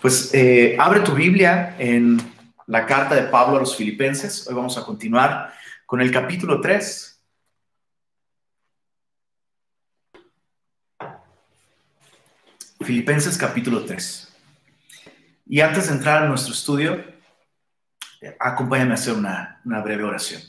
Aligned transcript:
Pues 0.00 0.32
eh, 0.32 0.76
abre 0.78 1.00
tu 1.00 1.12
Biblia 1.12 1.74
en 1.76 2.18
la 2.66 2.86
carta 2.86 3.16
de 3.16 3.22
Pablo 3.22 3.56
a 3.56 3.60
los 3.60 3.76
filipenses. 3.76 4.46
Hoy 4.46 4.54
vamos 4.54 4.78
a 4.78 4.84
continuar 4.84 5.52
con 5.86 6.00
el 6.00 6.12
capítulo 6.12 6.60
3. 6.60 7.20
Filipenses 12.80 13.36
capítulo 13.36 13.84
3. 13.84 14.36
Y 15.46 15.60
antes 15.60 15.88
de 15.88 15.94
entrar 15.94 16.22
a 16.22 16.28
nuestro 16.28 16.54
estudio, 16.54 17.04
acompáñame 18.38 18.92
a 18.92 18.94
hacer 18.94 19.14
una 19.14 19.80
breve 19.82 20.04
oración. 20.04 20.42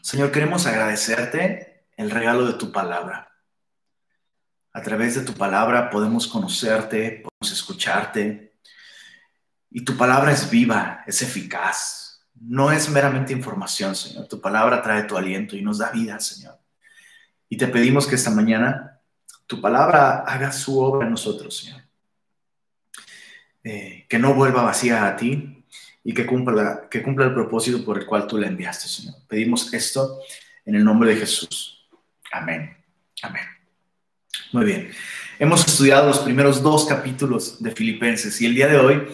Señor, 0.00 0.32
queremos 0.32 0.66
agradecerte 0.66 1.86
el 1.96 2.10
regalo 2.10 2.46
de 2.46 2.54
tu 2.54 2.72
palabra. 2.72 3.31
A 4.72 4.80
través 4.82 5.14
de 5.14 5.22
tu 5.22 5.34
palabra 5.34 5.90
podemos 5.90 6.26
conocerte, 6.26 7.22
podemos 7.22 7.52
escucharte. 7.52 8.54
Y 9.70 9.84
tu 9.84 9.96
palabra 9.96 10.32
es 10.32 10.50
viva, 10.50 11.02
es 11.06 11.22
eficaz. 11.22 12.26
No 12.34 12.72
es 12.72 12.88
meramente 12.88 13.32
información, 13.32 13.94
Señor. 13.94 14.26
Tu 14.28 14.40
palabra 14.40 14.82
trae 14.82 15.04
tu 15.04 15.16
aliento 15.16 15.56
y 15.56 15.62
nos 15.62 15.78
da 15.78 15.90
vida, 15.90 16.18
Señor. 16.20 16.58
Y 17.48 17.56
te 17.56 17.68
pedimos 17.68 18.06
que 18.06 18.14
esta 18.14 18.30
mañana 18.30 19.00
tu 19.46 19.60
palabra 19.60 20.24
haga 20.26 20.50
su 20.52 20.78
obra 20.80 21.06
en 21.06 21.10
nosotros, 21.10 21.58
Señor. 21.58 21.82
Eh, 23.64 24.06
que 24.08 24.18
no 24.18 24.34
vuelva 24.34 24.62
vacía 24.62 25.06
a 25.06 25.14
ti 25.14 25.64
y 26.02 26.14
que 26.14 26.26
cumpla, 26.26 26.88
que 26.90 27.02
cumpla 27.02 27.26
el 27.26 27.34
propósito 27.34 27.84
por 27.84 27.98
el 27.98 28.06
cual 28.06 28.26
tú 28.26 28.38
la 28.38 28.46
enviaste, 28.46 28.88
Señor. 28.88 29.14
Pedimos 29.28 29.72
esto 29.72 30.20
en 30.64 30.74
el 30.74 30.84
nombre 30.84 31.10
de 31.10 31.20
Jesús. 31.20 31.88
Amén. 32.32 32.76
Amén. 33.22 33.51
Muy 34.52 34.66
bien. 34.66 34.90
Hemos 35.38 35.66
estudiado 35.66 36.06
los 36.06 36.18
primeros 36.18 36.62
dos 36.62 36.84
capítulos 36.84 37.62
de 37.62 37.70
Filipenses 37.70 38.38
y 38.42 38.46
el 38.46 38.54
día 38.54 38.66
de 38.66 38.76
hoy 38.76 39.08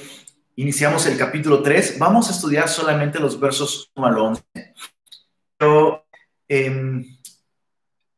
iniciamos 0.56 1.06
el 1.06 1.16
capítulo 1.16 1.62
3. 1.62 1.96
Vamos 1.96 2.29
a 2.29 2.32
estudiar 2.32 2.68
solamente 2.68 3.21
los 3.21 3.38
versos 3.38 3.93
1 3.95 4.07
al 4.07 4.18
11. 4.18 4.43
Pero 5.57 6.04
em, 6.48 7.18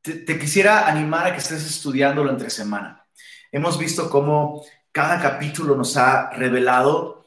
te, 0.00 0.38
quisiera 0.38 0.88
animar 0.88 1.26
a 1.26 1.32
que 1.32 1.40
estés 1.40 1.66
estudiándolo 1.66 2.30
entre 2.30 2.48
semana. 2.48 3.06
Hemos 3.52 3.78
visto 3.78 4.08
cómo 4.08 4.64
cada 4.90 5.20
capítulo 5.20 5.76
nos 5.76 5.98
ha 5.98 6.30
revelado 6.30 7.26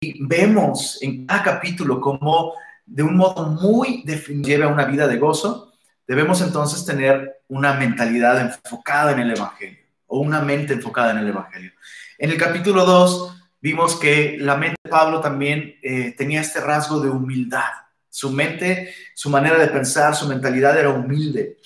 y 0.00 0.26
vemos 0.26 1.00
en 1.00 1.26
cada 1.26 1.44
capítulo 1.44 2.00
cómo 2.00 2.54
de 2.84 3.04
un 3.04 3.16
modo 3.16 3.50
muy 3.50 4.02
definido 4.04 4.48
lleva 4.48 4.66
una 4.66 4.84
vida 4.84 5.06
de 5.06 5.18
gozo 5.18 5.66
Debemos 6.06 6.40
entonces 6.40 6.84
tener 6.84 7.35
una 7.48 7.74
mentalidad 7.74 8.40
enfocada 8.40 9.12
en 9.12 9.20
el 9.20 9.30
Evangelio 9.32 9.78
o 10.06 10.20
una 10.20 10.40
mente 10.40 10.74
enfocada 10.74 11.12
en 11.12 11.18
el 11.18 11.28
Evangelio. 11.28 11.72
En 12.18 12.30
el 12.30 12.36
capítulo 12.36 12.84
2 12.84 13.42
vimos 13.60 13.96
que 13.96 14.36
la 14.38 14.56
mente 14.56 14.76
de 14.82 14.90
Pablo 14.90 15.20
también 15.20 15.76
eh, 15.82 16.14
tenía 16.16 16.40
este 16.40 16.60
rasgo 16.60 17.00
de 17.00 17.10
humildad. 17.10 17.70
Su 18.08 18.30
mente, 18.30 18.94
su 19.14 19.28
manera 19.28 19.58
de 19.58 19.68
pensar, 19.68 20.14
su 20.14 20.26
mentalidad 20.26 20.78
era 20.78 20.90
humilde. 20.90 21.58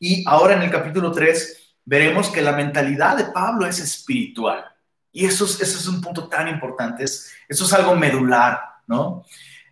Y 0.00 0.24
ahora 0.26 0.54
en 0.54 0.62
el 0.62 0.70
capítulo 0.70 1.12
3 1.12 1.76
veremos 1.84 2.30
que 2.30 2.42
la 2.42 2.52
mentalidad 2.52 3.16
de 3.16 3.24
Pablo 3.24 3.66
es 3.66 3.80
espiritual. 3.80 4.64
Y 5.12 5.24
eso 5.26 5.44
es, 5.44 5.60
es 5.60 5.86
un 5.88 6.00
punto 6.00 6.28
tan 6.28 6.48
importante, 6.48 7.02
eso 7.02 7.24
es 7.48 7.72
algo 7.72 7.96
medular, 7.96 8.60
¿no? 8.86 9.24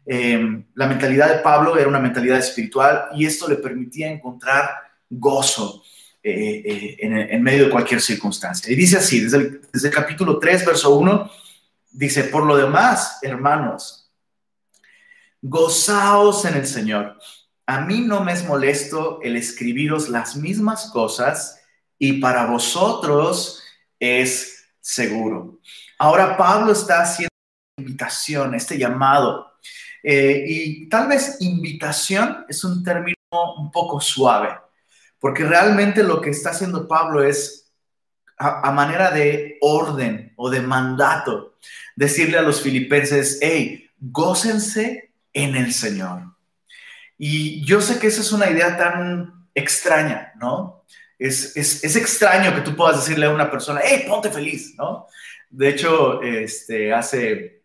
Em, 0.04 0.64
la 0.74 0.86
mentalidad 0.86 1.28
de 1.28 1.42
Pablo 1.42 1.76
era 1.76 1.88
una 1.88 1.98
mentalidad 1.98 2.38
espiritual 2.38 3.08
y 3.14 3.26
esto 3.26 3.48
le 3.48 3.56
permitía 3.56 4.08
encontrar 4.08 4.70
gozo 5.08 5.82
eh, 6.22 6.62
eh, 6.64 6.96
en, 7.00 7.42
medio 7.42 7.64
de 7.64 7.70
cualquier 7.70 8.00
circunstancia. 8.00 8.72
Y 8.72 8.76
dice 8.76 8.98
así, 8.98 9.20
desde 9.20 9.38
el, 9.38 9.90
capítulo 9.90 10.38
3, 10.38 10.66
verso 10.66 10.96
1, 10.96 11.30
dice, 11.92 12.24
por 12.24 12.44
lo 12.44 12.56
demás, 12.56 13.18
hermanos, 13.22 14.10
gozaos 15.40 16.44
en 16.44 16.54
el 16.54 16.66
Señor. 16.66 17.18
A 17.66 17.80
mí 17.80 18.00
no 18.00 18.22
me 18.22 18.32
es 18.32 18.44
molesto 18.44 19.20
el 19.22 19.36
escribiros 19.36 20.08
las 20.08 20.36
mismas 20.36 20.90
cosas 20.90 21.60
y 21.98 22.20
para 22.20 22.46
vosotros 22.46 23.62
es 23.98 24.68
seguro. 24.80 25.60
Ahora 25.98 26.36
Pablo 26.36 26.72
está 26.72 27.02
haciendo 27.02 27.30
invitación, 27.78 28.54
este 28.54 28.78
llamado 28.78 29.46
eh, 30.08 30.44
y 30.46 30.88
tal 30.88 31.08
vez 31.08 31.36
invitación 31.40 32.44
es 32.48 32.62
un 32.62 32.84
término 32.84 33.16
un 33.58 33.72
poco 33.72 34.00
suave, 34.00 34.56
porque 35.20 35.44
realmente 35.44 36.02
lo 36.02 36.20
que 36.20 36.30
está 36.30 36.50
haciendo 36.50 36.88
Pablo 36.88 37.22
es 37.22 37.72
a, 38.38 38.70
manera 38.70 39.10
de 39.10 39.56
orden 39.60 40.32
o 40.36 40.50
de 40.50 40.60
mandato, 40.60 41.56
decirle 41.94 42.38
a 42.38 42.42
los 42.42 42.60
filipenses, 42.60 43.38
hey, 43.40 43.90
gócense 43.98 45.12
en 45.32 45.56
el 45.56 45.72
Señor. 45.72 46.34
Y 47.18 47.64
yo 47.64 47.80
sé 47.80 47.98
que 47.98 48.08
esa 48.08 48.20
es 48.20 48.32
una 48.32 48.50
idea 48.50 48.76
tan 48.76 49.48
extraña, 49.54 50.32
¿no? 50.36 50.84
Es, 51.18 51.56
es, 51.56 51.82
es, 51.82 51.96
extraño 51.96 52.54
que 52.54 52.60
tú 52.60 52.76
puedas 52.76 52.96
decirle 52.96 53.24
a 53.24 53.30
una 53.30 53.50
persona, 53.50 53.80
hey, 53.82 54.04
ponte 54.06 54.30
feliz, 54.30 54.74
¿no? 54.76 55.06
De 55.48 55.70
hecho, 55.70 56.20
este, 56.20 56.92
hace 56.92 57.62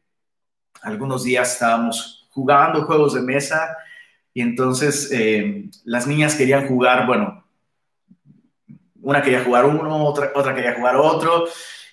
algunos 0.81 1.23
días 1.23 1.51
estábamos 1.51 2.29
jugando 2.29 2.85
juegos 2.85 3.13
de 3.13 3.21
mesa 3.21 3.75
y 4.33 4.41
entonces 4.41 5.09
eh, 5.11 5.69
las 5.83 6.07
niñas 6.07 6.35
querían 6.35 6.67
jugar, 6.67 7.05
bueno, 7.05 7.40
una 9.01 9.21
quería 9.21 9.43
jugar 9.43 9.65
uno, 9.65 10.03
otra, 10.05 10.31
otra 10.35 10.53
quería 10.55 10.75
jugar 10.75 10.95
otro, 10.95 11.45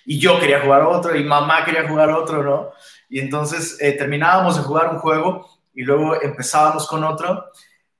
y 0.05 0.19
yo 0.19 0.39
quería 0.39 0.61
jugar 0.61 0.83
otro, 0.83 1.15
y 1.15 1.23
mamá 1.23 1.65
quería 1.65 1.87
jugar 1.87 2.09
otro, 2.11 2.43
¿no? 2.43 2.71
Y 3.09 3.19
entonces 3.19 3.77
eh, 3.79 3.93
terminábamos 3.93 4.57
de 4.57 4.63
jugar 4.63 4.89
un 4.89 4.99
juego 4.99 5.47
y 5.73 5.83
luego 5.83 6.21
empezábamos 6.21 6.87
con 6.87 7.03
otro, 7.03 7.45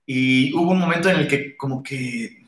y 0.06 0.53
hubo 0.56 0.72
un 0.72 0.80
momento 0.80 1.09
en 1.09 1.18
el 1.18 1.28
que 1.28 1.56
como 1.56 1.84
que 1.84 2.40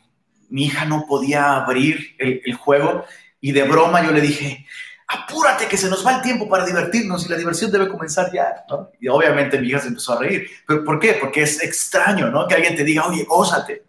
mi 0.49 0.65
hija 0.65 0.85
no 0.85 1.05
podía 1.07 1.57
abrir 1.57 2.15
el, 2.17 2.53
juego, 2.55 3.05
y 3.39 3.51
de 3.51 3.63
broma 3.63 4.03
yo 4.03 4.11
le 4.11 4.21
dije, 4.21 4.65
apúrate 5.07 5.67
que 5.67 5.77
se 5.77 5.89
nos 5.89 6.05
va 6.05 6.15
el 6.15 6.21
tiempo 6.21 6.49
para 6.49 6.65
divertirnos 6.65 7.25
y 7.25 7.29
la 7.29 7.37
diversión 7.37 7.71
debe 7.71 7.87
comenzar 7.87 8.31
ya. 8.31 8.65
Y 8.99 9.07
obviamente 9.07 9.59
mi 9.59 9.67
hija 9.67 9.79
se 9.79 9.89
empezó 9.89 10.13
a 10.13 10.19
reír. 10.19 10.49
¿Pero 10.67 10.83
por 10.83 10.99
qué? 10.99 11.13
Porque 11.19 11.43
es 11.43 11.61
extraño, 11.63 12.29
¿no? 12.29 12.47
Que 12.47 12.55
alguien 12.55 12.75
te 12.75 12.83
diga, 12.83 13.07
oye, 13.07 13.25
ósate. 13.29 13.83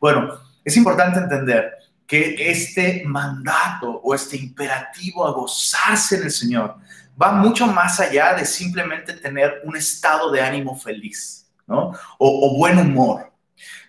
Bueno, 0.00 0.38
es 0.64 0.76
importante 0.76 1.18
entender 1.18 1.72
que 2.06 2.50
este 2.50 3.02
mandato 3.04 3.90
o 3.90 4.14
este 4.14 4.36
imperativo 4.36 5.26
a 5.26 5.32
gozarse 5.32 6.16
en 6.16 6.24
el 6.24 6.30
Señor 6.30 6.76
va 7.20 7.32
mucho 7.32 7.66
más 7.66 7.98
allá 8.00 8.34
de 8.34 8.44
simplemente 8.44 9.14
tener 9.14 9.62
un 9.64 9.76
estado 9.76 10.30
de 10.30 10.40
ánimo 10.40 10.78
feliz, 10.78 11.48
¿no? 11.66 11.92
O, 12.18 12.56
buen 12.56 12.78
humor. 12.78 13.32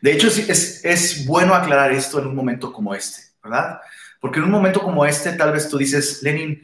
De 0.02 0.14
hecho, 0.14 0.28
es, 0.28 0.84
es 0.84 1.26
bueno 1.26 1.54
aclarar 1.54 1.92
esto 1.92 2.20
en 2.20 2.28
un 2.28 2.36
momento 2.36 2.72
como 2.72 2.96
este, 2.96 3.22
¿verdad? 3.44 3.80
Porque 4.20 4.40
en 4.40 4.46
un 4.46 4.52
momento 4.52 4.82
como 4.82 5.06
este, 5.06 5.34
tal 5.34 5.52
vez 5.52 5.70
tú 5.70 5.78
dices, 5.78 6.24
Lenin, 6.24 6.62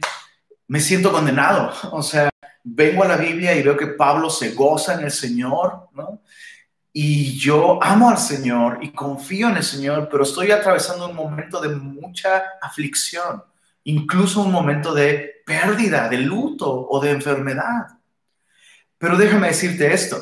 me 0.66 0.80
siento 0.80 1.12
condenado. 1.12 1.72
O 1.92 2.02
sea, 2.02 2.30
vengo 2.62 3.04
a 3.04 3.08
la 3.08 3.16
Biblia 3.16 3.54
y 3.54 3.62
veo 3.62 3.76
que 3.76 3.88
Pablo 3.88 4.30
se 4.30 4.52
goza 4.52 4.94
en 4.94 5.04
el 5.04 5.10
Señor, 5.10 5.88
¿no? 5.92 6.20
Y 6.94 7.36
yo 7.36 7.78
amo 7.82 8.08
al 8.08 8.16
Señor 8.16 8.78
y 8.80 8.92
confío 8.92 9.50
en 9.50 9.58
el 9.58 9.62
Señor, 9.62 10.08
pero 10.10 10.22
estoy 10.22 10.50
atravesando 10.52 11.10
un 11.10 11.16
momento 11.16 11.60
de 11.60 11.68
mucha 11.68 12.44
aflicción, 12.62 13.44
incluso 13.82 14.40
un 14.40 14.52
momento 14.52 14.94
de 14.94 15.42
pérdida, 15.44 16.08
de 16.08 16.18
luto 16.18 16.86
o 16.88 17.00
de 17.00 17.10
enfermedad. 17.10 17.98
Pero 18.96 19.18
déjame 19.18 19.48
decirte 19.48 19.92
esto, 19.92 20.16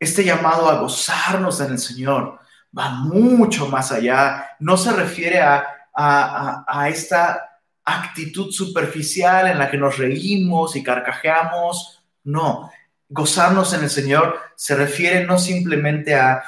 este 0.00 0.24
llamado 0.24 0.68
a 0.68 0.80
gozarnos 0.80 1.60
en 1.60 1.72
el 1.72 1.78
Señor 1.78 2.40
va 2.76 2.90
mucho 2.90 3.68
más 3.68 3.92
allá, 3.92 4.56
no 4.58 4.76
se 4.76 4.90
refiere 4.92 5.40
a 5.40 5.78
a, 5.98 6.88
esta 6.88 7.60
actitud 7.84 8.52
superficial 8.52 9.48
en 9.48 9.58
la 9.58 9.70
que 9.70 9.76
nos 9.76 9.98
reímos 9.98 10.76
y 10.76 10.82
carcajeamos. 10.82 12.02
No, 12.24 12.70
gozarnos 13.08 13.72
en 13.72 13.84
el 13.84 13.90
Señor 13.90 14.38
se 14.56 14.74
refiere 14.74 15.26
no 15.26 15.38
simplemente 15.38 16.14
a, 16.14 16.42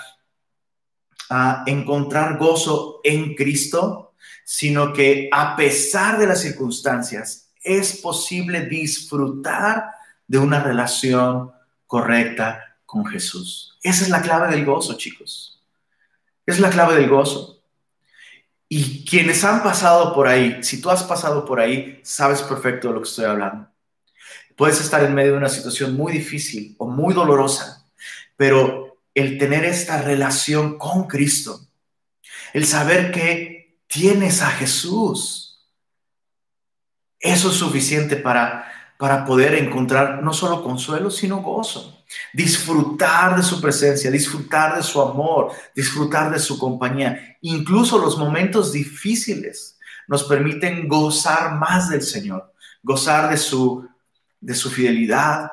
encontrar 1.65 2.39
gozo 2.39 3.01
en 3.05 3.37
Cristo, 3.37 4.15
sino 4.45 4.93
que 4.93 5.29
a 5.31 5.55
pesar 5.55 6.19
de 6.19 6.27
las 6.27 6.41
circunstancias 6.41 7.53
es 7.62 7.99
posible 7.99 8.67
disfrutar 8.67 9.85
de 10.27 10.39
una 10.39 10.61
relación 10.61 11.53
correcta 11.87 12.77
con 12.85 13.07
Jesús. 13.07 13.79
Esa 13.81 14.03
es 14.03 14.11
la 14.11 14.23
clave 14.23 14.51
del 14.51 14.65
gozo, 14.65 14.97
chicos. 14.97 15.62
Es 16.45 16.59
la 16.59 16.71
clave 16.71 16.97
del 16.97 17.09
gozo. 17.09 17.62
Y 18.69 19.05
quienes 19.05 19.45
han 19.45 19.62
pasado 19.62 20.12
por 20.12 20.27
ahí, 20.27 20.65
si 20.65 20.81
tú 20.81 20.91
has 20.91 21.05
pasado 21.05 21.45
por 21.45 21.61
ahí, 21.61 22.01
sabes 22.03 22.43
perfecto 22.43 22.89
de 22.89 22.95
lo 22.95 23.03
que 23.03 23.09
estoy 23.09 23.27
hablando. 23.27 23.70
Puedes 24.61 24.79
estar 24.83 25.03
en 25.03 25.15
medio 25.15 25.33
de 25.33 25.39
una 25.39 25.49
situación 25.49 25.97
muy 25.97 26.12
difícil 26.12 26.75
o 26.77 26.87
muy 26.87 27.15
dolorosa, 27.15 27.87
pero 28.37 28.99
el 29.15 29.39
tener 29.39 29.65
esta 29.65 30.03
relación 30.03 30.77
con 30.77 31.07
Cristo, 31.07 31.62
el 32.53 32.67
saber 32.67 33.11
que 33.11 33.79
tienes 33.87 34.43
a 34.43 34.51
Jesús, 34.51 35.65
Eso 37.19 37.49
es 37.49 37.57
suficiente 37.57 38.17
para, 38.17 38.71
para 38.99 39.25
poder 39.25 39.55
encontrar 39.55 40.23
no 40.23 40.35
solo 40.35 40.62
consuelo, 40.62 41.11
sino 41.11 41.39
gozo. 41.39 42.05
Disfrutar 42.35 43.37
de 43.37 43.43
su 43.43 43.62
presencia, 43.62 44.11
disfrutar 44.11 44.77
de 44.77 44.83
su 44.83 45.01
amor, 45.01 45.53
disfrutar 45.75 46.31
de 46.31 46.39
su 46.39 46.59
compañía. 46.59 47.39
Incluso 47.41 47.97
los 47.97 48.19
momentos 48.19 48.73
difíciles 48.73 49.79
nos 50.07 50.25
permiten 50.25 50.87
gozar 50.87 51.55
más 51.55 51.89
del 51.89 52.03
Señor, 52.03 52.53
gozar 52.83 53.31
de 53.31 53.39
su, 53.39 53.89
de 54.41 54.55
su 54.55 54.71
fidelidad, 54.71 55.53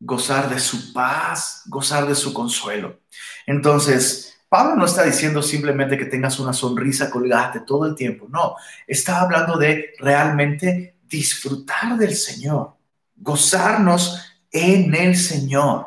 gozar 0.00 0.48
de 0.48 0.60
su 0.60 0.92
paz, 0.92 1.62
gozar 1.66 2.06
de 2.06 2.14
su 2.14 2.32
consuelo. 2.32 3.00
Entonces, 3.46 4.38
Pablo 4.48 4.76
no 4.76 4.86
está 4.86 5.02
diciendo 5.02 5.42
simplemente 5.42 5.98
que 5.98 6.06
tengas 6.06 6.38
una 6.38 6.52
sonrisa 6.52 7.10
colgate 7.10 7.60
todo 7.60 7.84
el 7.86 7.94
tiempo, 7.94 8.26
no, 8.30 8.56
está 8.86 9.20
hablando 9.20 9.58
de 9.58 9.94
realmente 9.98 10.96
disfrutar 11.06 11.96
del 11.96 12.14
Señor, 12.14 12.74
gozarnos 13.16 14.18
en 14.50 14.94
el 14.94 15.16
Señor. 15.16 15.86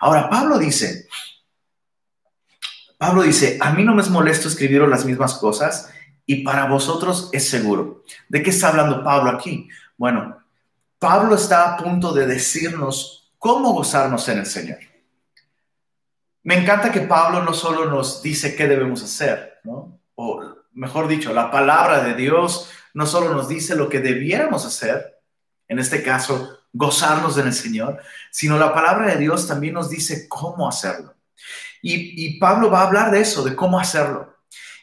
Ahora, 0.00 0.28
Pablo 0.28 0.58
dice, 0.58 1.06
Pablo 2.98 3.22
dice, 3.22 3.58
a 3.60 3.72
mí 3.72 3.84
no 3.84 3.94
me 3.94 4.02
es 4.02 4.10
molesto 4.10 4.48
escribiros 4.48 4.88
las 4.88 5.04
mismas 5.04 5.34
cosas 5.34 5.90
y 6.26 6.42
para 6.42 6.66
vosotros 6.66 7.30
es 7.32 7.48
seguro. 7.48 8.04
¿De 8.28 8.42
qué 8.42 8.50
está 8.50 8.68
hablando 8.68 9.02
Pablo 9.02 9.30
aquí? 9.30 9.68
Bueno, 9.96 10.43
Pablo 11.04 11.34
está 11.34 11.74
a 11.74 11.76
punto 11.76 12.14
de 12.14 12.26
decirnos 12.26 13.30
cómo 13.38 13.74
gozarnos 13.74 14.26
en 14.30 14.38
el 14.38 14.46
Señor. 14.46 14.78
Me 16.44 16.54
encanta 16.56 16.90
que 16.90 17.02
Pablo 17.02 17.44
no 17.44 17.52
solo 17.52 17.90
nos 17.90 18.22
dice 18.22 18.56
qué 18.56 18.66
debemos 18.66 19.02
hacer, 19.02 19.60
¿no? 19.64 20.00
o 20.14 20.42
mejor 20.72 21.06
dicho, 21.06 21.34
la 21.34 21.50
palabra 21.50 22.02
de 22.02 22.14
Dios 22.14 22.70
no 22.94 23.04
solo 23.04 23.34
nos 23.34 23.48
dice 23.48 23.76
lo 23.76 23.90
que 23.90 24.00
debiéramos 24.00 24.64
hacer, 24.64 25.20
en 25.68 25.78
este 25.78 26.02
caso, 26.02 26.60
gozarnos 26.72 27.36
en 27.36 27.48
el 27.48 27.52
Señor, 27.52 28.00
sino 28.30 28.56
la 28.56 28.72
palabra 28.72 29.08
de 29.08 29.18
Dios 29.18 29.46
también 29.46 29.74
nos 29.74 29.90
dice 29.90 30.26
cómo 30.26 30.66
hacerlo. 30.66 31.14
Y, 31.82 32.24
y 32.24 32.38
Pablo 32.38 32.70
va 32.70 32.80
a 32.80 32.86
hablar 32.86 33.10
de 33.10 33.20
eso, 33.20 33.44
de 33.44 33.54
cómo 33.54 33.78
hacerlo. 33.78 34.34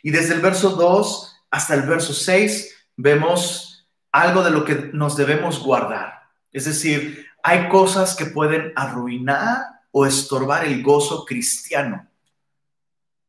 Y 0.03 0.11
desde 0.11 0.35
el 0.35 0.41
verso 0.41 0.69
2 0.69 1.35
hasta 1.49 1.73
el 1.73 1.81
verso 1.81 2.13
6 2.13 2.75
vemos 2.95 3.70
algo 4.11 4.43
de 4.43 4.51
lo 4.51 4.65
que 4.65 4.89
nos 4.93 5.15
debemos 5.15 5.59
guardar. 5.59 6.29
Es 6.51 6.65
decir, 6.65 7.27
hay 7.43 7.69
cosas 7.69 8.15
que 8.15 8.25
pueden 8.25 8.73
arruinar 8.75 9.81
o 9.91 10.05
estorbar 10.05 10.65
el 10.65 10.83
gozo 10.83 11.25
cristiano. 11.25 12.07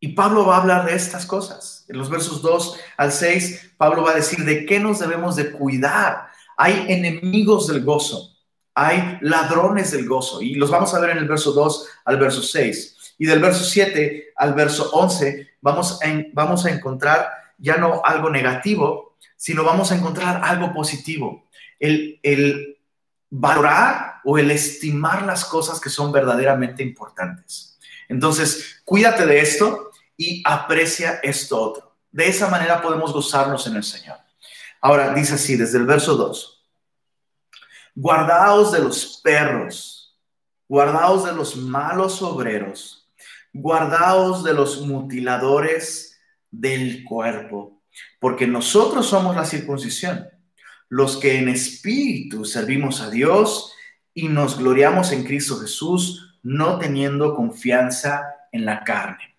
Y 0.01 0.09
Pablo 0.09 0.45
va 0.45 0.57
a 0.57 0.61
hablar 0.61 0.85
de 0.85 0.95
estas 0.95 1.27
cosas. 1.27 1.85
En 1.89 1.97
los 1.97 2.11
versos 2.11 2.43
2 2.43 2.79
al 2.97 3.13
6, 3.13 3.75
Pablo 3.77 4.03
va 4.03 4.11
a 4.11 4.17
decir 4.17 4.45
de 4.45 4.67
qué 4.67 4.81
nos 4.81 4.99
debemos 4.99 5.37
de 5.37 5.53
cuidar. 5.53 6.27
Hay 6.57 6.87
enemigos 6.89 7.69
del 7.69 7.85
gozo, 7.85 8.31
hay 8.75 9.19
ladrones 9.21 9.93
del 9.93 10.09
gozo. 10.09 10.43
Y 10.43 10.55
los 10.57 10.71
vamos 10.71 10.93
a 10.93 11.01
ver 11.01 11.11
en 11.11 11.19
el 11.19 11.29
verso 11.29 11.53
2 11.53 11.89
al 12.05 12.17
verso 12.17 12.43
6. 12.43 13.15
Y 13.19 13.27
del 13.27 13.41
verso 13.41 13.63
7 13.63 14.33
al 14.35 14.55
verso 14.55 14.91
11 14.91 15.51
vamos 15.61 16.01
a, 16.03 16.07
vamos 16.33 16.67
a 16.67 16.71
encontrar 16.71 17.29
ya 17.59 17.77
no 17.77 18.03
algo 18.05 18.29
negativo, 18.29 19.12
sino 19.37 19.65
vamos 19.65 19.93
a 19.93 19.97
encontrar 19.97 20.43
algo 20.45 20.73
positivo. 20.73 21.49
El, 21.79 22.21
el 22.23 22.79
valorar 23.29 24.21
o 24.25 24.39
el 24.39 24.51
estimar 24.51 25.25
las 25.25 25.45
cosas 25.45 25.81
que 25.81 25.91
son 25.91 26.13
verdaderamente 26.13 26.83
importantes. 26.83 27.79
Entonces, 28.09 28.83
cuídate 28.85 29.27
de 29.27 29.41
esto 29.41 29.91
y 30.17 30.43
aprecia 30.45 31.21
esto 31.23 31.61
otro. 31.61 31.97
De 32.11 32.29
esa 32.29 32.49
manera 32.49 32.83
podemos 32.83 33.13
gozarnos 33.13 33.67
en 33.67 33.77
el 33.77 33.85
Señor. 33.85 34.19
Ahora 34.81 35.15
dice 35.15 35.35
así, 35.35 35.57
desde 35.57 35.79
el 35.79 35.87
verso 35.87 36.15
2, 36.15 36.63
guardaos 37.95 38.73
de 38.73 38.81
los 38.81 39.21
perros, 39.23 40.19
guardaos 40.69 41.25
de 41.25 41.33
los 41.33 41.57
malos 41.57 42.21
obreros, 42.21 43.11
guardaos 43.53 44.45
de 44.45 44.55
los 44.55 44.81
mutiladores 44.83 46.19
del 46.51 47.05
cuerpo, 47.05 47.82
porque 48.21 48.47
nosotros 48.47 49.07
somos 49.07 49.37
la 49.37 49.45
circuncisión 49.45 50.29
los 50.93 51.17
que 51.17 51.39
en 51.39 51.49
espíritu 51.49 52.45
servimos 52.45 53.01
a 53.01 53.09
Dios 53.09 53.73
y 54.13 54.29
nos 54.29 54.59
gloriamos 54.59 55.11
en 55.13 55.25
Cristo 55.25 55.59
Jesús, 55.59 56.39
no 56.43 56.79
teniendo 56.79 57.35
confianza 57.35 58.27
en 58.53 58.67
la 58.67 58.85
carne. 58.85 59.39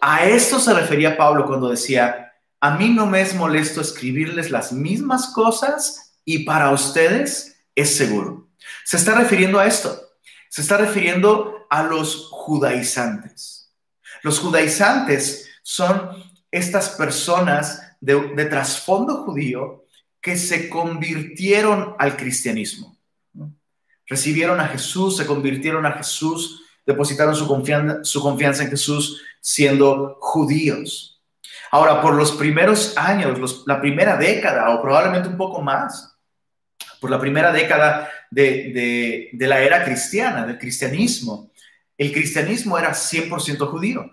A 0.00 0.24
esto 0.24 0.58
se 0.58 0.72
refería 0.72 1.18
Pablo 1.18 1.44
cuando 1.44 1.68
decía, 1.68 2.32
a 2.62 2.78
mí 2.78 2.88
no 2.88 3.04
me 3.04 3.20
es 3.20 3.34
molesto 3.34 3.82
escribirles 3.82 4.50
las 4.50 4.72
mismas 4.72 5.26
cosas 5.34 6.14
y 6.24 6.46
para 6.46 6.70
ustedes 6.70 7.60
es 7.74 7.94
seguro. 7.94 8.48
Se 8.86 8.96
está 8.96 9.14
refiriendo 9.16 9.58
a 9.58 9.66
esto. 9.66 10.00
Se 10.48 10.62
está 10.62 10.78
refiriendo 10.78 11.66
a 11.68 11.82
los 11.82 12.30
judaizantes. 12.30 13.70
Los 14.22 14.38
judaizantes 14.38 15.50
son 15.62 16.08
estas 16.50 16.88
personas 16.88 17.85
de, 18.00 18.44
trasfondo 18.46 19.24
judío 19.24 19.84
que 20.20 20.36
se 20.36 20.68
convirtieron 20.68 21.94
al 21.98 22.16
cristianismo. 22.16 22.96
Recibieron 24.06 24.60
a 24.60 24.68
Jesús, 24.68 25.16
se 25.16 25.26
convirtieron 25.26 25.84
a 25.86 25.92
Jesús, 25.92 26.62
depositaron 26.84 27.34
su 27.34 27.46
confianza, 27.46 28.04
su 28.04 28.22
confianza 28.22 28.62
en 28.62 28.70
Jesús 28.70 29.22
siendo 29.40 30.18
judíos. 30.20 31.20
Ahora, 31.70 32.00
por 32.00 32.14
los 32.14 32.32
primeros 32.32 32.96
años, 32.96 33.64
la 33.66 33.80
primera 33.80 34.16
década 34.16 34.70
o 34.70 34.80
probablemente 34.80 35.28
un 35.28 35.36
poco 35.36 35.60
más, 35.60 36.16
por 37.00 37.10
la 37.10 37.20
primera 37.20 37.52
década 37.52 38.08
de, 38.30 39.30
de 39.32 39.46
la 39.46 39.60
era 39.60 39.84
cristiana, 39.84 40.46
del 40.46 40.58
cristianismo, 40.58 41.50
el 41.98 42.12
cristianismo 42.12 42.78
era 42.78 42.92
100% 42.92 43.66
judío 43.68 44.10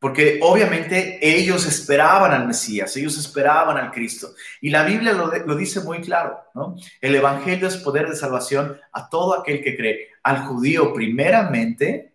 porque 0.00 0.38
obviamente 0.42 1.18
ellos 1.20 1.66
esperaban 1.66 2.32
al 2.32 2.46
Mesías, 2.46 2.96
ellos 2.96 3.18
esperaban 3.18 3.76
al 3.76 3.90
Cristo. 3.90 4.32
Y 4.60 4.70
la 4.70 4.84
Biblia 4.84 5.12
lo, 5.12 5.56
dice 5.56 5.80
muy 5.80 6.00
claro, 6.00 6.38
¿no? 6.54 6.76
El 7.00 7.16
Evangelio 7.16 7.66
es 7.66 7.78
poder 7.78 8.08
de 8.08 8.14
salvación 8.14 8.78
a 8.92 9.08
todo 9.08 9.40
aquel 9.40 9.62
que 9.62 9.76
cree, 9.76 10.08
al 10.22 10.46
judío 10.46 10.92
primeramente 10.92 12.12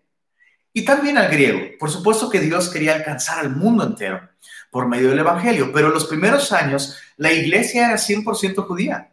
y 0.72 0.86
también 0.86 1.18
al 1.18 1.30
griego. 1.30 1.60
Por 1.78 1.92
supuesto 1.92 2.30
que 2.30 2.40
Dios 2.40 2.70
quería 2.70 2.96
alcanzar 2.96 3.40
al 3.40 3.54
mundo 3.54 3.84
entero 3.84 4.30
por 4.72 4.88
medio 4.88 5.10
del 5.10 5.20
Evangelio, 5.20 5.72
pero 5.74 5.88
en 5.88 5.94
los 5.94 6.06
primeros 6.06 6.54
años 6.54 6.98
la 7.18 7.34
iglesia 7.34 7.88
era 7.88 7.96
100% 7.96 8.66
judía, 8.66 9.12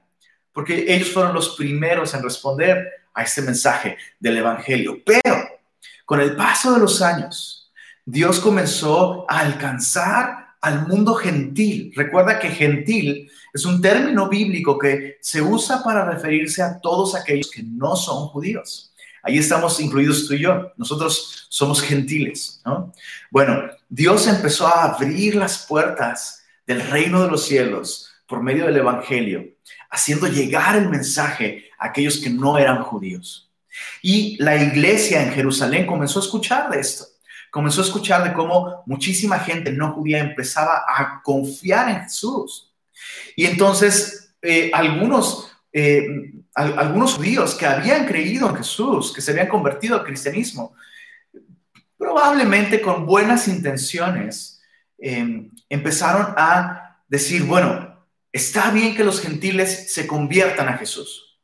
porque 0.52 0.84
ellos 0.88 1.12
fueron 1.12 1.34
los 1.34 1.56
primeros 1.56 2.14
en 2.14 2.22
responder 2.22 2.88
a 3.12 3.24
este 3.24 3.42
mensaje 3.42 3.98
del 4.20 4.38
Evangelio. 4.38 4.98
Pero 5.04 5.60
con 6.06 6.20
el 6.20 6.36
paso 6.36 6.72
de 6.72 6.80
los 6.80 7.02
años, 7.02 7.59
Dios 8.10 8.40
comenzó 8.40 9.24
a 9.28 9.38
alcanzar 9.38 10.56
al 10.60 10.88
mundo 10.88 11.14
gentil. 11.14 11.92
Recuerda 11.94 12.40
que 12.40 12.50
gentil 12.50 13.30
es 13.54 13.64
un 13.64 13.80
término 13.80 14.28
bíblico 14.28 14.76
que 14.76 15.18
se 15.20 15.40
usa 15.40 15.84
para 15.84 16.04
referirse 16.04 16.60
a 16.60 16.80
todos 16.80 17.14
aquellos 17.14 17.48
que 17.48 17.62
no 17.62 17.94
son 17.94 18.26
judíos. 18.26 18.92
Ahí 19.22 19.38
estamos 19.38 19.78
incluidos 19.78 20.26
tú 20.26 20.34
y 20.34 20.40
yo. 20.40 20.72
Nosotros 20.76 21.46
somos 21.48 21.80
gentiles, 21.80 22.60
¿no? 22.64 22.92
Bueno, 23.30 23.62
Dios 23.88 24.26
empezó 24.26 24.66
a 24.66 24.86
abrir 24.86 25.36
las 25.36 25.66
puertas 25.68 26.42
del 26.66 26.80
reino 26.80 27.22
de 27.22 27.30
los 27.30 27.44
cielos 27.44 28.10
por 28.26 28.42
medio 28.42 28.66
del 28.66 28.78
Evangelio, 28.78 29.44
haciendo 29.88 30.26
llegar 30.26 30.74
el 30.74 30.88
mensaje 30.88 31.66
a 31.78 31.86
aquellos 31.86 32.18
que 32.18 32.30
no 32.30 32.58
eran 32.58 32.82
judíos. 32.82 33.52
Y 34.02 34.36
la 34.42 34.56
iglesia 34.56 35.22
en 35.22 35.32
Jerusalén 35.32 35.86
comenzó 35.86 36.18
a 36.18 36.22
escuchar 36.22 36.70
de 36.70 36.80
esto 36.80 37.09
comenzó 37.50 37.80
a 37.80 37.84
escuchar 37.84 38.24
de 38.24 38.32
cómo 38.32 38.82
muchísima 38.86 39.38
gente 39.38 39.72
no 39.72 39.92
judía 39.92 40.18
empezaba 40.18 40.84
a 40.86 41.20
confiar 41.22 41.88
en 41.90 42.02
Jesús. 42.02 42.72
Y 43.36 43.46
entonces 43.46 44.34
eh, 44.42 44.70
algunos, 44.72 45.52
eh, 45.72 46.06
algunos 46.54 47.14
judíos 47.14 47.54
que 47.54 47.66
habían 47.66 48.06
creído 48.06 48.48
en 48.48 48.56
Jesús, 48.56 49.12
que 49.12 49.20
se 49.20 49.32
habían 49.32 49.48
convertido 49.48 49.96
al 49.96 50.04
cristianismo, 50.04 50.74
probablemente 51.98 52.80
con 52.80 53.04
buenas 53.04 53.46
intenciones, 53.48 54.62
em, 54.98 55.50
empezaron 55.68 56.34
a 56.36 57.02
decir, 57.08 57.42
bueno, 57.42 58.06
está 58.32 58.70
bien 58.70 58.94
que 58.94 59.04
los 59.04 59.20
gentiles 59.20 59.92
se 59.92 60.06
conviertan 60.06 60.68
a 60.68 60.78
Jesús, 60.78 61.40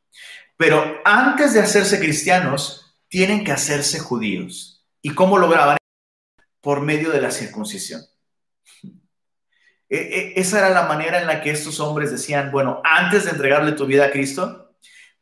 pero 0.57 0.99
antes 1.05 1.53
de 1.53 1.59
hacerse 1.59 1.99
cristianos, 1.99 2.87
tienen 3.07 3.43
que 3.43 3.51
hacerse 3.51 3.99
judíos. 3.99 4.85
¿Y 5.01 5.11
cómo 5.11 5.37
lograban 5.37 5.77
por 6.67 6.81
medio 6.81 7.11
de 7.11 7.21
la 7.21 7.31
circuncisión. 7.31 8.01
E, 9.87 9.95
e, 9.97 10.33
esa 10.35 10.57
era 10.57 10.69
la 10.69 10.85
manera 10.85 11.21
en 11.21 11.25
la 11.25 11.39
que 11.39 11.49
estos 11.49 11.79
hombres 11.79 12.11
decían, 12.11 12.51
bueno, 12.51 12.81
antes 12.83 13.23
de 13.23 13.31
entregarle 13.31 13.71
tu 13.71 13.85
vida 13.85 14.07
a 14.07 14.11
Cristo, 14.11 14.75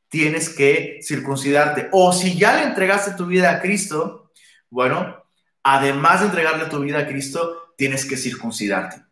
tienes 0.10 0.50
que 0.50 1.02
circuncidarte. 1.04 1.90
O 1.92 2.12
si 2.14 2.36
ya 2.36 2.56
le 2.56 2.64
entregaste 2.64 3.12
tu 3.12 3.28
vida 3.28 3.52
a 3.52 3.62
Cristo, 3.62 4.32
bueno, 4.72 5.24
además 5.62 6.22
de 6.22 6.26
entregarle 6.30 6.66
tu 6.66 6.80
vida 6.80 6.98
a 7.02 7.08
Cristo, 7.08 7.76
tienes 7.78 8.06
que 8.06 8.18
circuncidarte. 8.18 9.04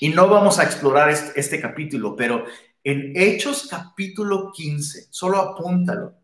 Y 0.00 0.08
no 0.08 0.26
vamos 0.26 0.58
a 0.58 0.64
explorar 0.64 1.10
este, 1.10 1.60
capítulo, 1.60 2.16
pero 2.16 2.44
en 2.82 3.12
Hechos 3.14 3.68
capítulo 3.70 4.50
15, 4.52 5.06
solo 5.10 5.38
apúntalo. 5.38 6.16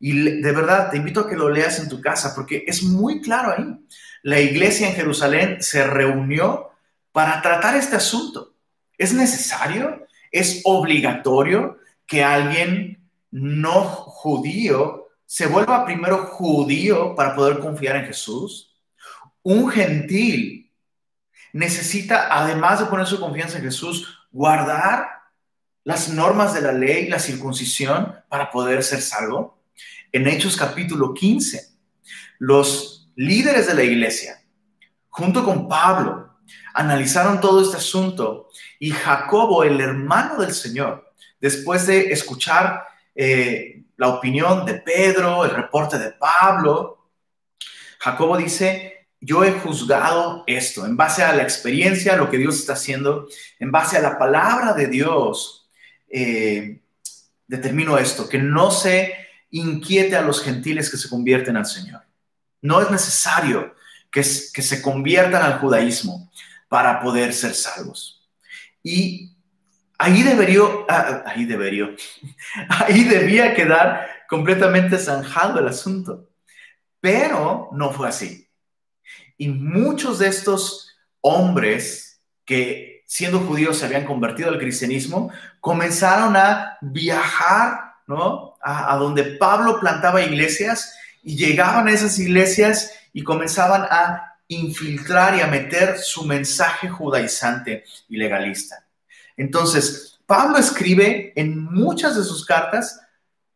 Y 0.00 0.40
de 0.40 0.52
verdad 0.52 0.90
te 0.90 0.96
invito 0.96 1.20
a 1.20 1.28
que 1.28 1.36
lo 1.36 1.50
leas 1.50 1.78
en 1.78 1.90
tu 1.90 2.00
casa 2.00 2.34
porque 2.34 2.64
es 2.66 2.82
muy 2.84 3.20
claro 3.20 3.52
ahí. 3.52 3.78
La 4.22 4.40
iglesia 4.40 4.88
en 4.88 4.94
Jerusalén 4.94 5.62
se 5.62 5.86
reunió 5.86 6.70
para 7.12 7.40
tratar 7.42 7.76
este 7.76 7.96
asunto. 7.96 8.54
¿Es 8.96 9.12
necesario? 9.12 10.06
¿Es 10.30 10.62
obligatorio 10.64 11.78
que 12.06 12.24
alguien 12.24 13.08
no 13.30 13.82
judío 13.82 15.08
se 15.26 15.46
vuelva 15.46 15.84
primero 15.84 16.26
judío 16.26 17.14
para 17.14 17.34
poder 17.34 17.58
confiar 17.58 17.96
en 17.96 18.06
Jesús? 18.06 18.74
Un 19.42 19.68
gentil 19.68 20.72
necesita, 21.52 22.28
además 22.30 22.80
de 22.80 22.86
poner 22.86 23.06
su 23.06 23.20
confianza 23.20 23.58
en 23.58 23.64
Jesús, 23.64 24.26
guardar 24.30 25.08
las 25.84 26.08
normas 26.08 26.54
de 26.54 26.60
la 26.60 26.72
ley, 26.72 27.08
la 27.08 27.18
circuncisión, 27.18 28.14
para 28.28 28.50
poder 28.50 28.82
ser 28.82 29.00
salvo. 29.00 29.58
En 30.12 30.26
Hechos 30.26 30.56
capítulo 30.56 31.14
15, 31.14 31.70
los 32.38 32.97
líderes 33.18 33.66
de 33.66 33.74
la 33.74 33.82
iglesia, 33.82 34.40
junto 35.08 35.44
con 35.44 35.66
Pablo, 35.66 36.38
analizaron 36.72 37.40
todo 37.40 37.60
este 37.60 37.78
asunto 37.78 38.48
y 38.78 38.90
Jacobo, 38.90 39.64
el 39.64 39.80
hermano 39.80 40.40
del 40.40 40.54
Señor, 40.54 41.12
después 41.40 41.88
de 41.88 42.12
escuchar 42.12 42.84
eh, 43.16 43.82
la 43.96 44.08
opinión 44.08 44.64
de 44.64 44.74
Pedro, 44.74 45.44
el 45.44 45.50
reporte 45.50 45.98
de 45.98 46.12
Pablo, 46.12 47.10
Jacobo 47.98 48.36
dice, 48.36 49.08
yo 49.20 49.42
he 49.42 49.50
juzgado 49.50 50.44
esto 50.46 50.86
en 50.86 50.96
base 50.96 51.24
a 51.24 51.34
la 51.34 51.42
experiencia, 51.42 52.14
lo 52.14 52.30
que 52.30 52.38
Dios 52.38 52.54
está 52.54 52.74
haciendo, 52.74 53.26
en 53.58 53.72
base 53.72 53.96
a 53.96 54.00
la 54.00 54.16
palabra 54.16 54.74
de 54.74 54.86
Dios, 54.86 55.68
eh, 56.08 56.82
determino 57.48 57.98
esto, 57.98 58.28
que 58.28 58.38
no 58.38 58.70
se 58.70 59.12
inquiete 59.50 60.14
a 60.14 60.22
los 60.22 60.40
gentiles 60.40 60.88
que 60.88 60.96
se 60.96 61.08
convierten 61.08 61.56
al 61.56 61.66
Señor. 61.66 62.07
No 62.60 62.80
es 62.80 62.90
necesario 62.90 63.74
que, 64.10 64.22
se 64.22 64.82
conviertan 64.82 65.42
al 65.42 65.58
judaísmo 65.58 66.30
para 66.68 67.00
poder 67.00 67.32
ser 67.32 67.54
salvos. 67.54 68.26
Y 68.82 69.36
ahí 69.98 70.22
debería, 70.22 70.62
ah, 70.88 71.22
ahí 71.26 71.44
debería, 71.44 71.90
ahí 72.68 73.04
debía 73.04 73.54
quedar 73.54 74.08
completamente 74.28 74.98
zanjado 74.98 75.58
el 75.58 75.68
asunto. 75.68 76.30
Pero 77.00 77.68
no 77.72 77.92
fue 77.92 78.08
así. 78.08 78.48
Y 79.36 79.48
muchos 79.48 80.18
de 80.18 80.28
estos 80.28 80.96
hombres 81.20 82.20
que 82.44 83.04
siendo 83.06 83.40
judíos 83.40 83.78
se 83.78 83.86
habían 83.86 84.04
convertido 84.04 84.50
al 84.50 84.58
cristianismo, 84.58 85.30
comenzaron 85.60 86.36
a 86.36 86.76
viajar, 86.80 87.94
¿no? 88.06 88.56
A 88.60 88.96
donde 88.96 89.24
Pablo 89.24 89.80
plantaba 89.80 90.22
iglesias 90.22 90.97
y 91.22 91.36
llegaban 91.36 91.88
a 91.88 91.92
esas 91.92 92.18
iglesias 92.18 92.92
y 93.12 93.22
comenzaban 93.22 93.82
a 93.82 94.36
infiltrar 94.48 95.36
y 95.36 95.40
a 95.40 95.46
meter 95.46 95.98
su 95.98 96.24
mensaje 96.24 96.88
judaizante 96.88 97.84
y 98.08 98.16
legalista. 98.16 98.86
Entonces, 99.36 100.18
Pablo 100.26 100.58
escribe 100.58 101.32
en 101.36 101.62
muchas 101.62 102.16
de 102.16 102.24
sus 102.24 102.44
cartas, 102.44 103.00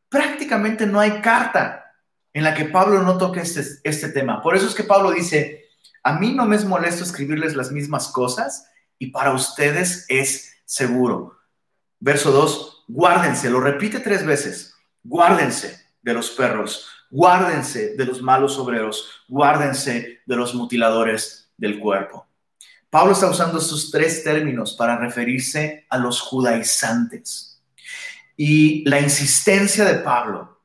prácticamente 0.09 0.87
no 0.87 1.01
hay 1.01 1.21
carta 1.21 1.93
en 2.33 2.45
la 2.45 2.55
que 2.55 2.67
Pablo 2.67 3.03
no 3.03 3.19
toque 3.19 3.41
este, 3.41 3.63
este 3.85 4.09
tema. 4.09 4.43
Por 4.43 4.57
eso 4.57 4.67
es 4.67 4.75
que 4.75 4.85
Pablo 4.85 5.11
dice, 5.11 5.67
a 6.03 6.15
mí 6.15 6.33
no 6.33 6.47
me 6.47 6.57
es 6.57 6.65
molesto 6.65 7.05
escribirles 7.05 7.57
las 7.57 7.71
mismas 7.71 8.09
cosas 8.09 8.69
y 8.99 9.09
para 9.11 9.33
ustedes 9.33 10.07
es 10.09 10.55
seguro. 10.65 11.39
Verso 12.01 12.33
2, 12.33 12.85
guárdense, 12.89 13.51
lo 13.51 13.61
repite 13.61 14.01
tres 14.01 14.25
veces, 14.25 14.75
guárdense 15.03 15.87
de 16.03 16.15
los 16.15 16.31
perros, 16.31 16.89
guárdense 17.13 17.95
de 17.95 18.07
los 18.07 18.23
malos 18.23 18.59
obreros, 18.59 19.23
guárdense 19.29 20.23
de 20.25 20.37
los 20.37 20.55
mutiladores 20.55 21.53
del 21.59 21.79
cuerpo. 21.79 22.27
Pablo 22.89 23.13
está 23.13 23.29
usando 23.29 23.59
estos 23.59 23.91
tres 23.91 24.25
términos 24.25 24.75
para 24.75 24.97
referirse 24.97 25.87
a 25.91 25.99
los 25.99 26.21
judaizantes. 26.23 27.63
Y 28.35 28.89
la 28.89 28.99
insistencia 28.99 29.85
de 29.85 29.97
Pablo 29.97 30.63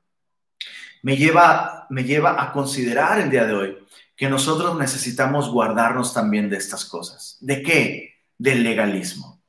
me 1.03 1.17
lleva, 1.17 1.85
me 1.89 2.05
lleva 2.05 2.41
a 2.41 2.53
considerar 2.53 3.19
el 3.19 3.29
día 3.29 3.45
de 3.45 3.53
hoy 3.53 3.77
que 4.15 4.29
nosotros 4.29 4.77
necesitamos 4.79 5.49
guardarnos 5.49 6.13
también 6.13 6.49
de 6.49 6.57
estas 6.57 6.85
cosas. 6.85 7.37
¿De 7.41 7.61
qué? 7.61 8.15
Del 8.37 8.63
legalismo. 8.63 9.43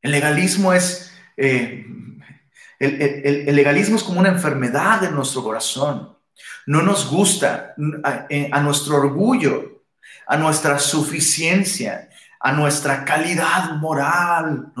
El 0.00 0.12
legalismo 0.12 0.72
es... 0.72 1.12
Eh, 1.36 1.84
el, 2.78 3.46
el, 3.48 3.56
legalismo 3.56 3.96
es 3.96 4.02
como 4.02 4.20
una 4.20 4.28
enfermedad 4.28 5.04
en 5.04 5.14
nuestro 5.14 5.42
corazón. 5.42 6.16
No 6.66 6.82
nos 6.82 7.08
gusta 7.08 7.74
a, 8.04 8.26
eh, 8.28 8.50
a 8.52 8.60
nuestro 8.60 8.96
orgullo 8.96 9.76
a 10.26 10.36
nuestra 10.36 10.78
suficiencia, 10.78 12.08
a 12.40 12.52
nuestra 12.52 13.04
calidad 13.04 13.76
moral. 13.76 14.72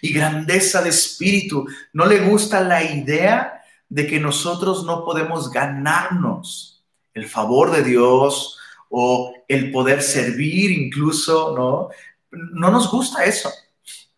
Y 0.00 0.12
grandeza 0.12 0.82
de 0.82 0.90
espíritu. 0.90 1.66
No 1.92 2.06
le 2.06 2.20
gusta 2.20 2.60
la 2.60 2.82
idea 2.82 3.62
de 3.88 4.06
que 4.06 4.18
nosotros 4.18 4.84
no 4.84 5.04
podemos 5.04 5.50
ganarnos 5.50 6.84
el 7.12 7.28
favor 7.28 7.70
de 7.70 7.84
Dios 7.84 8.58
o 8.88 9.34
el 9.46 9.70
poder 9.70 10.02
servir 10.02 10.70
incluso, 10.70 11.54
¿no? 11.56 11.90
No 12.30 12.70
nos 12.70 12.90
gusta 12.90 13.24
eso. 13.24 13.50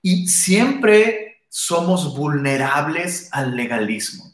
Y 0.00 0.28
siempre 0.28 1.25
somos 1.58 2.14
vulnerables 2.14 3.30
al 3.32 3.56
legalismo. 3.56 4.30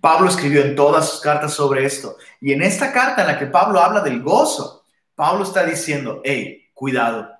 Pablo 0.00 0.28
escribió 0.28 0.62
en 0.62 0.74
todas 0.74 1.08
sus 1.08 1.20
cartas 1.20 1.54
sobre 1.54 1.86
esto. 1.86 2.16
Y 2.40 2.50
en 2.50 2.62
esta 2.62 2.92
carta 2.92 3.20
en 3.20 3.28
la 3.28 3.38
que 3.38 3.46
Pablo 3.46 3.80
habla 3.80 4.00
del 4.00 4.20
gozo, 4.20 4.82
Pablo 5.14 5.44
está 5.44 5.64
diciendo, 5.64 6.20
hey, 6.24 6.68
cuidado, 6.74 7.30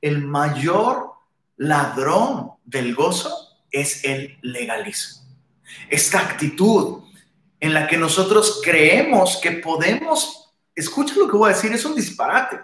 el 0.00 0.26
mayor 0.26 1.12
ladrón 1.56 2.50
del 2.64 2.96
gozo 2.96 3.32
es 3.70 4.02
el 4.02 4.36
legalismo. 4.42 5.22
Esta 5.88 6.18
actitud 6.18 7.04
en 7.60 7.72
la 7.72 7.86
que 7.86 7.96
nosotros 7.96 8.60
creemos 8.64 9.36
que 9.40 9.52
podemos, 9.52 10.52
escucha 10.74 11.14
lo 11.14 11.30
que 11.30 11.36
voy 11.36 11.52
a 11.52 11.54
decir, 11.54 11.72
es 11.72 11.84
un 11.84 11.94
disparate, 11.94 12.58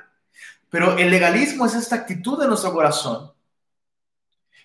pero 0.69 0.99
el 0.99 1.09
legalismo 1.09 1.67
es 1.67 1.75
esta 1.75 1.95
actitud 1.95 2.41
de 2.41 2.49
nuestro 2.49 2.73
corazón 2.73 3.34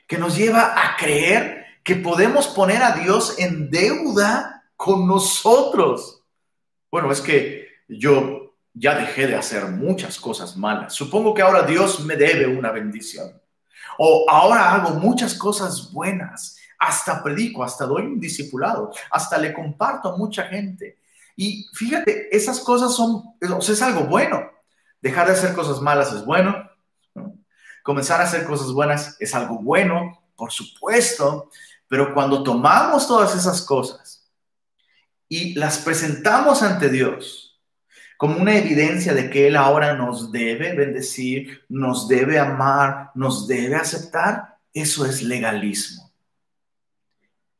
que 0.09 0.17
nos 0.17 0.35
lleva 0.35 0.73
a 0.75 0.97
creer 0.97 1.65
que 1.83 1.95
podemos 1.95 2.47
poner 2.47 2.81
a 2.81 2.93
Dios 2.93 3.35
en 3.37 3.69
deuda 3.69 4.65
con 4.75 5.07
nosotros. 5.07 6.23
Bueno, 6.89 7.11
es 7.11 7.21
que 7.21 7.67
yo 7.87 8.55
ya 8.73 8.95
dejé 8.95 9.27
de 9.27 9.35
hacer 9.35 9.65
muchas 9.67 10.19
cosas 10.19 10.57
malas. 10.57 10.93
Supongo 10.93 11.35
que 11.35 11.43
ahora 11.43 11.61
Dios 11.61 11.99
me 12.05 12.15
debe 12.15 12.47
una 12.47 12.71
bendición. 12.71 13.39
O 13.99 14.25
ahora 14.27 14.73
hago 14.73 14.95
muchas 14.95 15.35
cosas 15.35 15.93
buenas. 15.93 16.57
Hasta 16.79 17.21
predico, 17.21 17.63
hasta 17.63 17.85
doy 17.85 18.03
un 18.03 18.19
discipulado, 18.19 18.91
hasta 19.11 19.37
le 19.37 19.53
comparto 19.53 20.09
a 20.09 20.17
mucha 20.17 20.45
gente. 20.45 20.97
Y 21.35 21.67
fíjate, 21.73 22.35
esas 22.35 22.61
cosas 22.61 22.95
son, 22.95 23.35
es 23.41 23.81
algo 23.83 24.05
bueno. 24.05 24.49
Dejar 25.01 25.27
de 25.27 25.33
hacer 25.33 25.53
cosas 25.53 25.81
malas 25.81 26.11
es 26.13 26.25
bueno. 26.25 26.68
Comenzar 27.83 28.21
a 28.21 28.25
hacer 28.25 28.45
cosas 28.45 28.71
buenas 28.71 29.17
es 29.19 29.33
algo 29.35 29.59
bueno, 29.59 30.23
por 30.35 30.51
supuesto. 30.51 31.49
Pero 31.87 32.13
cuando 32.13 32.43
tomamos 32.43 33.07
todas 33.07 33.35
esas 33.35 33.61
cosas 33.63 34.29
y 35.27 35.53
las 35.55 35.79
presentamos 35.79 36.61
ante 36.61 36.89
Dios, 36.89 37.49
como 38.17 38.37
una 38.37 38.57
evidencia 38.57 39.13
de 39.13 39.29
que 39.29 39.47
Él 39.47 39.55
ahora 39.55 39.93
nos 39.93 40.31
debe 40.31 40.73
bendecir, 40.73 41.63
nos 41.69 42.07
debe 42.07 42.37
amar, 42.37 43.11
nos 43.15 43.47
debe 43.47 43.75
aceptar, 43.75 44.57
eso 44.73 45.05
es 45.05 45.21
legalismo. 45.21 46.11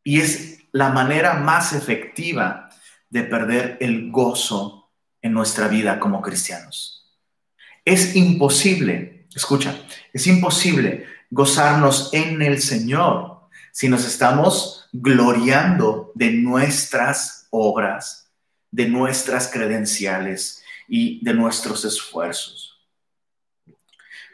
Y 0.04 0.20
es 0.20 0.60
la 0.72 0.90
manera 0.90 1.36
más 1.36 1.74
efectiva 1.74 2.70
de 3.10 3.24
perder 3.24 3.78
el 3.80 4.12
gozo 4.12 4.92
en 5.22 5.34
nuestra 5.34 5.68
vida 5.68 6.00
como 6.00 6.22
cristianos. 6.22 7.18
Es 7.86 8.16
imposible, 8.16 9.19
escucha, 9.36 9.76
es 10.14 10.28
imposible 10.28 11.06
gozarnos 11.30 12.10
en 12.14 12.42
el 12.42 12.62
Señor 12.62 13.42
si 13.72 13.90
nos 13.90 14.06
estamos 14.06 14.90
gloriando 14.92 16.12
de 16.16 16.32
nuestras 16.32 17.48
obras 17.52 18.30
de 18.72 18.88
nuestras 18.88 19.48
credenciales 19.52 20.64
y 20.88 21.24
de 21.24 21.34
nuestros 21.34 21.86
esfuerzos. 21.86 22.78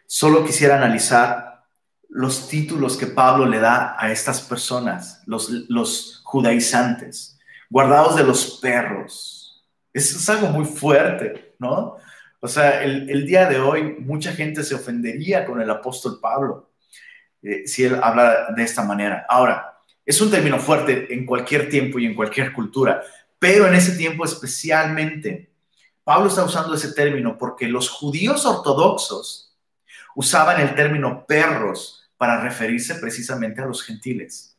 Solo 0.06 0.46
quisiera 0.46 0.75
analizar 0.75 1.66
los 2.10 2.48
títulos 2.48 2.96
que 2.96 3.08
Pablo 3.08 3.46
le 3.46 3.60
da 3.60 3.96
a 3.98 4.12
estas 4.12 4.42
personas, 4.42 5.22
los, 5.25 6.22
judaizantes, 6.24 7.38
guardados 7.70 8.16
de 8.16 8.24
los 8.24 8.60
perros. 8.62 9.66
Eso 9.94 10.18
es 10.18 10.30
algo 10.30 10.48
muy 10.48 10.66
fuerte, 10.66 11.56
¿no? 11.60 11.98
O 12.46 12.48
sea, 12.48 12.84
el, 12.84 13.25
día 13.25 13.50
de 13.50 13.60
hoy 13.60 13.96
mucha 13.98 14.32
gente 14.32 14.64
se 14.64 14.75
ofendería 14.75 15.48
con 15.48 15.60
el 15.60 15.70
apóstol 15.72 16.20
Pablo. 16.22 16.70
eh, 17.42 17.64
si 17.66 17.84
él 17.84 18.00
habla 18.02 18.54
de 18.56 18.64
esta 18.64 18.84
manera. 18.84 19.25
Ahora, 19.28 19.80
es 20.06 20.22
un 20.22 20.30
término 20.30 20.60
fuerte 20.60 21.12
en 21.12 21.25
cualquier 21.25 21.70
tiempo 21.70 21.98
y 21.98 22.06
en 22.06 22.14
cualquier 22.14 22.54
cultura, 22.54 23.02
pero 23.40 23.66
en 23.66 23.74
ese 23.74 23.98
tiempo 23.98 24.25
especialmente, 24.25 25.50
Pablo 26.04 26.28
está 26.30 26.44
usando 26.44 26.75
ese 26.75 26.94
término 26.94 27.36
porque 27.36 27.68
los 27.68 27.90
judíos 27.90 28.46
ortodoxos 28.46 29.58
usaban 30.16 30.62
el 30.62 30.75
término 30.75 31.25
perros 31.25 32.12
para 32.16 32.42
referirse 32.42 32.96
precisamente 32.96 33.60
a 33.60 33.66
los 33.66 33.82
gentiles. 33.82 34.56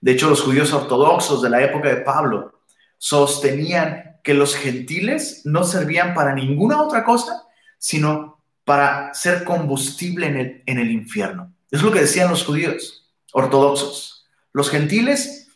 De 0.00 0.12
hecho, 0.12 0.30
los 0.30 0.40
judíos 0.40 0.72
ortodoxos 0.72 1.42
de 1.42 1.50
la 1.50 1.62
época 1.64 1.88
de 1.88 2.02
Pablo 2.02 2.53
sostenían 2.98 4.18
que 4.22 4.34
los 4.34 4.56
gentiles 4.56 5.42
no 5.44 5.64
servían 5.64 6.14
para 6.14 6.34
ninguna 6.34 6.82
otra 6.82 7.04
cosa, 7.04 7.44
sino 7.78 8.42
para 8.64 9.12
ser 9.12 9.44
combustible 9.44 10.26
en 10.26 10.36
el, 10.36 10.62
en 10.66 10.78
el 10.78 10.90
infierno. 10.90 11.52
Es 11.70 11.82
lo 11.82 11.92
que 11.92 12.00
decían 12.00 12.30
los 12.30 12.44
judíos 12.44 13.12
ortodoxos. 13.32 14.26
Los 14.52 14.70
gentiles, 14.70 15.48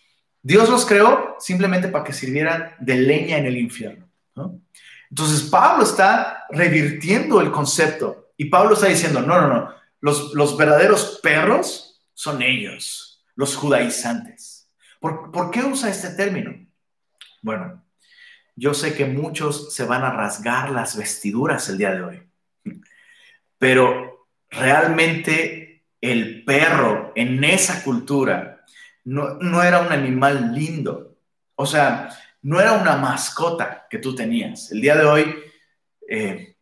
Dios 0.43 0.69
los 0.69 0.85
creó 0.85 1.37
simplemente 1.39 1.89
para 1.89 2.05
que 2.05 2.13
sirvieran 2.13 2.75
de 2.81 2.97
leña 2.97 3.39
en 3.39 3.47
el 3.47 3.57
infierno. 3.57 4.09
Entonces 5.11 5.43
Pablo 5.49 5.85
está 5.85 6.45
revirtiendo 6.51 7.41
el 7.41 7.51
concepto 7.51 8.33
y 8.37 8.47
Pablo 8.47 8.75
está 8.75 8.87
diciendo, 8.89 9.23
no, 9.23 9.41
no, 9.41 9.49
no, 9.49 9.75
los, 10.01 10.35
los 10.35 10.57
verdaderos 10.57 11.21
perros 11.23 12.03
son 12.13 12.43
ellos, 12.43 13.25
los 13.35 13.57
judaizantes. 13.57 14.69
¿Por, 15.01 15.31
¿Por 15.31 15.51
qué 15.51 15.65
usa 15.65 15.89
este 15.89 16.11
término? 16.11 16.68
Bueno, 17.43 17.83
yo 18.57 18.75
sé 18.75 18.95
que 18.95 19.05
muchos 19.05 19.73
se 19.73 19.85
van 19.85 20.03
a 20.03 20.11
rasgar 20.11 20.71
las 20.71 20.97
vestiduras 20.97 21.69
el 21.69 21.79
día 21.79 21.95
de 21.95 22.03
hoy, 22.03 22.23
pero 23.57 24.27
realmente 24.51 25.85
el 26.01 26.45
perro 26.45 27.13
en 27.15 27.43
esa 27.45 27.85
cultura 27.85 28.65
no, 29.05 29.63
era 29.63 29.81
un 29.81 29.93
animal 29.93 30.53
lindo. 30.53 31.19
O 31.55 31.67
sea, 31.67 32.11
no 32.43 32.61
era 32.61 32.73
una 32.73 32.97
mascota 32.97 33.87
que 33.89 33.99
tú 33.99 34.15
tenías. 34.15 34.73
El 34.73 34.81
día 34.81 34.97
de 34.97 35.05
hoy, 35.05 35.35
eh, 36.09 36.57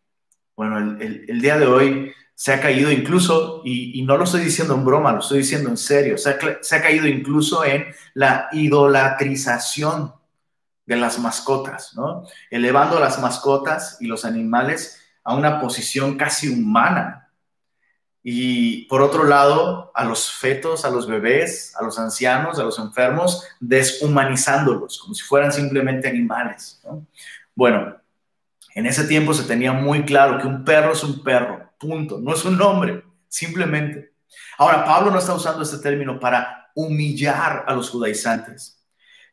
bueno, 0.54 0.98
el, 1.00 1.40
día 1.40 1.58
de 1.58 1.66
hoy 1.66 2.12
se 2.34 2.52
ha 2.52 2.60
caído 2.60 2.92
incluso, 2.92 3.62
y, 3.64 4.02
no 4.02 4.16
lo 4.16 4.24
estoy 4.24 4.42
diciendo 4.42 4.74
en 4.74 4.84
broma, 4.84 5.12
lo 5.12 5.20
estoy 5.20 5.38
diciendo 5.38 5.70
en 5.70 5.78
serio, 5.78 6.18
se 6.18 6.28
ha 6.28 6.82
caído 6.82 7.06
incluso 7.06 7.64
en 7.64 7.86
la 8.14 8.48
idolatrización 8.52 10.12
de 10.86 10.96
las 10.96 11.18
mascotas, 11.18 11.94
¿no? 11.94 12.24
Elevando 12.50 12.98
las 12.98 13.20
mascotas 13.20 13.98
y 14.00 14.06
los 14.06 14.24
animales 14.24 15.02
a 15.24 15.34
una 15.34 15.60
posición 15.60 16.16
casi 16.16 16.48
humana. 16.48 17.28
Y 18.22 18.86
por 18.86 19.02
otro 19.02 19.24
lado, 19.24 19.92
a 19.94 20.04
los 20.04 20.32
fetos, 20.32 20.84
a 20.84 20.90
los 20.90 21.06
bebés, 21.06 21.74
a 21.76 21.84
los 21.84 21.98
ancianos, 21.98 22.58
a 22.58 22.64
los 22.64 22.78
enfermos, 22.78 23.44
deshumanizándolos, 23.60 24.98
como 24.98 25.14
si 25.14 25.22
fueran 25.22 25.52
simplemente 25.52 26.08
animales. 26.08 26.80
Bueno, 27.54 27.96
en 28.74 28.86
ese 28.86 29.04
tiempo 29.04 29.32
se 29.32 29.44
tenía 29.44 29.72
muy 29.72 30.04
claro 30.04 30.38
que 30.38 30.46
un 30.46 30.64
perro 30.64 30.92
es 30.92 31.02
un 31.02 31.22
perro, 31.22 31.70
punto, 31.78 32.18
no 32.18 32.34
es 32.34 32.44
un 32.44 32.58
nombre, 32.58 33.04
simplemente. 33.28 34.12
Ahora, 34.58 34.84
Pablo 34.84 35.10
no 35.10 35.18
está 35.18 35.34
usando 35.34 35.62
este 35.62 35.78
término 35.78 36.18
para 36.18 36.70
humillar 36.74 37.64
a 37.66 37.74
los 37.74 37.90
judaizantes. 37.90 38.84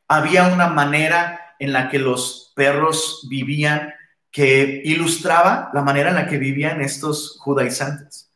Había 0.07 0.47
una 0.47 0.67
manera 0.67 1.42
en 1.63 1.73
la 1.73 1.89
que 1.89 1.99
los 1.99 2.51
perros 2.55 3.25
vivían 3.29 3.93
que 4.31 4.81
ilustraba 4.83 5.69
la 5.73 5.81
manera 5.81 6.09
en 6.09 6.15
la 6.15 6.27
que 6.27 6.37
vivían 6.37 6.81
estos 6.81 7.37
judaizantes. 7.39 8.31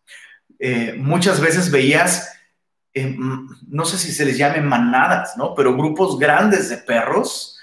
Eh, 0.60 0.96
muchas 0.98 1.42
veces 1.42 1.72
veías, 1.72 2.34
eh, 2.94 3.18
no 3.68 3.84
sé 3.84 3.98
si 3.98 4.12
se 4.12 4.24
les 4.24 4.38
llame 4.38 4.62
manadas, 4.62 5.36
¿no? 5.38 5.56
Pero 5.56 5.76
grupos 5.76 6.18
grandes 6.18 6.70
de 6.70 6.78
perros 6.78 7.60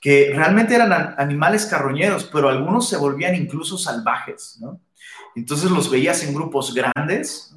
que 0.00 0.32
realmente 0.34 0.74
eran 0.74 1.14
animales 1.18 1.66
carroñeros, 1.66 2.24
pero 2.24 2.48
algunos 2.48 2.88
se 2.88 2.96
volvían 2.96 3.34
incluso 3.34 3.76
salvajes, 3.76 4.58
¿no? 4.60 4.80
Entonces 5.34 5.70
los 5.70 5.90
veías 5.90 6.22
en 6.22 6.34
grupos 6.34 6.74
grandes 6.74 7.56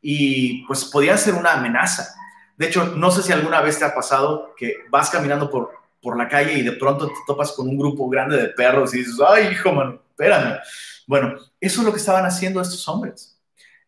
y 0.00 0.64
pues 0.66 0.84
podían 0.86 1.18
ser 1.18 1.34
una 1.34 1.52
amenaza. 1.52 2.08
De 2.56 2.66
hecho, 2.66 2.86
no 2.96 3.10
sé 3.10 3.22
si 3.22 3.32
alguna 3.32 3.60
vez 3.60 3.78
te 3.78 3.84
ha 3.84 3.94
pasado 3.94 4.54
que 4.56 4.74
vas 4.90 5.10
caminando 5.10 5.50
por, 5.50 5.85
por 6.00 6.16
la 6.16 6.28
calle 6.28 6.54
y 6.54 6.62
de 6.62 6.72
pronto 6.72 7.08
te 7.08 7.14
topas 7.26 7.52
con 7.52 7.68
un 7.68 7.78
grupo 7.78 8.08
grande 8.08 8.36
de 8.36 8.48
perros 8.48 8.94
y 8.94 8.98
dices, 8.98 9.16
ay, 9.26 9.48
hijo, 9.52 9.70
espérame. 10.10 10.58
Bueno, 11.06 11.34
eso 11.60 11.80
es 11.80 11.86
lo 11.86 11.92
que 11.92 11.98
estaban 11.98 12.24
haciendo 12.24 12.60
estos 12.60 12.86
hombres. 12.88 13.36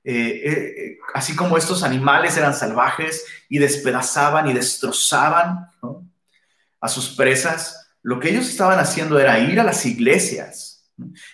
Eh, 0.05 0.14
eh, 0.14 0.51
eh, 0.51 0.99
así 1.12 1.37
como 1.37 1.59
estos 1.59 1.83
animales 1.83 2.37
eran 2.37 2.55
salvajes 2.55 3.27
y 3.49 3.59
despedazaban 3.59 4.49
y 4.49 4.55
destrozaban 4.55 5.71
a 6.81 6.88
sus 6.88 7.11
presas, 7.11 7.90
lo 8.03 8.18
que 8.21 8.31
ellos 8.31 8.49
estaban 8.49 8.79
haciendo 8.79 9.18
era 9.18 9.38
ir 9.38 9.61
a 9.61 9.64
las 9.64 9.85
iglesias 9.85 10.90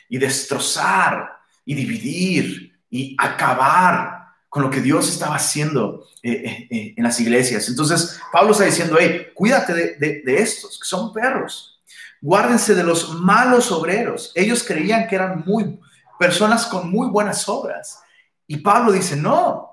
y 0.08 0.18
destrozar 0.18 1.36
y 1.64 1.74
dividir 1.74 2.80
y 2.90 3.14
acabar 3.18 4.13
con 4.54 4.62
lo 4.62 4.70
que 4.70 4.80
Dios 4.80 5.08
estaba 5.08 5.34
haciendo 5.34 6.06
eh, 6.22 6.30
eh, 6.30 6.68
eh, 6.70 6.94
en 6.96 7.02
las 7.02 7.18
iglesias. 7.18 7.68
Entonces, 7.68 8.20
Pablo 8.30 8.52
está 8.52 8.62
diciendo, 8.62 8.96
hey, 9.00 9.32
cuídate 9.34 9.96
de, 9.98 10.22
estos, 10.26 10.78
que 10.78 10.86
son 10.86 11.12
perros. 11.12 11.82
Guárdense 12.20 12.76
de 12.76 12.84
los 12.84 13.14
malos 13.14 13.72
obreros. 13.72 14.30
Ellos 14.32 14.62
creían 14.62 15.08
que 15.08 15.16
eran 15.16 15.42
muy 15.44 15.80
personas 16.20 16.66
con 16.66 16.88
muy 16.88 17.08
buenas 17.08 17.48
obras. 17.48 17.98
Y 18.46 18.58
Pablo 18.58 18.92
dice, 18.92 19.16
no, 19.16 19.70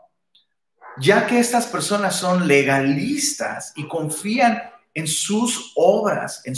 ya 0.98 1.28
que 1.28 1.38
estas 1.38 1.68
personas 1.68 2.16
son 2.16 2.48
legalistas 2.48 3.74
y 3.76 3.88
confían 3.88 4.64
en 4.96 5.06
sus 5.06 5.74
obras, 5.76 6.42
en, 6.44 6.56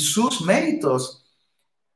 sus 0.00 0.40
méritos, 0.40 1.24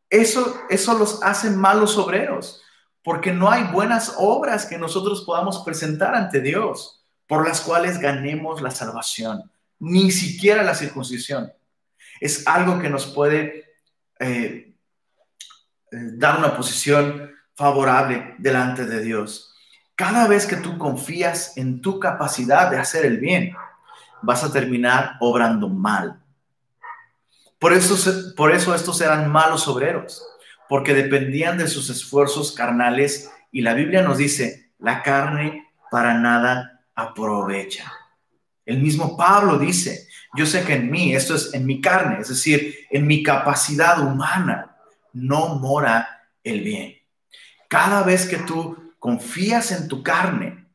eso, 0.08 0.60
eso 0.70 0.96
los 0.96 1.20
hace 1.24 1.50
malos 1.50 1.98
obreros 1.98 2.62
porque 3.02 3.32
no 3.32 3.50
hay 3.50 3.64
buenas 3.64 4.14
obras 4.18 4.66
que 4.66 4.78
nosotros 4.78 5.22
podamos 5.22 5.62
presentar 5.64 6.14
ante 6.14 6.40
Dios 6.40 7.02
por 7.26 7.46
las 7.46 7.60
cuales 7.60 7.98
ganemos 7.98 8.60
la 8.60 8.70
salvación, 8.70 9.50
ni 9.78 10.10
siquiera 10.10 10.62
la 10.62 10.74
circuncisión. 10.74 11.52
Es 12.20 12.46
algo 12.46 12.78
que 12.78 12.90
nos 12.90 13.06
puede 13.06 13.64
eh, 14.18 14.74
eh, 15.92 15.96
dar 16.14 16.38
una 16.38 16.56
posición 16.56 17.30
favorable 17.54 18.34
delante 18.38 18.84
de 18.84 19.02
Dios. 19.02 19.54
Cada 19.94 20.26
vez 20.26 20.46
que 20.46 20.56
tú 20.56 20.76
confías 20.76 21.56
en 21.56 21.80
tu 21.80 22.00
capacidad 22.00 22.70
de 22.70 22.78
hacer 22.78 23.06
el 23.06 23.18
bien, 23.18 23.54
vas 24.22 24.44
a 24.44 24.52
terminar 24.52 25.16
obrando 25.20 25.68
mal. 25.68 26.22
Por 27.58 27.72
eso, 27.72 27.96
por 28.34 28.52
eso 28.52 28.74
estos 28.74 29.00
eran 29.00 29.30
malos 29.30 29.68
obreros 29.68 30.29
porque 30.70 30.94
dependían 30.94 31.58
de 31.58 31.66
sus 31.66 31.90
esfuerzos 31.90 32.52
carnales 32.52 33.28
y 33.50 33.62
la 33.62 33.74
Biblia 33.74 34.02
nos 34.02 34.18
dice, 34.18 34.70
la 34.78 35.02
carne 35.02 35.68
para 35.90 36.14
nada 36.14 36.84
aprovecha. 36.94 37.92
El 38.64 38.78
mismo 38.78 39.16
Pablo 39.16 39.58
dice, 39.58 40.06
yo 40.36 40.46
sé 40.46 40.62
que 40.62 40.74
en 40.74 40.88
mí, 40.88 41.12
esto 41.12 41.34
es 41.34 41.52
en 41.54 41.66
mi 41.66 41.80
carne, 41.80 42.20
es 42.20 42.28
decir, 42.28 42.86
en 42.88 43.04
mi 43.04 43.24
capacidad 43.24 44.00
humana, 44.00 44.76
no 45.12 45.56
mora 45.56 46.20
el 46.44 46.60
bien. 46.60 46.94
Cada 47.68 48.04
vez 48.04 48.28
que 48.28 48.36
tú 48.36 48.94
confías 49.00 49.72
en 49.72 49.88
tu 49.88 50.04
carne 50.04 50.68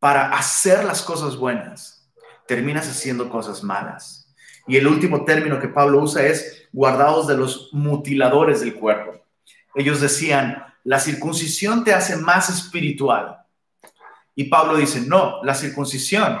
para 0.00 0.32
hacer 0.32 0.82
las 0.82 1.02
cosas 1.02 1.36
buenas, 1.36 2.10
terminas 2.48 2.88
haciendo 2.88 3.30
cosas 3.30 3.62
malas. 3.62 4.34
Y 4.66 4.76
el 4.76 4.88
último 4.88 5.24
término 5.24 5.60
que 5.60 5.68
Pablo 5.68 6.02
usa 6.02 6.26
es 6.26 6.66
guardados 6.72 7.28
de 7.28 7.36
los 7.36 7.70
mutiladores 7.72 8.58
del 8.58 8.74
cuerpo. 8.74 9.19
Ellos 9.74 10.00
decían, 10.00 10.64
la 10.84 10.98
circuncisión 10.98 11.84
te 11.84 11.94
hace 11.94 12.16
más 12.16 12.50
espiritual. 12.50 13.38
Y 14.34 14.44
Pablo 14.44 14.76
dice, 14.76 15.02
no, 15.02 15.42
la 15.42 15.54
circuncisión, 15.54 16.38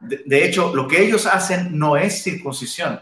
de, 0.00 0.44
hecho, 0.44 0.74
lo 0.74 0.86
que 0.86 1.02
ellos 1.02 1.26
hacen 1.26 1.78
no 1.78 1.96
es 1.96 2.22
circuncisión. 2.22 3.00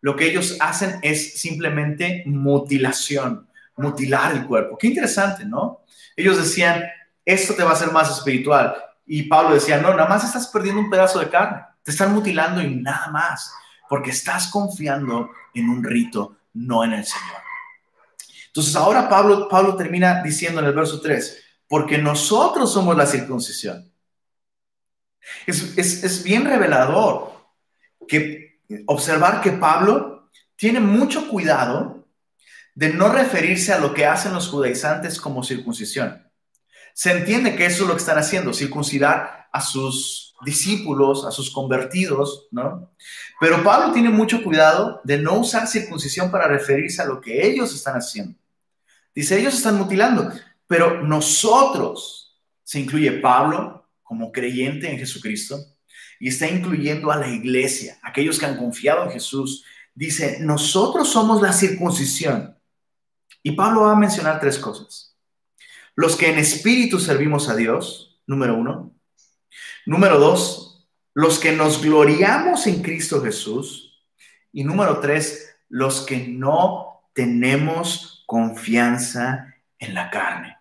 Lo 0.00 0.14
que 0.14 0.26
ellos 0.26 0.56
hacen 0.60 0.98
es 1.02 1.40
simplemente 1.40 2.22
mutilación, 2.26 3.48
mutilar 3.76 4.32
el 4.32 4.46
cuerpo. 4.46 4.78
Qué 4.78 4.86
interesante, 4.86 5.44
¿no? 5.44 5.80
Ellos 6.16 6.36
decían, 6.36 6.84
esto 7.24 7.54
te 7.54 7.64
va 7.64 7.70
a 7.70 7.74
hacer 7.74 7.90
más 7.90 8.10
espiritual. 8.10 8.76
Y 9.06 9.24
Pablo 9.24 9.54
decía, 9.54 9.78
no, 9.78 9.90
nada 9.90 10.08
más 10.08 10.24
estás 10.24 10.46
perdiendo 10.48 10.80
un 10.80 10.90
pedazo 10.90 11.18
de 11.18 11.28
carne. 11.28 11.62
Te 11.82 11.90
están 11.90 12.14
mutilando 12.14 12.62
y 12.62 12.76
nada 12.76 13.08
más, 13.08 13.52
porque 13.88 14.10
estás 14.10 14.48
confiando 14.48 15.30
en 15.54 15.68
un 15.68 15.82
rito, 15.82 16.36
no 16.54 16.84
en 16.84 16.92
el 16.92 17.04
Señor. 17.04 17.45
Entonces 18.56 18.74
ahora 18.74 19.06
Pablo, 19.06 19.76
termina 19.76 20.22
diciendo 20.22 20.60
en 20.60 20.66
el 20.66 20.72
verso 20.72 20.98
3, 20.98 21.44
porque 21.68 21.98
nosotros 21.98 22.72
somos 22.72 22.96
la 22.96 23.04
circuncisión. 23.04 23.92
Es, 25.46 25.76
es 25.76 26.22
bien 26.22 26.46
revelador 26.46 27.36
que 28.08 28.62
observar 28.86 29.42
que 29.42 29.52
Pablo 29.52 30.30
tiene 30.56 30.80
mucho 30.80 31.28
cuidado 31.28 32.08
de 32.74 32.94
no 32.94 33.10
referirse 33.10 33.74
a 33.74 33.78
lo 33.78 33.92
que 33.92 34.06
hacen 34.06 34.32
los 34.32 34.48
judaizantes 34.48 35.20
como 35.20 35.42
circuncisión, 35.42 36.26
Se 36.94 37.12
entiende 37.12 37.56
que 37.56 37.66
eso 37.66 37.82
es 37.82 37.88
lo 37.88 37.94
que 37.94 38.00
están 38.00 38.16
haciendo, 38.16 38.54
circuncidar 38.54 39.48
a 39.52 39.60
sus 39.60 40.34
discípulos, 40.46 41.26
a 41.26 41.30
sus 41.30 41.50
convertidos, 41.50 42.48
¿no? 42.50 42.90
Pero 43.38 43.62
Pablo 43.62 43.92
tiene 43.92 44.08
mucho 44.08 44.42
cuidado 44.42 45.02
de 45.04 45.18
no 45.18 45.40
usar 45.40 45.66
circuncisión 45.66 46.30
para 46.30 46.48
referirse 46.48 47.02
a 47.02 47.04
lo 47.04 47.20
que 47.20 47.46
ellos 47.46 47.74
están 47.74 47.96
haciendo. 47.96 48.38
Dice, 49.16 49.40
ellos 49.40 49.54
están 49.54 49.78
mutilando, 49.78 50.30
pero 50.66 51.02
nosotros, 51.02 52.38
se 52.62 52.80
incluye 52.80 53.12
Pablo 53.12 53.88
como 54.02 54.30
creyente 54.30 54.90
en 54.90 54.98
Jesucristo, 54.98 55.58
y 56.20 56.28
está 56.28 56.46
incluyendo 56.48 57.10
a 57.10 57.16
la 57.16 57.28
iglesia, 57.28 57.98
aquellos 58.02 58.38
que 58.38 58.44
han 58.44 58.58
confiado 58.58 59.04
en 59.04 59.10
Jesús. 59.10 59.64
Dice, 59.94 60.38
nosotros 60.40 61.08
somos 61.08 61.40
la 61.40 61.54
circuncisión. 61.54 62.58
Y 63.42 63.52
Pablo 63.52 63.82
va 63.82 63.92
a 63.92 63.96
mencionar 63.96 64.38
tres 64.38 64.58
cosas. 64.58 65.16
Los 65.94 66.14
que 66.14 66.28
en 66.28 66.38
espíritu 66.38 67.00
servimos 67.00 67.48
a 67.48 67.56
Dios, 67.56 68.20
número 68.26 68.54
uno. 68.54 68.94
Número 69.86 70.18
dos, 70.18 70.86
los 71.14 71.38
que 71.38 71.52
nos 71.52 71.82
gloriamos 71.82 72.66
en 72.66 72.82
Cristo 72.82 73.22
Jesús. 73.22 74.04
Y 74.52 74.64
número 74.64 75.00
tres, 75.00 75.56
los 75.68 76.02
que 76.02 76.28
no 76.28 77.08
tenemos 77.14 78.15
confianza 78.26 79.54
en 79.78 79.94
la 79.94 80.10
carne. 80.10 80.58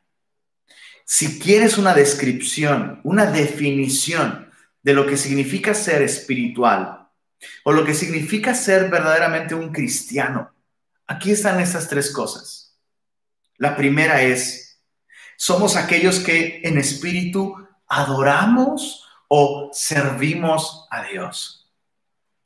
Si 1.03 1.39
quieres 1.39 1.77
una 1.77 1.93
descripción, 1.93 3.01
una 3.03 3.25
definición 3.25 4.51
de 4.81 4.93
lo 4.93 5.05
que 5.05 5.17
significa 5.17 5.73
ser 5.73 6.01
espiritual 6.01 7.07
o 7.63 7.71
lo 7.71 7.83
que 7.83 7.93
significa 7.93 8.53
ser 8.53 8.89
verdaderamente 8.89 9.55
un 9.55 9.71
cristiano. 9.71 10.51
Aquí 11.07 11.31
están 11.31 11.59
estas 11.59 11.87
tres 11.87 12.11
cosas. 12.11 12.77
La 13.57 13.75
primera 13.75 14.21
es, 14.21 14.81
somos 15.37 15.75
aquellos 15.75 16.19
que 16.19 16.61
en 16.63 16.77
espíritu 16.77 17.55
adoramos 17.87 19.05
o 19.27 19.69
servimos 19.73 20.87
a 20.89 21.03
Dios. 21.03 21.71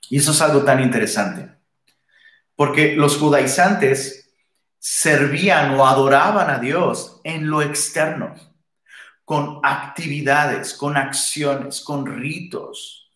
Y 0.10 0.18
eso 0.18 0.32
es 0.32 0.42
algo 0.42 0.64
tan 0.64 0.82
interesante, 0.82 1.52
porque 2.56 2.96
los 2.96 3.18
judaizantes 3.18 4.19
servían 4.80 5.78
o 5.78 5.86
adoraban 5.86 6.50
a 6.50 6.58
Dios 6.58 7.22
en 7.24 7.50
lo 7.50 7.62
externo 7.62 8.34
con 9.30 9.60
actividades, 9.62 10.74
con 10.74 10.98
acciones, 10.98 11.82
con 11.82 12.04
ritos. 12.04 13.12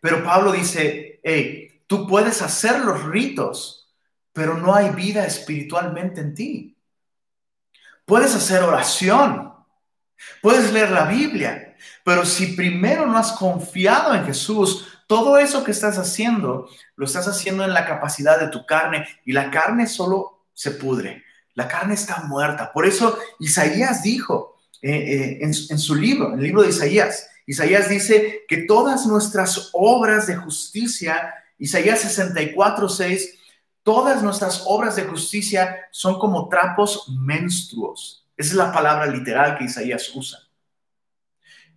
Pero 0.00 0.24
Pablo 0.24 0.52
dice, 0.52 1.20
hey, 1.22 1.82
tú 1.86 2.06
puedes 2.06 2.40
hacer 2.40 2.80
los 2.80 3.04
ritos, 3.04 3.94
pero 4.32 4.56
no 4.56 4.74
hay 4.74 4.88
vida 4.90 5.26
espiritualmente 5.26 6.22
en 6.22 6.34
ti. 6.34 6.78
Puedes 8.06 8.34
hacer 8.34 8.62
oración, 8.62 9.52
puedes 10.40 10.72
leer 10.72 10.90
la 10.90 11.04
Biblia, 11.04 11.76
pero 12.02 12.24
si 12.24 12.54
primero 12.54 13.04
no 13.04 13.18
has 13.18 13.32
confiado 13.32 14.14
en 14.14 14.24
Jesús, 14.24 14.88
todo 15.06 15.36
eso 15.36 15.64
que 15.64 15.72
estás 15.72 15.98
haciendo, 15.98 16.66
lo 16.96 17.04
estás 17.04 17.28
haciendo 17.28 17.62
en 17.62 17.74
la 17.74 17.84
capacidad 17.84 18.40
de 18.40 18.48
tu 18.48 18.64
carne 18.64 19.06
y 19.26 19.32
la 19.32 19.50
carne 19.50 19.86
solo 19.86 20.33
se 20.54 20.70
pudre. 20.72 21.22
La 21.54 21.68
carne 21.68 21.94
está 21.94 22.22
muerta. 22.22 22.72
Por 22.72 22.86
eso 22.86 23.18
Isaías 23.38 24.02
dijo, 24.02 24.54
eh, 24.86 24.90
eh, 24.90 25.38
en, 25.40 25.78
su 25.78 25.94
libro, 25.94 26.34
en 26.34 26.40
el 26.40 26.44
libro 26.44 26.60
de 26.60 26.68
Isaías. 26.68 27.26
Isaías 27.46 27.88
dice 27.88 28.42
que 28.46 28.58
todas 28.64 29.06
nuestras 29.06 29.70
obras 29.72 30.26
de 30.26 30.36
justicia, 30.36 31.32
Isaías 31.56 32.00
64, 32.00 32.90
6, 32.90 33.38
todas 33.82 34.22
nuestras 34.22 34.64
obras 34.66 34.96
de 34.96 35.04
justicia 35.04 35.86
son 35.90 36.18
como 36.18 36.50
trapos 36.50 37.08
menstruos. 37.18 38.26
Esa 38.36 38.50
es 38.50 38.56
la 38.56 38.72
palabra 38.72 39.06
literal 39.06 39.56
que 39.56 39.64
Isaías 39.64 40.14
usa. 40.14 40.40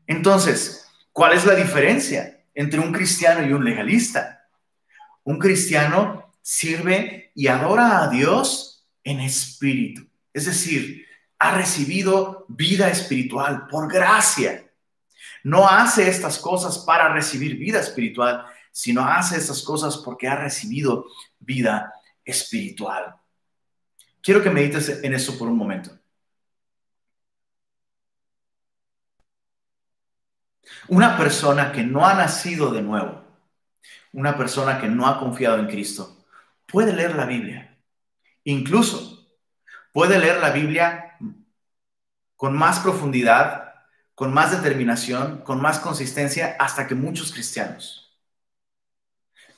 Entonces, 0.06 0.86
¿cuál 1.14 1.32
es 1.32 1.46
la 1.46 1.56
diferencia 1.56 2.44
entre 2.54 2.82
un 2.82 2.92
cristiano 2.92 3.48
y 3.48 3.54
un 3.54 3.64
legalista? 3.64 4.50
Un 5.24 5.40
cristiano 5.40 6.34
sirve 6.42 7.27
y 7.38 7.46
adora 7.50 8.02
a 8.02 8.10
Dios 8.10 8.84
en 9.04 9.20
espíritu. 9.20 10.10
Es 10.34 10.48
decir, 10.48 11.06
ha 11.38 11.56
recibido 11.56 12.48
vida 12.50 12.90
espiritual 12.90 13.68
por 13.68 13.94
gracia. 13.94 14.68
No 15.44 15.68
hace 15.68 16.10
estas 16.10 16.40
cosas 16.40 16.80
para 16.80 17.14
recibir 17.14 17.56
vida 17.56 17.80
espiritual, 17.80 18.44
sino 18.72 19.06
hace 19.08 19.38
estas 19.38 19.62
cosas 19.62 19.98
porque 19.98 20.28
ha 20.28 20.36
recibido 20.36 21.06
vida 21.38 21.94
espiritual. 22.26 23.16
Quiero 24.20 24.42
que 24.42 24.50
medites 24.50 24.90
en 25.04 25.14
eso 25.14 25.38
por 25.38 25.48
un 25.48 25.58
momento. 25.58 25.92
Una 30.88 31.16
persona 31.16 31.72
que 31.72 31.84
no 31.84 32.04
ha 32.04 32.16
nacido 32.16 32.72
de 32.72 32.82
nuevo, 32.82 33.22
una 34.12 34.36
persona 34.36 34.82
que 34.82 34.88
no 34.88 35.06
ha 35.06 35.20
confiado 35.20 35.60
en 35.60 35.68
Cristo, 35.68 36.17
puede 36.68 36.94
leer 36.94 37.16
la 37.16 37.26
Biblia. 37.26 37.78
Incluso 38.44 39.28
puede 39.94 40.20
leer 40.20 40.38
la 40.40 40.52
Biblia 40.52 41.18
con 42.36 42.56
más 42.56 42.80
profundidad, 42.80 43.74
con 44.14 44.34
más 44.34 44.52
determinación, 44.52 45.40
con 45.40 45.62
más 45.62 45.80
consistencia, 45.80 46.56
hasta 46.60 46.88
que 46.88 46.96
muchos 46.96 47.32
cristianos. 47.32 48.18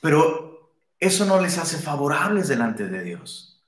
Pero 0.00 0.72
eso 0.98 1.24
no 1.24 1.40
les 1.40 1.58
hace 1.58 1.78
favorables 1.78 2.48
delante 2.48 2.88
de 2.88 3.02
Dios. 3.02 3.62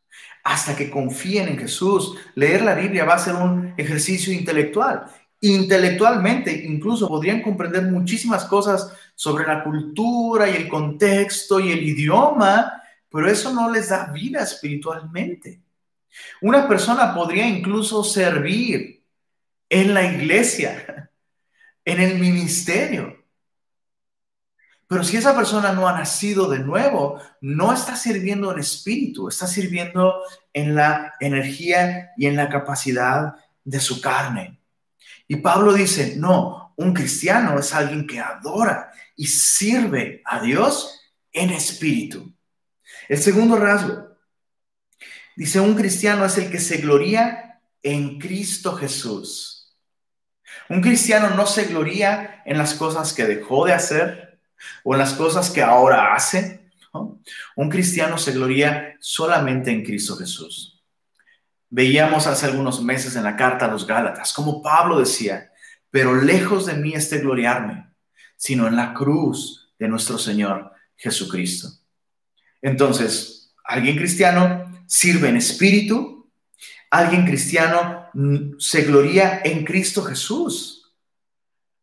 Hasta 0.44 0.74
que 0.74 0.90
confíen 0.90 1.48
en 1.48 1.58
Jesús, 1.58 2.16
leer 2.34 2.62
la 2.62 2.74
Biblia 2.74 3.04
va 3.04 3.14
a 3.14 3.18
ser 3.18 3.34
un 3.34 3.74
ejercicio 3.76 4.32
intelectual. 4.32 5.04
Intelectualmente 5.40 6.52
incluso 6.52 7.08
podrían 7.08 7.42
comprender 7.42 7.84
muchísimas 7.84 8.44
cosas 8.44 8.92
sobre 9.14 9.46
la 9.46 9.62
cultura 9.62 10.48
y 10.48 10.56
el 10.56 10.68
contexto 10.68 11.60
y 11.60 11.72
el 11.72 11.82
idioma, 11.82 12.81
pero 13.12 13.28
eso 13.30 13.52
no 13.52 13.70
les 13.70 13.90
da 13.90 14.06
vida 14.06 14.42
espiritualmente. 14.42 15.60
Una 16.40 16.66
persona 16.66 17.14
podría 17.14 17.46
incluso 17.46 18.02
servir 18.02 19.04
en 19.68 19.94
la 19.94 20.04
iglesia, 20.04 21.10
en 21.84 22.00
el 22.00 22.18
ministerio. 22.18 23.22
Pero 24.86 25.04
si 25.04 25.16
esa 25.16 25.34
persona 25.34 25.72
no 25.72 25.88
ha 25.88 25.98
nacido 25.98 26.50
de 26.50 26.58
nuevo, 26.58 27.18
no 27.40 27.72
está 27.72 27.96
sirviendo 27.96 28.52
en 28.52 28.58
espíritu, 28.58 29.28
está 29.28 29.46
sirviendo 29.46 30.22
en 30.52 30.74
la 30.74 31.14
energía 31.18 32.10
y 32.16 32.26
en 32.26 32.36
la 32.36 32.50
capacidad 32.50 33.36
de 33.64 33.80
su 33.80 34.02
carne. 34.02 34.60
Y 35.28 35.36
Pablo 35.36 35.72
dice, 35.72 36.16
no, 36.18 36.74
un 36.76 36.92
cristiano 36.92 37.58
es 37.58 37.72
alguien 37.72 38.06
que 38.06 38.20
adora 38.20 38.92
y 39.16 39.26
sirve 39.26 40.20
a 40.26 40.40
Dios 40.40 41.00
en 41.32 41.50
espíritu. 41.50 42.31
El 43.12 43.18
segundo 43.18 43.56
rasgo, 43.56 44.08
dice, 45.36 45.60
un 45.60 45.74
cristiano 45.74 46.24
es 46.24 46.38
el 46.38 46.50
que 46.50 46.58
se 46.58 46.78
gloria 46.78 47.60
en 47.82 48.18
Cristo 48.18 48.72
Jesús. 48.74 49.76
Un 50.70 50.80
cristiano 50.80 51.28
no 51.28 51.44
se 51.44 51.64
gloría 51.64 52.42
en 52.46 52.56
las 52.56 52.72
cosas 52.72 53.12
que 53.12 53.26
dejó 53.26 53.66
de 53.66 53.74
hacer 53.74 54.40
o 54.82 54.94
en 54.94 54.98
las 54.98 55.12
cosas 55.12 55.50
que 55.50 55.60
ahora 55.60 56.14
hace. 56.14 56.70
Un 57.54 57.68
cristiano 57.68 58.16
se 58.16 58.32
gloría 58.32 58.96
solamente 58.98 59.70
en 59.70 59.84
Cristo 59.84 60.16
Jesús. 60.16 60.82
Veíamos 61.68 62.26
hace 62.26 62.46
algunos 62.46 62.82
meses 62.82 63.14
en 63.14 63.24
la 63.24 63.36
carta 63.36 63.66
a 63.66 63.70
los 63.70 63.86
Gálatas, 63.86 64.32
como 64.32 64.62
Pablo 64.62 64.98
decía, 64.98 65.52
pero 65.90 66.14
lejos 66.14 66.64
de 66.64 66.76
mí 66.76 66.94
este 66.94 67.18
gloriarme, 67.18 67.92
sino 68.38 68.66
en 68.66 68.76
la 68.76 68.94
cruz 68.94 69.74
de 69.78 69.88
nuestro 69.88 70.16
Señor 70.16 70.72
Jesucristo. 70.96 71.81
Entonces, 72.62 73.52
alguien 73.64 73.96
cristiano 73.96 74.64
sirve 74.86 75.28
en 75.28 75.36
espíritu, 75.36 76.30
alguien 76.90 77.26
cristiano 77.26 78.06
se 78.58 78.82
gloria 78.82 79.40
en 79.44 79.64
Cristo 79.64 80.02
Jesús. 80.02 80.94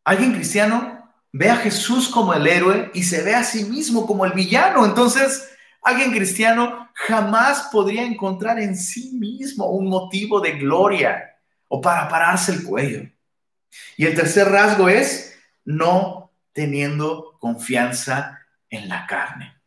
Alguien 0.04 0.32
cristiano 0.32 1.12
ve 1.32 1.50
a 1.50 1.56
Jesús 1.56 2.08
como 2.08 2.34
el 2.34 2.46
héroe 2.46 2.90
y 2.94 3.02
se 3.02 3.22
ve 3.22 3.34
a 3.34 3.44
sí 3.44 3.64
mismo 3.64 4.06
como 4.06 4.24
el 4.24 4.32
villano. 4.32 4.84
Entonces, 4.84 5.48
alguien 5.82 6.12
cristiano 6.12 6.88
jamás 6.94 7.68
podría 7.72 8.04
encontrar 8.04 8.58
en 8.58 8.76
sí 8.76 9.12
mismo 9.12 9.66
un 9.66 9.88
motivo 9.88 10.40
de 10.40 10.52
gloria 10.52 11.36
o 11.68 11.80
para 11.80 12.08
pararse 12.08 12.52
el 12.52 12.64
cuello. 12.64 13.08
Y 13.96 14.06
el 14.06 14.14
tercer 14.14 14.48
rasgo 14.48 14.88
es 14.88 15.38
no 15.64 16.32
teniendo 16.52 17.36
confianza 17.38 18.40
en 18.68 18.88
la 18.88 19.06
carne. 19.06 19.59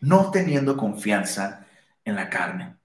No 0.00 0.30
teniendo 0.30 0.76
confianza 0.76 1.66
en 2.04 2.16
la 2.16 2.28
carne. 2.28 2.76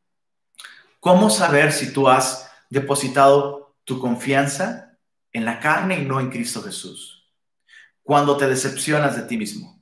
¿Cómo 0.99 1.30
saber 1.30 1.71
si 1.71 1.91
tú 1.91 2.08
has 2.08 2.49
depositado 2.69 3.75
tu 3.84 3.99
confianza 3.99 4.97
en 5.32 5.45
la 5.45 5.60
carne 5.60 5.99
y 5.99 6.06
no 6.06 6.19
en 6.19 6.30
Cristo 6.30 6.62
Jesús. 6.62 7.30
Cuando 8.04 8.38
te 8.38 8.47
decepcionas 8.47 9.15
de 9.15 9.23
ti 9.23 9.38
mismo. 9.38 9.82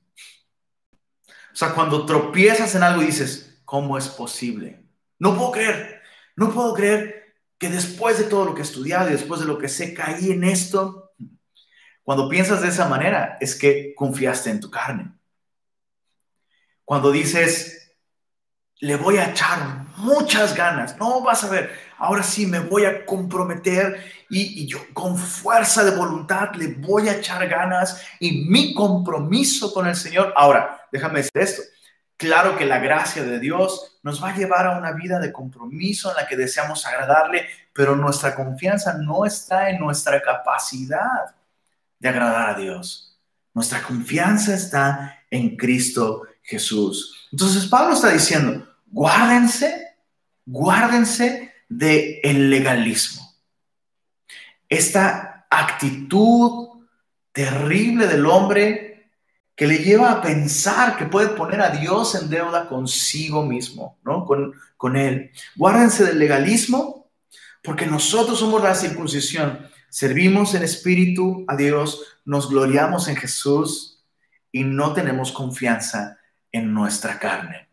O 1.27 1.55
sea, 1.55 1.73
cuando 1.73 2.05
tropiezas 2.05 2.73
en 2.75 2.83
algo 2.83 3.01
y 3.01 3.07
dices, 3.07 3.61
¿cómo 3.65 3.97
es 3.97 4.07
posible? 4.07 4.85
No 5.19 5.35
puedo 5.35 5.51
creer, 5.51 6.01
no 6.35 6.51
puedo 6.51 6.73
creer 6.73 7.35
que 7.59 7.69
después 7.69 8.17
de 8.17 8.25
todo 8.25 8.45
lo 8.45 8.55
que 8.55 8.61
he 8.61 8.63
estudiado 8.63 9.09
y 9.09 9.13
después 9.13 9.39
de 9.39 9.45
lo 9.45 9.57
que 9.57 9.69
sé, 9.69 9.93
caí 9.93 10.31
en 10.31 10.43
esto. 10.43 11.11
Cuando 12.01 12.27
piensas 12.27 12.61
de 12.61 12.69
esa 12.69 12.89
manera, 12.89 13.37
es 13.39 13.55
que 13.55 13.93
confiaste 13.95 14.49
en 14.49 14.59
tu 14.59 14.69
carne. 14.69 15.13
Cuando 16.85 17.11
dices, 17.11 17.91
le 18.79 18.95
voy 18.97 19.17
a 19.17 19.29
echar 19.29 19.85
muchas 19.97 20.55
ganas, 20.55 20.97
no 20.97 21.21
vas 21.21 21.43
a 21.43 21.49
ver, 21.49 21.71
ahora 21.97 22.23
sí 22.23 22.45
me 22.45 22.59
voy 22.59 22.83
a 22.85 23.05
comprometer 23.05 24.03
y, 24.29 24.67
yo 24.67 24.79
con 24.93 25.17
fuerza 25.17 25.83
de 25.83 25.95
voluntad 25.95 26.53
le 26.55 26.67
voy 26.67 27.07
a 27.07 27.13
echar 27.13 27.47
ganas 27.47 28.01
y 28.19 28.45
mi 28.45 28.73
compromiso 28.73 29.73
con 29.73 29.87
el 29.87 29.95
Señor. 29.95 30.33
Ahora, 30.35 30.87
déjame 30.91 31.19
decir 31.19 31.31
esto. 31.35 31.61
Claro 32.17 32.57
que 32.57 32.65
la 32.65 32.79
gracia 32.79 33.23
de 33.23 33.39
Dios 33.39 33.99
nos 34.03 34.23
va 34.23 34.29
a 34.29 34.35
llevar 34.35 34.65
a 34.67 34.77
una 34.77 34.91
vida 34.91 35.19
de 35.19 35.31
compromiso 35.31 36.09
en 36.09 36.17
la 36.17 36.27
que 36.27 36.35
deseamos 36.35 36.85
agradarle, 36.85 37.47
pero 37.73 37.95
nuestra 37.95 38.35
confianza 38.35 38.95
no 38.95 39.25
está 39.25 39.69
en 39.69 39.79
nuestra 39.79 40.21
capacidad 40.21 41.35
de 41.99 42.09
agradar 42.09 42.49
a 42.49 42.59
Dios. 42.59 43.17
Nuestra 43.53 43.81
confianza 43.81 44.53
está 44.53 45.21
en 45.29 45.55
Cristo 45.55 46.23
Jesús. 46.43 47.27
Entonces 47.31 47.65
Pablo 47.65 47.93
está 47.93 48.11
diciendo, 48.11 48.67
guárdense, 48.87 49.95
guárdense 50.45 51.53
del 51.69 52.19
el 52.23 52.49
legalismo. 52.49 53.21
Esta 54.69 55.47
actitud 55.49 56.83
terrible 57.31 58.07
del 58.07 58.25
hombre 58.25 59.09
que 59.55 59.67
le 59.67 59.77
lleva 59.79 60.11
a 60.11 60.21
pensar 60.21 60.97
que 60.97 61.05
puede 61.05 61.29
poner 61.29 61.61
a 61.61 61.69
Dios 61.69 62.15
en 62.15 62.29
deuda 62.29 62.67
consigo 62.67 63.45
mismo, 63.45 63.99
¿no? 64.03 64.25
Con, 64.25 64.53
con 64.77 64.95
él. 64.97 65.31
Guárdense 65.55 66.03
del 66.03 66.19
legalismo 66.19 67.11
porque 67.63 67.85
nosotros 67.85 68.39
somos 68.39 68.61
la 68.61 68.75
circuncisión. 68.75 69.67
Servimos 69.89 70.55
en 70.55 70.63
espíritu 70.63 71.45
a 71.47 71.55
Dios, 71.55 72.17
nos 72.25 72.49
gloriamos 72.49 73.07
en 73.07 73.15
Jesús 73.15 74.03
y 74.51 74.63
no 74.63 74.93
tenemos 74.93 75.31
confianza 75.31 76.17
en 76.53 76.73
nuestra 76.73 77.19
carne. 77.19 77.67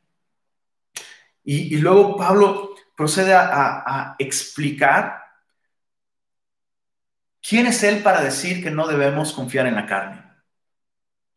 Y, 1.45 1.77
luego 1.77 2.17
Pablo 2.17 2.75
procede 2.97 3.33
a, 3.35 4.17
explicar 4.19 5.23
quién 7.41 7.67
es 7.67 7.83
él 7.83 8.03
para 8.03 8.23
decir 8.23 8.63
que 8.63 8.71
no 8.71 8.89
debemos 8.89 9.33
confiar 9.33 9.67
en 9.67 9.77
la 9.77 9.87
carne. 9.87 10.25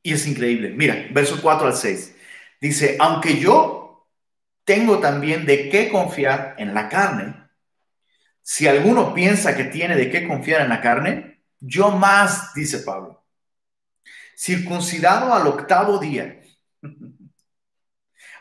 Y 0.01 0.13
es 0.13 0.27
increíble. 0.27 0.69
Mira, 0.69 1.07
verso 1.11 1.39
4 1.41 1.67
al 1.67 1.75
6. 1.75 2.15
Dice, 2.59 2.97
aunque 2.99 3.39
yo 3.39 4.07
tengo 4.63 4.99
también 4.99 5.45
de 5.45 5.69
qué 5.69 5.89
confiar 5.89 6.55
en 6.57 6.73
la 6.73 6.89
carne, 6.89 7.43
si 8.41 8.67
alguno 8.67 9.13
piensa 9.13 9.55
que 9.55 9.65
tiene 9.65 9.95
de 9.95 10.09
qué 10.09 10.27
confiar 10.27 10.61
en 10.61 10.69
la 10.69 10.81
carne, 10.81 11.43
yo 11.59 11.91
más, 11.91 12.53
dice 12.53 12.79
Pablo, 12.79 13.23
circuncidado 14.37 15.33
al 15.33 15.47
octavo 15.47 15.97
día, 15.97 16.41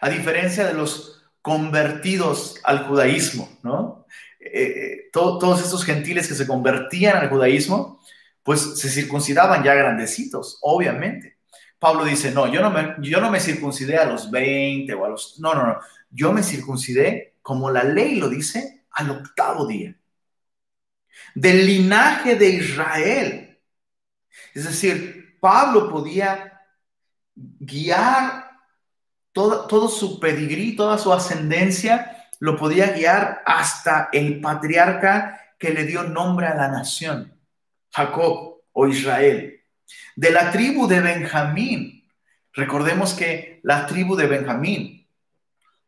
a 0.02 0.08
diferencia 0.08 0.66
de 0.66 0.74
los 0.74 1.22
convertidos 1.40 2.56
al 2.64 2.88
judaísmo, 2.88 3.48
¿no? 3.62 4.04
Eh, 4.40 4.50
eh, 4.50 5.10
todos 5.12 5.62
estos 5.62 5.84
gentiles 5.84 6.26
que 6.26 6.34
se 6.34 6.46
convertían 6.46 7.18
al 7.18 7.28
judaísmo, 7.28 8.00
pues 8.42 8.80
se 8.80 8.90
circuncidaban 8.90 9.62
ya 9.62 9.74
grandecitos, 9.74 10.58
obviamente. 10.60 11.38
Pablo 11.78 12.04
dice, 12.04 12.32
no, 12.32 12.52
yo 12.52 12.60
no 12.60 12.70
me, 12.70 12.96
yo 12.98 13.20
no 13.20 13.30
me 13.30 13.38
circuncidé 13.38 13.96
a 13.96 14.04
los 14.04 14.28
20 14.28 14.92
o 14.94 15.04
a 15.04 15.08
los... 15.08 15.38
No, 15.38 15.54
no, 15.54 15.66
no, 15.68 15.78
yo 16.10 16.32
me 16.32 16.42
circuncidé, 16.42 17.36
como 17.40 17.70
la 17.70 17.84
ley 17.84 18.16
lo 18.16 18.28
dice, 18.28 18.86
al 18.90 19.08
octavo 19.08 19.68
día. 19.68 19.96
Del 21.36 21.64
linaje 21.64 22.34
de 22.34 22.48
Israel. 22.48 23.60
Es 24.52 24.64
decir, 24.64 25.38
Pablo 25.38 25.88
podía 25.88 26.60
guiar 27.34 28.51
todo, 29.32 29.88
su 29.88 30.20
pedigrí, 30.20 30.76
toda 30.76 30.98
su 30.98 31.12
ascendencia, 31.12 32.28
lo 32.38 32.56
podía 32.56 32.92
guiar 32.92 33.42
hasta 33.46 34.08
el 34.12 34.40
patriarca 34.40 35.40
que 35.58 35.70
le 35.70 35.84
dio 35.84 36.02
nombre 36.02 36.46
a 36.46 36.54
la 36.54 36.68
nación, 36.68 37.32
Jacob 37.90 38.62
o 38.72 38.88
Israel. 38.88 39.60
De 40.16 40.30
la 40.30 40.50
tribu 40.50 40.86
de 40.86 41.00
Benjamín, 41.00 42.08
recordemos 42.52 43.14
que 43.14 43.60
la 43.62 43.86
tribu 43.86 44.16
de 44.16 44.26
Benjamín 44.26 45.08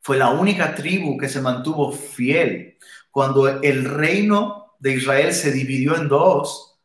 fue 0.00 0.16
la 0.16 0.30
única 0.30 0.74
tribu 0.74 1.16
que 1.16 1.28
se 1.28 1.40
mantuvo 1.40 1.92
fiel 1.92 2.78
cuando 3.11 3.62
el 3.62 3.85
reino 3.85 4.74
de 4.78 4.92
Israel 4.94 5.33
se 5.33 5.50
dividió 5.50 5.96
en 5.96 6.09
dos 6.09 6.78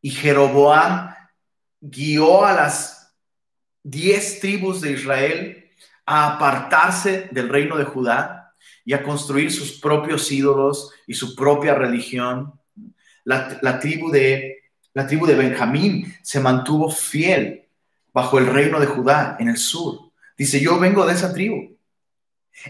y 0.00 0.10
Jeroboam 0.10 1.14
guió 1.80 2.44
a 2.44 2.54
las 2.54 3.14
diez 3.82 4.40
tribus 4.40 4.80
de 4.80 4.92
Israel 4.92 5.59
a 6.10 6.34
apartarse 6.34 7.28
del 7.30 7.48
reino 7.48 7.76
de 7.76 7.84
Judá 7.84 8.52
y 8.84 8.94
a 8.94 9.02
construir 9.04 9.52
sus 9.52 9.78
propios 9.78 10.32
ídolos 10.32 10.90
y 11.06 11.14
su 11.14 11.36
propia 11.36 11.72
religión. 11.72 12.52
La, 13.22 13.78
tribu, 13.78 14.10
de, 14.10 14.72
la 14.92 15.06
tribu 15.06 15.24
de 15.24 15.36
Benjamín 15.36 16.12
se 16.20 16.40
mantuvo 16.40 16.90
fiel 16.90 17.68
bajo 18.12 18.40
el 18.40 18.46
reino 18.46 18.80
de 18.80 18.86
Judá 18.86 19.36
en 19.38 19.50
el 19.50 19.56
sur. 19.56 20.10
Dice, 20.36 20.58
yo 20.58 20.80
vengo 20.80 21.06
de 21.06 21.12
esa 21.12 21.32
tribu. 21.32 21.78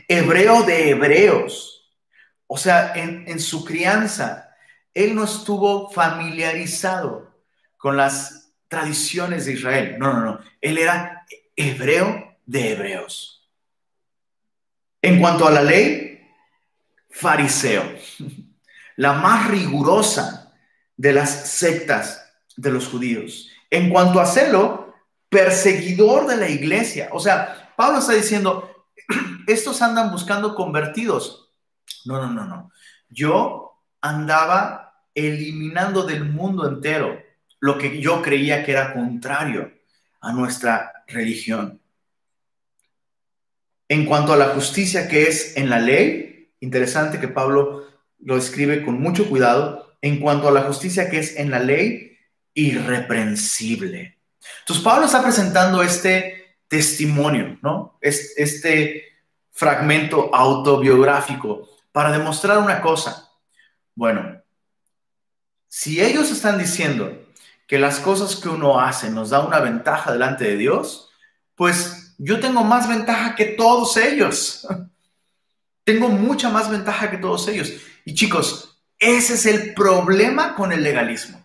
Hebreo 0.06 0.62
de 0.64 0.90
hebreos. 0.90 1.90
O 2.46 2.58
sea, 2.58 2.92
en, 2.94 3.24
en 3.26 3.40
su 3.40 3.64
crianza, 3.64 4.50
él 4.92 5.14
no 5.14 5.24
estuvo 5.24 5.90
familiarizado 5.90 7.34
con 7.78 7.96
las 7.96 8.52
tradiciones 8.68 9.46
de 9.46 9.54
Israel. 9.54 9.96
No, 9.98 10.12
no, 10.12 10.20
no. 10.26 10.40
Él 10.60 10.76
era 10.76 11.24
hebreo 11.56 12.29
de 12.50 12.72
hebreos. 12.72 13.48
En 15.00 15.20
cuanto 15.20 15.46
a 15.46 15.52
la 15.52 15.62
ley, 15.62 16.28
fariseo, 17.08 17.84
la 18.96 19.12
más 19.12 19.48
rigurosa 19.48 20.52
de 20.96 21.12
las 21.12 21.48
sectas 21.48 22.28
de 22.56 22.72
los 22.72 22.88
judíos. 22.88 23.48
En 23.70 23.88
cuanto 23.88 24.20
a 24.20 24.26
celo, 24.26 24.94
perseguidor 25.28 26.26
de 26.26 26.36
la 26.36 26.48
iglesia. 26.48 27.08
O 27.12 27.20
sea, 27.20 27.72
Pablo 27.76 28.00
está 28.00 28.14
diciendo, 28.14 28.68
estos 29.46 29.80
andan 29.80 30.10
buscando 30.10 30.56
convertidos. 30.56 31.52
No, 32.04 32.20
no, 32.20 32.32
no, 32.32 32.44
no. 32.46 32.72
Yo 33.08 33.84
andaba 34.00 35.04
eliminando 35.14 36.02
del 36.02 36.24
mundo 36.24 36.68
entero 36.68 37.16
lo 37.60 37.78
que 37.78 38.00
yo 38.00 38.22
creía 38.22 38.64
que 38.64 38.72
era 38.72 38.92
contrario 38.92 39.72
a 40.20 40.32
nuestra 40.32 41.04
religión. 41.06 41.79
En 43.90 44.06
cuanto 44.06 44.32
a 44.32 44.36
la 44.36 44.50
justicia 44.50 45.08
que 45.08 45.24
es 45.24 45.56
en 45.56 45.68
la 45.68 45.80
ley, 45.80 46.54
interesante 46.60 47.18
que 47.18 47.26
Pablo 47.26 47.88
lo 48.20 48.36
escribe 48.36 48.84
con 48.84 49.00
mucho 49.00 49.28
cuidado, 49.28 49.96
en 50.00 50.20
cuanto 50.20 50.46
a 50.46 50.52
la 50.52 50.62
justicia 50.62 51.10
que 51.10 51.18
es 51.18 51.36
en 51.36 51.50
la 51.50 51.58
ley, 51.58 52.16
irreprensible. 52.54 54.16
Entonces 54.60 54.84
Pablo 54.84 55.06
está 55.06 55.24
presentando 55.24 55.82
este 55.82 56.56
testimonio, 56.68 57.58
¿no? 57.62 57.98
Este 58.00 59.06
fragmento 59.50 60.32
autobiográfico 60.32 61.68
para 61.90 62.12
demostrar 62.12 62.58
una 62.58 62.80
cosa. 62.80 63.28
Bueno, 63.96 64.40
si 65.66 66.00
ellos 66.00 66.30
están 66.30 66.58
diciendo 66.58 67.26
que 67.66 67.80
las 67.80 67.98
cosas 67.98 68.36
que 68.36 68.48
uno 68.48 68.80
hace 68.80 69.10
nos 69.10 69.30
da 69.30 69.40
una 69.40 69.58
ventaja 69.58 70.12
delante 70.12 70.44
de 70.44 70.56
Dios, 70.56 71.10
pues 71.56 71.99
yo 72.22 72.38
tengo 72.38 72.62
más 72.62 72.86
ventaja 72.86 73.34
que 73.34 73.46
todos 73.46 73.96
ellos. 73.96 74.66
tengo 75.84 76.10
mucha 76.10 76.50
más 76.50 76.70
ventaja 76.70 77.10
que 77.10 77.16
todos 77.16 77.48
ellos. 77.48 77.72
Y 78.04 78.12
chicos, 78.14 78.78
ese 78.98 79.34
es 79.34 79.46
el 79.46 79.72
problema 79.72 80.54
con 80.54 80.70
el 80.70 80.82
legalismo. 80.82 81.42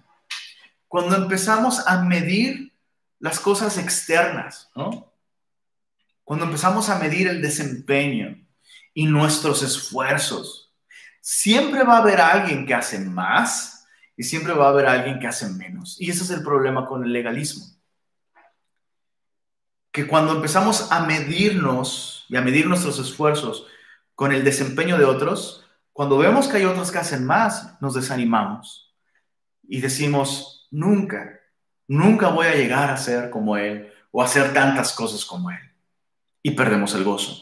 Cuando 0.90 1.16
empezamos 1.16 1.88
a 1.88 2.04
medir 2.04 2.74
las 3.20 3.40
cosas 3.40 3.78
externas, 3.78 4.70
¿no? 4.76 5.14
Cuando 6.26 6.46
empezamos 6.46 6.90
a 6.90 7.00
medir 7.00 7.28
el 7.28 7.42
desempeño 7.42 8.46
y 8.94 9.06
nuestros 9.06 9.64
esfuerzos, 9.64 10.74
siempre 11.22 11.84
va 11.84 11.96
a 11.96 12.02
haber 12.02 12.20
alguien 12.20 12.66
que 12.66 12.74
hace 12.74 13.00
más 13.00 13.86
y 14.18 14.24
siempre 14.24 14.52
va 14.52 14.66
a 14.66 14.70
haber 14.70 14.88
alguien 14.88 15.20
que 15.20 15.28
hace 15.28 15.48
menos. 15.48 15.96
Y 16.02 16.10
ese 16.10 16.24
es 16.24 16.32
el 16.32 16.44
problema 16.44 16.86
con 16.86 17.06
el 17.06 17.14
legalismo 17.14 17.75
que 19.96 20.06
cuando 20.06 20.34
empezamos 20.34 20.92
a 20.92 21.06
medirnos 21.06 22.26
y 22.28 22.36
a 22.36 22.42
medir 22.42 22.68
nuestros 22.68 23.00
esfuerzos 23.00 23.66
con 24.14 24.34
el 24.34 24.44
desempeño 24.44 24.98
de 24.98 25.06
otros, 25.06 25.66
cuando 25.94 26.18
vemos 26.18 26.50
que 26.50 26.58
hay 26.58 26.66
otros 26.66 26.92
que 26.92 26.98
hacen 26.98 27.26
más, 27.26 27.82
nos 27.82 27.94
desanimamos 27.94 28.94
y 29.66 29.80
decimos, 29.80 30.68
nunca, 30.70 31.40
nunca 31.88 32.28
voy 32.28 32.48
a 32.48 32.56
llegar 32.56 32.90
a 32.90 32.98
ser 32.98 33.30
como 33.30 33.56
él 33.56 33.90
o 34.12 34.22
a 34.22 34.26
hacer 34.26 34.54
tantas 34.54 34.92
cosas 34.92 35.24
como 35.24 35.50
él. 35.50 35.60
Y 36.44 36.52
perdemos 36.52 36.94
el 36.94 37.06
gozo. 37.06 37.34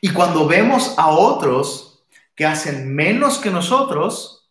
Y 0.00 0.10
cuando 0.10 0.48
vemos 0.48 0.98
a 0.98 1.10
otros 1.10 2.04
que 2.34 2.44
hacen 2.44 2.92
menos 2.92 3.38
que 3.38 3.52
nosotros, 3.52 4.50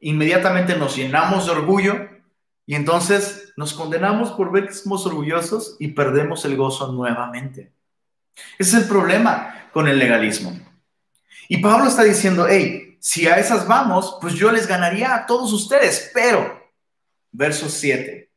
inmediatamente 0.00 0.78
nos 0.78 0.96
llenamos 0.96 1.44
de 1.44 1.52
orgullo 1.52 2.08
y 2.64 2.74
entonces 2.74 3.47
nos 3.58 3.74
condenamos 3.74 4.30
por 4.30 4.52
ver 4.52 4.68
que 4.68 4.72
somos 4.72 5.04
orgullosos 5.04 5.74
y 5.80 5.88
perdemos 5.88 6.44
el 6.44 6.56
gozo 6.56 6.92
nuevamente. 6.92 7.72
Ese 8.56 8.76
es 8.76 8.82
el 8.84 8.88
problema 8.88 9.68
con 9.72 9.88
el 9.88 9.98
legalismo. 9.98 10.56
Y 11.48 11.56
Pablo 11.56 11.88
está 11.88 12.04
diciendo, 12.04 12.46
hey, 12.48 12.96
si 13.00 13.26
a 13.26 13.34
esas 13.34 13.66
vamos, 13.66 14.16
pues 14.20 14.34
yo 14.34 14.52
les 14.52 14.68
ganaría 14.68 15.12
a 15.12 15.26
todos 15.26 15.52
ustedes, 15.52 16.08
pero, 16.14 16.70
verso 17.32 17.68
7, 17.68 18.30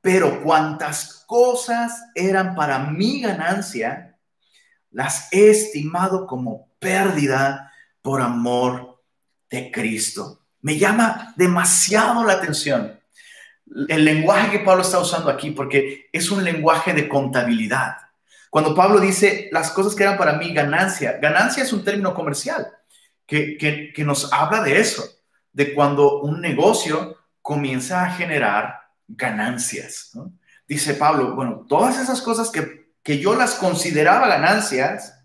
pero 0.00 0.42
cuantas 0.42 1.22
cosas 1.28 2.02
eran 2.12 2.56
para 2.56 2.80
mi 2.80 3.20
ganancia, 3.20 4.18
las 4.90 5.32
he 5.32 5.48
estimado 5.48 6.26
como 6.26 6.72
pérdida 6.80 7.72
por 8.02 8.20
amor 8.20 9.00
de 9.48 9.70
Cristo. 9.70 10.40
Me 10.60 10.76
llama 10.76 11.34
demasiado 11.36 12.24
la 12.24 12.32
atención 12.32 12.96
el 13.88 14.04
lenguaje 14.04 14.50
que 14.50 14.64
Pablo 14.64 14.82
está 14.82 14.98
usando 14.98 15.30
aquí, 15.30 15.50
porque 15.50 16.08
es 16.12 16.30
un 16.30 16.44
lenguaje 16.44 16.92
de 16.92 17.08
contabilidad. 17.08 17.96
Cuando 18.50 18.74
Pablo 18.74 19.00
dice 19.00 19.48
las 19.52 19.70
cosas 19.70 19.94
que 19.94 20.04
eran 20.04 20.16
para 20.16 20.34
mí 20.34 20.52
ganancia, 20.54 21.18
ganancia 21.20 21.62
es 21.62 21.72
un 21.72 21.84
término 21.84 22.14
comercial 22.14 22.66
que, 23.26 23.92
nos 23.98 24.32
habla 24.32 24.62
de 24.62 24.78
eso, 24.78 25.04
de 25.52 25.74
cuando 25.74 26.20
un 26.20 26.40
negocio 26.40 27.16
comienza 27.42 28.04
a 28.04 28.10
generar 28.10 28.80
ganancias. 29.08 30.12
Dice 30.66 30.94
Pablo, 30.94 31.34
bueno, 31.34 31.66
todas 31.68 31.98
esas 31.98 32.22
cosas 32.22 32.50
que, 32.50 32.92
que 33.02 33.18
yo 33.18 33.34
las 33.34 33.56
consideraba 33.56 34.28
ganancias, 34.28 35.22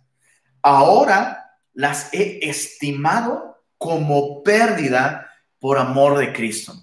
ahora 0.61 1.57
las 1.73 2.13
he 2.13 2.39
estimado 2.49 3.63
como 3.77 4.43
pérdida 4.43 5.27
por 5.59 5.77
amor 5.77 6.17
de 6.17 6.33
Cristo. 6.33 6.73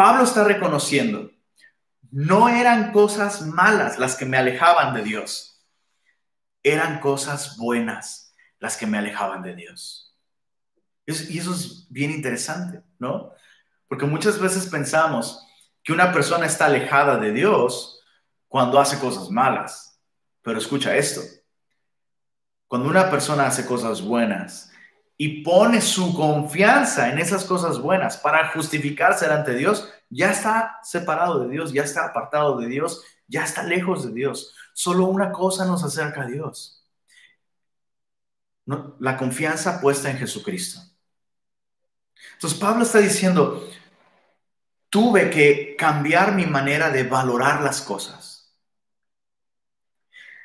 Pablo 0.00 0.24
está 0.24 0.44
reconociendo, 0.44 1.30
no 2.10 2.48
eran 2.48 2.90
cosas 2.90 3.42
malas 3.42 3.98
las 3.98 4.16
que 4.16 4.24
me 4.24 4.38
alejaban 4.38 4.94
de 4.94 5.02
Dios, 5.02 5.62
eran 6.62 7.00
cosas 7.00 7.58
buenas 7.58 8.34
las 8.60 8.78
que 8.78 8.86
me 8.86 8.96
alejaban 8.96 9.42
de 9.42 9.54
Dios. 9.54 10.16
Y 11.04 11.38
eso 11.38 11.52
es 11.52 11.86
bien 11.90 12.12
interesante, 12.12 12.82
¿no? 12.98 13.32
Porque 13.88 14.06
muchas 14.06 14.40
veces 14.40 14.68
pensamos 14.68 15.46
que 15.84 15.92
una 15.92 16.14
persona 16.14 16.46
está 16.46 16.64
alejada 16.64 17.18
de 17.18 17.32
Dios 17.32 18.00
cuando 18.48 18.80
hace 18.80 18.98
cosas 18.98 19.28
malas. 19.28 20.00
Pero 20.40 20.58
escucha 20.58 20.96
esto. 20.96 21.20
Cuando 22.68 22.88
una 22.88 23.10
persona 23.10 23.48
hace 23.48 23.66
cosas 23.66 24.00
buenas 24.00 24.69
y 25.22 25.42
pone 25.42 25.82
su 25.82 26.14
confianza 26.14 27.10
en 27.10 27.18
esas 27.18 27.44
cosas 27.44 27.78
buenas 27.78 28.16
para 28.16 28.48
justificarse 28.52 29.26
ante 29.26 29.54
Dios, 29.54 29.86
ya 30.08 30.30
está 30.30 30.78
separado 30.82 31.40
de 31.40 31.50
Dios, 31.50 31.74
ya 31.74 31.82
está 31.82 32.06
apartado 32.06 32.58
de 32.58 32.68
Dios, 32.68 33.04
ya 33.28 33.44
está 33.44 33.62
lejos 33.62 34.06
de 34.06 34.14
Dios. 34.14 34.54
Solo 34.72 35.04
una 35.04 35.30
cosa 35.30 35.66
nos 35.66 35.84
acerca 35.84 36.22
a 36.22 36.26
Dios. 36.26 36.86
la 38.64 39.18
confianza 39.18 39.78
puesta 39.78 40.10
en 40.10 40.16
Jesucristo. 40.16 40.80
Entonces 42.32 42.58
Pablo 42.58 42.84
está 42.84 43.00
diciendo, 43.00 43.68
tuve 44.88 45.28
que 45.28 45.76
cambiar 45.76 46.34
mi 46.34 46.46
manera 46.46 46.88
de 46.88 47.02
valorar 47.02 47.60
las 47.60 47.82
cosas. 47.82 48.54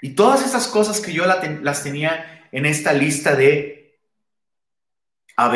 Y 0.01 0.15
todas 0.15 0.45
esas 0.45 0.67
cosas 0.67 0.99
que 0.99 1.13
yo 1.13 1.25
las 1.25 1.81
tenía 1.81 2.49
en 2.51 2.65
esta 2.65 2.91
lista 2.91 3.35
de, 3.35 3.74
a 5.35 5.51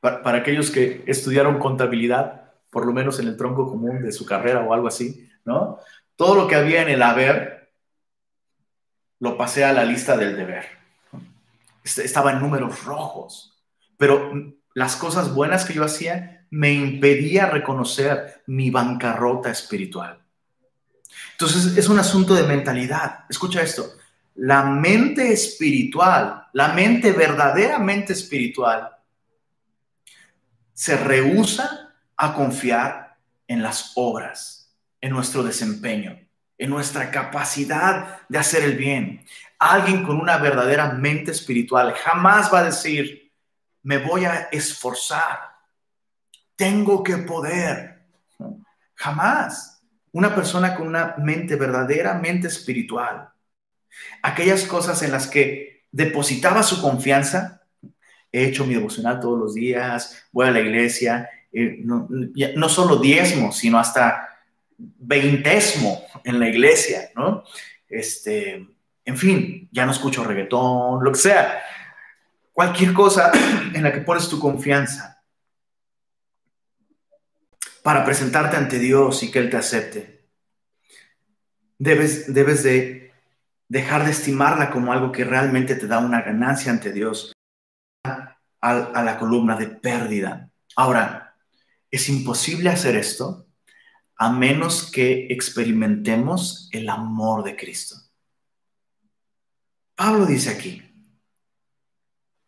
para, 0.00 0.38
aquellos 0.38 0.70
que 0.70 1.04
estudiaron 1.06 1.58
contabilidad, 1.58 2.52
por 2.70 2.86
lo 2.86 2.92
menos 2.92 3.18
en 3.18 3.28
el 3.28 3.36
tronco 3.36 3.68
común 3.68 4.02
de 4.02 4.12
su 4.12 4.24
carrera 4.24 4.60
o 4.60 4.72
algo 4.72 4.88
así, 4.88 5.28
¿no? 5.44 5.78
Todo 6.16 6.34
lo 6.34 6.48
que 6.48 6.56
había 6.56 6.82
en 6.82 6.88
el 6.88 7.02
haber, 7.02 7.72
lo 9.20 9.36
pasé 9.36 9.64
a 9.64 9.72
la 9.72 9.84
lista 9.84 10.16
del 10.16 10.36
deber. 10.36 10.66
Estaba 11.84 12.32
en 12.32 12.40
números 12.40 12.84
rojos, 12.84 13.62
pero 13.96 14.32
las 14.74 14.96
cosas 14.96 15.34
buenas 15.34 15.64
que 15.64 15.74
yo 15.74 15.84
hacía 15.84 16.46
me 16.50 16.72
impedía 16.72 17.46
reconocer 17.46 18.42
mi 18.46 18.70
bancarrota 18.70 19.50
espiritual. 19.50 20.20
Entonces 21.32 21.76
es 21.76 21.88
un 21.88 21.98
asunto 21.98 22.34
de 22.34 22.44
mentalidad. 22.44 23.24
Escucha 23.28 23.62
esto. 23.62 23.92
La 24.40 24.62
mente 24.62 25.32
espiritual, 25.32 26.46
la 26.52 26.68
mente 26.68 27.10
verdaderamente 27.10 28.12
espiritual, 28.12 28.96
se 30.72 30.96
rehúsa 30.96 31.92
a 32.16 32.34
confiar 32.34 33.16
en 33.48 33.64
las 33.64 33.94
obras, 33.96 34.72
en 35.00 35.10
nuestro 35.10 35.42
desempeño, 35.42 36.20
en 36.56 36.70
nuestra 36.70 37.10
capacidad 37.10 38.20
de 38.28 38.38
hacer 38.38 38.62
el 38.62 38.76
bien. 38.76 39.24
Alguien 39.58 40.04
con 40.04 40.20
una 40.20 40.38
verdadera 40.38 40.92
mente 40.92 41.32
espiritual 41.32 41.94
jamás 41.94 42.54
va 42.54 42.60
a 42.60 42.64
decir, 42.66 43.32
me 43.82 43.98
voy 43.98 44.24
a 44.24 44.48
esforzar, 44.52 45.50
tengo 46.54 47.02
que 47.02 47.16
poder. 47.18 48.04
Jamás. 48.94 49.82
Una 50.12 50.32
persona 50.32 50.76
con 50.76 50.86
una 50.86 51.16
mente 51.18 51.56
verdaderamente 51.56 52.46
espiritual, 52.46 53.30
aquellas 54.22 54.64
cosas 54.64 55.02
en 55.02 55.12
las 55.12 55.26
que 55.26 55.84
depositaba 55.90 56.62
su 56.62 56.80
confianza, 56.80 57.62
he 58.32 58.44
hecho 58.44 58.66
mi 58.66 58.74
devocional 58.74 59.20
todos 59.20 59.38
los 59.38 59.54
días, 59.54 60.24
voy 60.32 60.46
a 60.46 60.50
la 60.50 60.60
iglesia, 60.60 61.28
eh, 61.52 61.78
no, 61.82 62.06
no, 62.08 62.68
solo 62.68 62.96
diezmo, 62.96 63.52
sino 63.52 63.78
hasta 63.78 64.28
veintesmo 64.76 66.02
en 66.24 66.38
la 66.38 66.48
iglesia, 66.48 67.10
¿no? 67.14 67.44
Este, 67.88 68.66
en 69.04 69.16
fin, 69.16 69.68
ya 69.72 69.86
no 69.86 69.92
escucho 69.92 70.24
reggaetón, 70.24 71.02
lo 71.02 71.12
que 71.12 71.18
sea. 71.18 71.62
Cualquier 72.52 72.92
cosa 72.92 73.32
en 73.74 73.82
la 73.82 73.92
que 73.92 74.00
pones 74.00 74.28
tu 74.28 74.38
confianza 74.38 75.22
para 77.82 78.04
presentarte 78.04 78.56
ante 78.56 78.78
Dios 78.78 79.22
y 79.22 79.30
que 79.30 79.38
Él 79.38 79.48
te 79.48 79.56
acepte. 79.56 80.26
Debes, 81.78 82.34
debes 82.34 82.62
de 82.62 83.07
dejar 83.68 84.04
de 84.04 84.10
estimarla 84.10 84.70
como 84.70 84.92
algo 84.92 85.12
que 85.12 85.24
realmente 85.24 85.74
te 85.74 85.86
da 85.86 85.98
una 85.98 86.22
ganancia 86.22 86.72
ante 86.72 86.92
Dios 86.92 87.32
a, 88.02 88.36
la 88.60 89.18
columna 89.18 89.56
de 89.56 89.68
pérdida. 89.68 90.50
Ahora, 90.74 91.36
es 91.90 92.08
imposible 92.08 92.70
hacer 92.70 92.96
esto 92.96 93.46
a 94.16 94.30
menos 94.32 94.90
que 94.90 95.28
experimentemos 95.30 96.68
el 96.72 96.88
amor 96.88 97.44
de 97.44 97.56
Cristo. 97.56 97.96
Pablo 99.94 100.26
dice 100.26 100.50
aquí, 100.50 100.82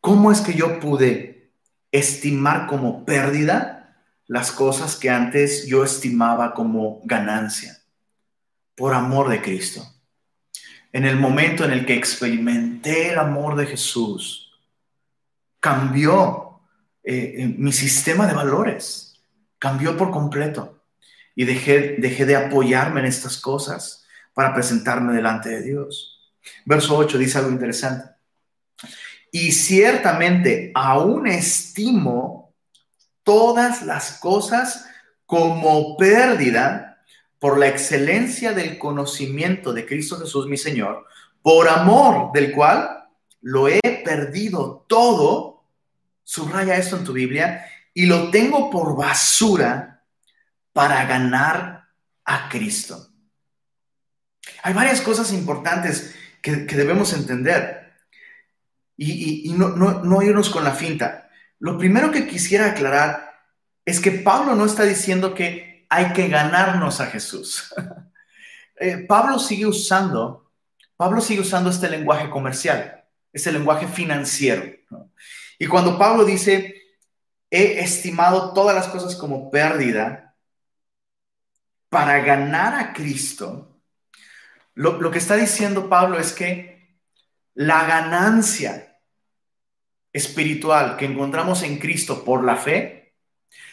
¿Cómo 0.00 0.33
es 0.33 0.40
que 0.40 0.54
yo 0.54 0.80
pude 0.80 1.52
estimar 1.92 2.66
como 2.66 3.04
pérdida 3.04 4.02
las 4.26 4.50
cosas 4.50 4.96
que 4.96 5.11
antes 5.11 5.66
yo 5.66 5.85
estimaba 5.85 6.54
como 6.54 7.02
ganancia? 7.04 7.83
Por 8.74 8.94
amor 8.94 9.28
de 9.28 9.42
Cristo. 9.42 9.85
En 10.92 11.05
el 11.05 11.16
momento 11.16 11.64
en 11.64 11.70
el 11.70 11.87
que 11.87 11.94
experimenté 11.94 13.12
el 13.12 13.18
amor 13.18 13.57
de 13.57 13.66
Jesús, 13.66 14.53
cambió 15.61 16.61
eh, 17.05 17.35
eh, 17.38 17.55
mi 17.57 17.72
sistema 17.72 18.26
de 18.26 18.35
valores, 18.35 19.22
cambió 19.59 19.96
por 19.96 20.11
completo. 20.11 20.83
Y 21.35 21.44
dejé, 21.44 21.96
dejé 21.98 22.26
de 22.26 22.37
apoyarme 22.37 23.00
en 23.00 23.07
estas 23.07 23.38
cosas 23.38 24.05
para 24.35 24.53
presentarme 24.53 25.14
delante 25.14 25.48
de 25.48 25.62
Dios. 25.62 26.35
Verso 26.64 26.96
8 26.96 27.18
dice 27.18 27.38
algo 27.38 27.50
interesante. 27.50 28.11
Y 29.33 29.53
ciertamente 29.53 30.72
aún 30.74 31.26
estimo 31.26 32.52
todas 33.23 33.83
las 33.83 34.19
cosas 34.19 34.87
como 35.25 35.96
pérdida 35.96 36.89
por 37.40 37.58
la 37.58 37.68
excelencia 37.68 38.52
del 38.52 38.78
conocimiento 38.78 39.72
de 39.72 39.86
Cristo 39.86 40.18
Jesús 40.20 40.46
mi 40.46 40.58
Señor, 40.58 41.06
por 41.42 41.68
amor 41.68 42.30
del 42.32 42.52
cual 42.52 43.08
lo 43.40 43.66
he 43.66 43.80
perdido 44.04 44.84
todo, 44.86 45.64
subraya 46.22 46.76
esto 46.76 46.98
en 46.98 47.04
tu 47.04 47.14
Biblia, 47.14 47.64
y 47.94 48.06
lo 48.06 48.30
tengo 48.30 48.70
por 48.70 48.94
basura 48.94 50.04
para 50.74 51.06
ganar 51.06 51.88
a 52.26 52.48
Cristo. 52.50 53.08
Hay 54.62 54.74
varias 54.74 55.00
cosas 55.00 55.32
importantes 55.32 56.14
que, 56.42 56.52
debemos 56.52 57.14
entender 57.14 57.94
y, 58.98 59.50
no, 59.56 59.70
no, 59.70 60.22
irnos 60.22 60.50
con 60.50 60.62
la 60.62 60.72
finta. 60.72 61.30
Lo 61.58 61.78
primero 61.78 62.10
que 62.10 62.28
quisiera 62.28 62.66
aclarar 62.66 63.30
es 63.86 63.98
que 63.98 64.10
Pablo 64.10 64.54
no 64.54 64.66
está 64.66 64.84
diciendo 64.84 65.34
que 65.34 65.69
hay 65.90 66.12
que 66.12 66.28
ganarnos 66.28 67.00
a 67.00 67.06
Jesús. 67.06 67.74
Eh, 68.82 69.04
Pablo 69.06 69.38
sigue 69.38 69.66
usando, 69.66 70.50
Pablo 70.96 71.20
sigue 71.20 71.42
usando 71.42 71.68
este 71.68 71.90
lenguaje 71.90 72.30
comercial, 72.30 73.04
este 73.30 73.52
lenguaje 73.52 73.86
financiero. 73.86 74.64
Y 75.58 75.66
cuando 75.66 75.98
Pablo 75.98 76.24
dice, 76.24 76.80
he 77.50 77.80
estimado 77.80 78.54
todas 78.54 78.74
las 78.74 78.88
cosas 78.88 79.16
como 79.16 79.50
pérdida 79.50 80.34
para 81.90 82.20
ganar 82.20 82.74
a 82.74 82.94
Cristo, 82.94 83.82
lo, 84.72 84.98
lo 84.98 85.10
que 85.10 85.18
está 85.18 85.36
diciendo 85.36 85.90
Pablo 85.90 86.18
es 86.18 86.32
que 86.32 86.96
la 87.52 87.84
ganancia 87.84 88.98
espiritual 90.10 90.96
que 90.96 91.04
encontramos 91.04 91.62
en 91.64 91.76
Cristo 91.78 92.24
por 92.24 92.44
la 92.44 92.56
fe 92.56 93.00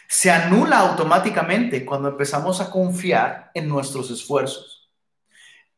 se 0.08 0.30
anula 0.30 0.78
automáticamente 0.78 1.84
cuando 1.84 2.08
empezamos 2.08 2.62
a 2.62 2.70
confiar 2.70 3.50
en 3.52 3.68
nuestros 3.68 4.10
esfuerzos, 4.10 4.90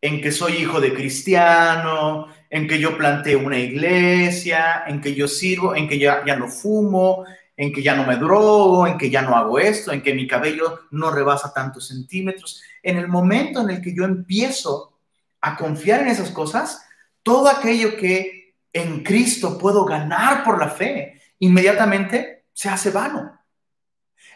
en 0.01 0.23
que 0.23 0.31
soy 0.31 0.53
hijo 0.55 0.81
de 0.81 0.95
cristiano, 0.95 2.29
en 2.49 2.69
que 2.69 2.79
yo 2.79 2.97
planteé 2.97 3.35
una 3.35 3.59
iglesia, 3.59 4.85
en 4.87 5.01
que 5.01 5.15
yo 5.15 5.27
sirvo, 5.27 5.75
en 5.75 5.89
que 5.89 5.99
ya, 5.99 6.25
ya 6.25 6.37
no 6.37 6.49
fumo, 6.49 7.25
en 7.57 7.73
que 7.73 7.83
ya 7.83 7.97
no 7.97 8.07
me 8.07 8.17
drogo, 8.17 8.87
en 8.87 8.97
que 8.97 9.11
ya 9.11 9.21
no 9.21 9.37
hago 9.37 9.59
esto, 9.59 9.93
en 9.93 10.01
que 10.01 10.15
mi 10.15 10.29
cabello 10.29 10.83
no 10.93 11.11
rebasa 11.11 11.53
tantos 11.53 11.89
centímetros. 11.89 12.63
En 12.85 12.99
el 12.99 13.09
momento 13.09 13.61
en 13.63 13.71
el 13.71 13.83
que 13.83 13.95
yo 13.95 14.05
empiezo 14.05 14.97
a 15.41 15.57
confiar 15.57 16.03
en 16.03 16.09
esas 16.09 16.31
cosas, 16.31 16.87
todo 17.25 17.49
aquello 17.49 17.97
que 17.97 18.55
en 18.73 19.03
Cristo 19.03 19.59
puedo 19.59 19.85
ganar 19.85 20.45
por 20.45 20.59
la 20.59 20.69
fe, 20.69 21.21
inmediatamente 21.41 22.45
se 22.53 22.69
hace 22.69 22.91
vano. 22.91 23.40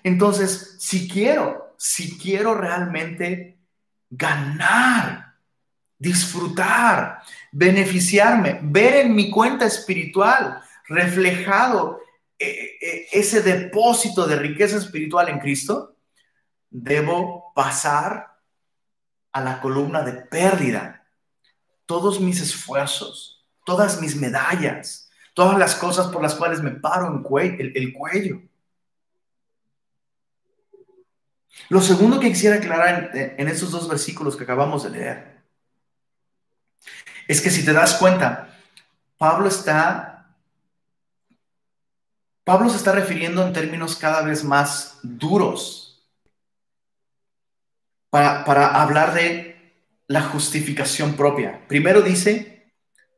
Entonces, 0.05 0.77
si 0.79 1.09
quiero, 1.09 1.75
si 1.77 2.17
quiero 2.17 2.55
realmente 2.55 3.59
ganar, 4.09 5.35
disfrutar, 5.99 7.23
beneficiarme, 7.51 8.61
ver 8.63 9.07
en 9.07 9.15
mi 9.17 9.31
cuenta 9.31 9.67
espiritual 9.67 10.61
reflejado 10.87 12.01
eh, 12.39 12.77
eh, 12.81 13.07
ese 13.11 13.43
depósito 13.43 14.27
de 14.27 14.37
riqueza 14.37 14.77
espiritual 14.77 15.29
en 15.29 15.41
Cristo, 15.41 15.97
debo 16.71 17.53
pasar 17.55 18.39
a 19.33 19.41
la 19.41 19.61
columna 19.61 20.03
de 20.03 20.13
pérdida 20.13 21.07
todos 21.87 22.21
mis 22.21 22.41
esfuerzos, 22.41 23.45
todas 23.65 24.01
mis 24.01 24.17
medallas, 24.17 25.11
todas 25.35 25.59
las 25.59 25.75
cosas 25.75 26.09
por 26.09 26.23
las 26.23 26.35
cuales 26.35 26.63
me 26.63 26.73
paro 26.73 27.23
el, 27.39 27.93
cuello. 27.93 28.43
Lo 31.69 31.81
segundo 31.81 32.21
que 32.21 32.29
quisiera 32.29 32.57
aclarar 32.57 33.11
en, 33.15 33.35
en 33.39 33.49
estos 33.49 33.71
dos 33.71 33.89
versículos 33.89 34.37
que 34.37 34.45
acabamos 34.45 34.85
de 34.85 34.91
leer 34.91 35.35
es 37.27 37.41
que 37.41 37.51
si 37.51 37.65
te 37.65 37.73
das 37.73 37.95
cuenta, 37.95 38.55
Pablo 39.17 39.49
está 39.49 40.15
Pablo 42.45 42.69
se 42.69 42.77
está 42.77 42.93
refiriendo 42.93 43.45
en 43.47 43.55
términos 43.55 43.97
cada 43.97 44.21
vez 44.21 44.45
más 44.45 44.99
duros 45.03 46.07
para, 48.11 48.45
para, 48.45 48.83
hablar 48.83 49.15
de 49.15 49.73
la 50.07 50.21
justificación 50.21 51.15
propia. 51.15 51.67
Primero 51.67 52.03
dice 52.03 52.71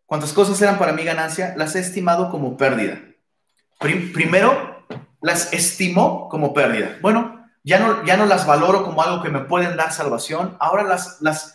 cuantas 0.06 0.32
cosas 0.32 0.62
eran 0.62 0.78
para 0.78 0.92
mi 0.92 1.02
ganancia, 1.02 1.54
las 1.56 1.74
he 1.74 1.80
estimado 1.80 2.30
como 2.30 2.56
pérdida. 2.56 3.00
primero, 3.80 4.86
las 5.20 5.52
estimó 5.52 6.28
como 6.28 6.54
pérdida. 6.54 6.96
Bueno, 7.02 7.35
ya 7.66 7.78
no, 7.78 8.02
ya 8.06 8.16
no 8.16 8.24
las 8.24 8.46
valoro 8.46 8.82
como 8.82 9.02
algo 9.02 9.22
que 9.22 9.28
me 9.28 9.40
pueden 9.40 9.76
dar 9.76 9.92
salvación. 9.92 10.56
Ahora 10.58 10.84
las, 10.84 11.20
las, 11.20 11.54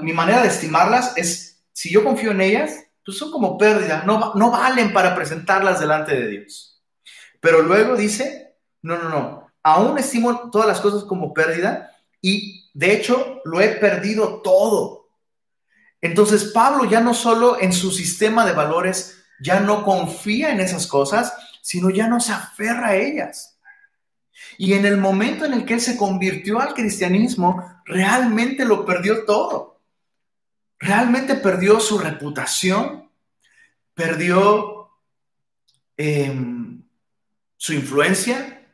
mi 0.00 0.14
manera 0.14 0.40
de 0.40 0.48
estimarlas 0.48 1.12
es, 1.16 1.62
si 1.74 1.90
yo 1.90 2.02
confío 2.02 2.30
en 2.30 2.40
ellas, 2.40 2.86
pues 3.04 3.18
son 3.18 3.30
como 3.30 3.58
pérdida, 3.58 4.04
no, 4.06 4.32
no 4.34 4.50
valen 4.50 4.94
para 4.94 5.14
presentarlas 5.14 5.80
delante 5.80 6.14
de 6.14 6.28
Dios. 6.28 6.82
Pero 7.40 7.60
luego 7.60 7.94
dice, 7.94 8.56
no, 8.80 8.96
no, 8.96 9.10
no, 9.10 9.52
aún 9.62 9.98
estimo 9.98 10.50
todas 10.50 10.66
las 10.66 10.80
cosas 10.80 11.04
como 11.04 11.34
pérdida 11.34 11.94
y 12.22 12.70
de 12.72 12.94
hecho 12.94 13.42
lo 13.44 13.60
he 13.60 13.68
perdido 13.68 14.40
todo 14.40 14.98
entonces 16.00 16.52
Pablo 16.52 16.84
ya 16.84 17.00
no 17.00 17.14
solo 17.14 17.60
en 17.60 17.72
su 17.72 17.90
sistema 17.90 18.46
de 18.46 18.52
valores 18.52 19.16
ya 19.40 19.60
no 19.60 19.84
confía 19.84 20.50
en 20.50 20.60
esas 20.60 20.86
cosas, 20.86 21.32
sino 21.62 21.90
ya 21.90 22.08
no 22.08 22.20
se 22.20 22.32
aferra 22.32 22.88
a 22.88 22.96
ellas. 22.96 23.57
Y 24.56 24.74
en 24.74 24.86
el 24.86 24.96
momento 24.96 25.44
en 25.44 25.52
el 25.52 25.64
que 25.64 25.74
él 25.74 25.80
se 25.80 25.96
convirtió 25.96 26.60
al 26.60 26.74
cristianismo, 26.74 27.82
realmente 27.84 28.64
lo 28.64 28.84
perdió 28.84 29.24
todo. 29.24 29.80
Realmente 30.78 31.34
perdió 31.34 31.80
su 31.80 31.98
reputación, 31.98 33.10
perdió 33.94 34.90
em, 35.96 36.82
su 37.56 37.72
influencia, 37.72 38.66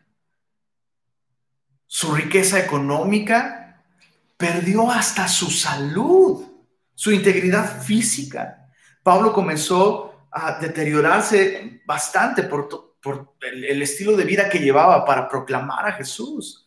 su 1.86 2.14
riqueza 2.14 2.58
económica, 2.58 3.82
perdió 4.36 4.90
hasta 4.90 5.28
su 5.28 5.50
salud 5.50 6.54
su 6.94 7.12
integridad 7.12 7.82
física. 7.82 8.70
Pablo 9.02 9.32
comenzó 9.32 10.28
a 10.30 10.58
deteriorarse 10.58 11.82
bastante 11.84 12.44
por, 12.44 12.93
el, 13.40 13.82
estilo 13.82 14.16
de 14.16 14.24
vida 14.24 14.48
que 14.48 14.59
llevaba 14.59 15.05
para 15.05 15.28
proclamar 15.28 15.86
a 15.86 15.92
Jesús. 15.92 16.66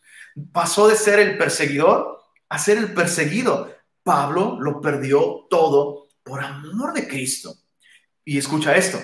Pasó 0.51 0.87
de 0.87 0.95
ser 0.95 1.19
el 1.19 1.37
perseguidor 1.37 2.21
a 2.49 2.59
ser 2.59 2.77
el 2.77 2.93
perseguido. 2.93 3.73
Pablo 4.03 4.57
lo 4.59 4.79
perdió 4.79 5.47
todo 5.49 6.07
por 6.23 6.43
amor 6.43 6.93
de 6.93 7.07
Cristo. 7.07 7.55
Y 8.23 8.37
escucha 8.37 8.75
esto, 8.75 8.99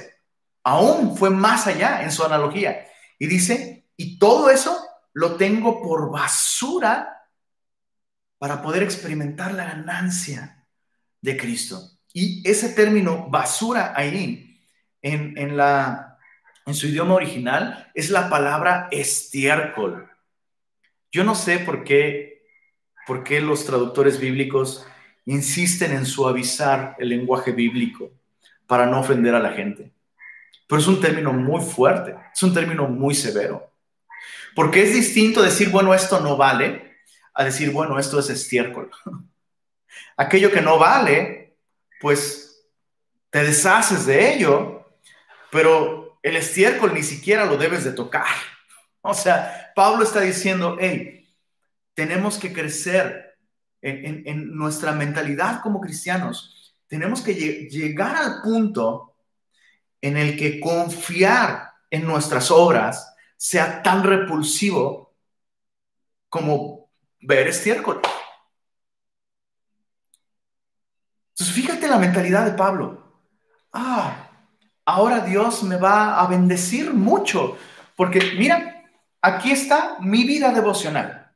aún 0.63 1.17
fue 1.17 1.29
más 1.29 1.67
allá 1.67 2.03
en 2.03 2.11
su 2.11 2.23
analogía. 2.23 2.85
Y 3.17 3.27
dice, 3.27 3.87
y 3.95 4.17
todo 4.19 4.49
eso 4.49 4.77
lo 5.13 5.35
tengo 5.35 5.81
por 5.81 6.11
basura 6.11 7.29
para 8.37 8.61
poder 8.61 8.83
experimentar 8.83 9.53
la 9.53 9.65
ganancia 9.65 10.65
de 11.21 11.37
Cristo. 11.37 11.81
Y 12.11 12.47
ese 12.47 12.69
término 12.69 13.29
basura 13.29 13.93
ahí, 13.95 14.61
en, 15.01 15.57
la, 15.57 16.12
en 16.65 16.73
su 16.73 16.87
idioma 16.87 17.15
original, 17.15 17.91
es 17.93 18.09
la 18.09 18.29
palabra 18.29 18.87
estiércol. 18.91 20.09
Yo 21.11 21.23
no 21.23 21.35
sé 21.35 21.59
por 21.59 21.83
qué, 21.83 22.43
por 23.05 23.23
qué 23.23 23.41
los 23.41 23.65
traductores 23.65 24.19
bíblicos 24.19 24.85
insisten 25.25 25.91
en 25.91 26.05
suavizar 26.05 26.95
el 26.99 27.09
lenguaje 27.09 27.51
bíblico 27.51 28.11
para 28.67 28.85
no 28.85 28.99
ofender 28.99 29.35
a 29.35 29.39
la 29.39 29.51
gente. 29.51 29.91
Pero 30.67 30.81
es 30.81 30.87
un 30.87 31.01
término 31.01 31.33
muy 31.33 31.61
fuerte, 31.61 32.15
es 32.33 32.43
un 32.43 32.53
término 32.53 32.87
muy 32.87 33.13
severo. 33.13 33.69
Porque 34.55 34.83
es 34.83 34.93
distinto 34.93 35.41
decir, 35.41 35.69
bueno, 35.69 35.93
esto 35.93 36.19
no 36.19 36.37
vale, 36.37 36.97
a 37.33 37.43
decir, 37.43 37.71
bueno, 37.71 37.99
esto 37.99 38.19
es 38.19 38.29
estiércol. 38.29 38.89
Aquello 40.17 40.51
que 40.51 40.61
no 40.61 40.77
vale, 40.77 41.55
pues 41.99 42.65
te 43.29 43.43
deshaces 43.43 44.05
de 44.05 44.33
ello, 44.33 44.87
pero 45.51 46.02
el 46.23 46.37
estiércol 46.37 46.93
ni 46.93 47.03
siquiera 47.03 47.45
lo 47.45 47.57
debes 47.57 47.83
de 47.83 47.91
tocar. 47.91 48.25
O 49.01 49.13
sea, 49.13 49.71
Pablo 49.75 50.03
está 50.03 50.21
diciendo, 50.21 50.77
hey, 50.79 51.29
tenemos 51.93 52.39
que 52.39 52.53
crecer 52.53 53.37
en, 53.81 54.55
nuestra 54.55 54.93
mentalidad 54.93 55.61
como 55.61 55.81
cristianos. 55.81 56.73
Tenemos 56.87 57.21
que 57.21 57.33
llegar 57.33 58.15
al 58.15 58.41
punto 58.41 59.17
en 60.01 60.15
el 60.15 60.37
que 60.37 60.61
confiar 60.61 61.71
en 61.89 62.07
nuestras 62.07 62.49
obras 62.49 63.13
sea 63.35 63.83
tan 63.83 64.03
repulsivo 64.03 65.13
como 66.29 66.89
ver 67.19 67.47
estiércol. 67.47 68.01
Entonces, 71.31 71.53
fíjate 71.53 71.87
la 71.87 71.97
mentalidad 71.99 72.45
de 72.45 72.53
Pablo. 72.53 73.21
Ah, 73.73 74.22
ahora 74.85 75.21
Dios 75.21 75.63
me 75.63 75.77
va 75.77 76.19
a 76.19 76.27
bendecir 76.27 76.93
mucho, 76.93 77.57
porque 77.95 78.33
mira, 78.37 78.83
aquí 79.21 79.51
está 79.51 79.97
mi 79.99 80.23
vida 80.23 80.51
devocional. 80.51 81.31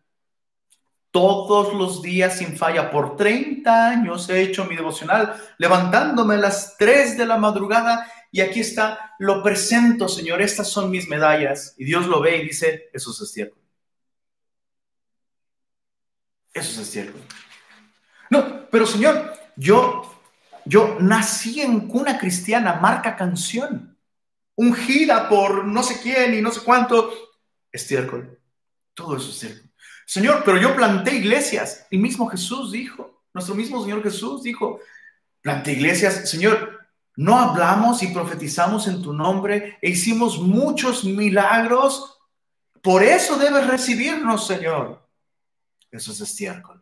Todos 1.11 1.73
los 1.73 2.01
días 2.01 2.37
sin 2.37 2.57
falla, 2.57 2.91
por 2.91 3.15
30 3.15 3.87
años 3.89 4.29
he 4.29 4.41
hecho 4.41 4.65
mi 4.65 4.75
devocional, 4.75 5.35
levantándome 5.57 6.35
a 6.35 6.39
las 6.39 6.77
3 6.77 7.17
de 7.17 7.25
la 7.25 7.37
madrugada 7.37 8.11
y 8.31 8.41
aquí 8.41 8.59
está, 8.59 9.15
lo 9.19 9.41
presento, 9.41 10.07
Señor, 10.07 10.41
estas 10.41 10.69
son 10.69 10.91
mis 10.91 11.07
medallas. 11.07 11.73
Y 11.77 11.85
Dios 11.85 12.05
lo 12.07 12.21
ve 12.21 12.37
y 12.37 12.47
dice, 12.47 12.89
eso 12.93 13.11
es 13.11 13.31
cierto. 13.31 13.57
Eso 16.53 16.81
es 16.81 16.89
cierto. 16.89 17.19
No, 18.29 18.67
pero 18.69 18.85
Señor, 18.85 19.33
yo, 19.55 20.16
yo 20.67 20.97
nací 20.99 21.61
en 21.61 21.87
cuna 21.87 22.17
cristiana, 22.19 22.73
marca 22.73 23.15
canción, 23.15 23.97
ungida 24.55 25.29
por 25.29 25.65
no 25.65 25.81
sé 25.81 25.99
quién 26.01 26.33
y 26.33 26.41
no 26.41 26.51
sé 26.51 26.61
cuánto. 26.61 27.11
Estiércol. 27.71 28.37
Todo 28.93 29.17
eso 29.17 29.29
es 29.29 29.39
cierto. 29.39 29.67
Señor, 30.05 30.41
pero 30.43 30.57
yo 30.57 30.75
planté 30.75 31.15
iglesias. 31.15 31.85
El 31.91 31.99
mismo 31.99 32.27
Jesús 32.27 32.71
dijo, 32.71 33.23
nuestro 33.33 33.55
mismo 33.55 33.81
Señor 33.81 34.01
Jesús 34.03 34.43
dijo, 34.43 34.79
planté 35.41 35.73
iglesias. 35.73 36.29
Señor, 36.29 36.87
no 37.15 37.37
hablamos 37.37 38.03
y 38.03 38.07
profetizamos 38.07 38.87
en 38.87 39.01
tu 39.01 39.13
nombre 39.13 39.77
e 39.81 39.89
hicimos 39.89 40.39
muchos 40.39 41.03
milagros. 41.03 42.19
Por 42.81 43.03
eso 43.03 43.37
debes 43.37 43.67
recibirnos, 43.67 44.47
Señor. 44.47 45.07
Eso 45.91 46.11
es 46.11 46.21
estiércol. 46.21 46.76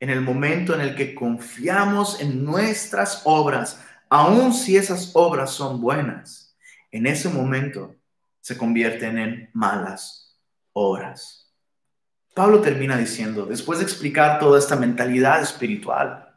En 0.00 0.10
el 0.10 0.20
momento 0.20 0.74
en 0.74 0.80
el 0.80 0.94
que 0.94 1.14
confiamos 1.14 2.20
en 2.20 2.44
nuestras 2.44 3.22
obras, 3.24 3.80
aun 4.08 4.54
si 4.54 4.76
esas 4.76 5.10
obras 5.14 5.50
son 5.50 5.80
buenas, 5.80 6.56
en 6.90 7.06
ese 7.06 7.28
momento 7.28 7.96
se 8.40 8.56
convierten 8.56 9.18
en 9.18 9.50
malas 9.52 10.38
obras. 10.72 11.52
Pablo 12.34 12.60
termina 12.60 12.96
diciendo, 12.96 13.46
después 13.46 13.80
de 13.80 13.84
explicar 13.84 14.38
toda 14.38 14.58
esta 14.58 14.76
mentalidad 14.76 15.42
espiritual, 15.42 16.34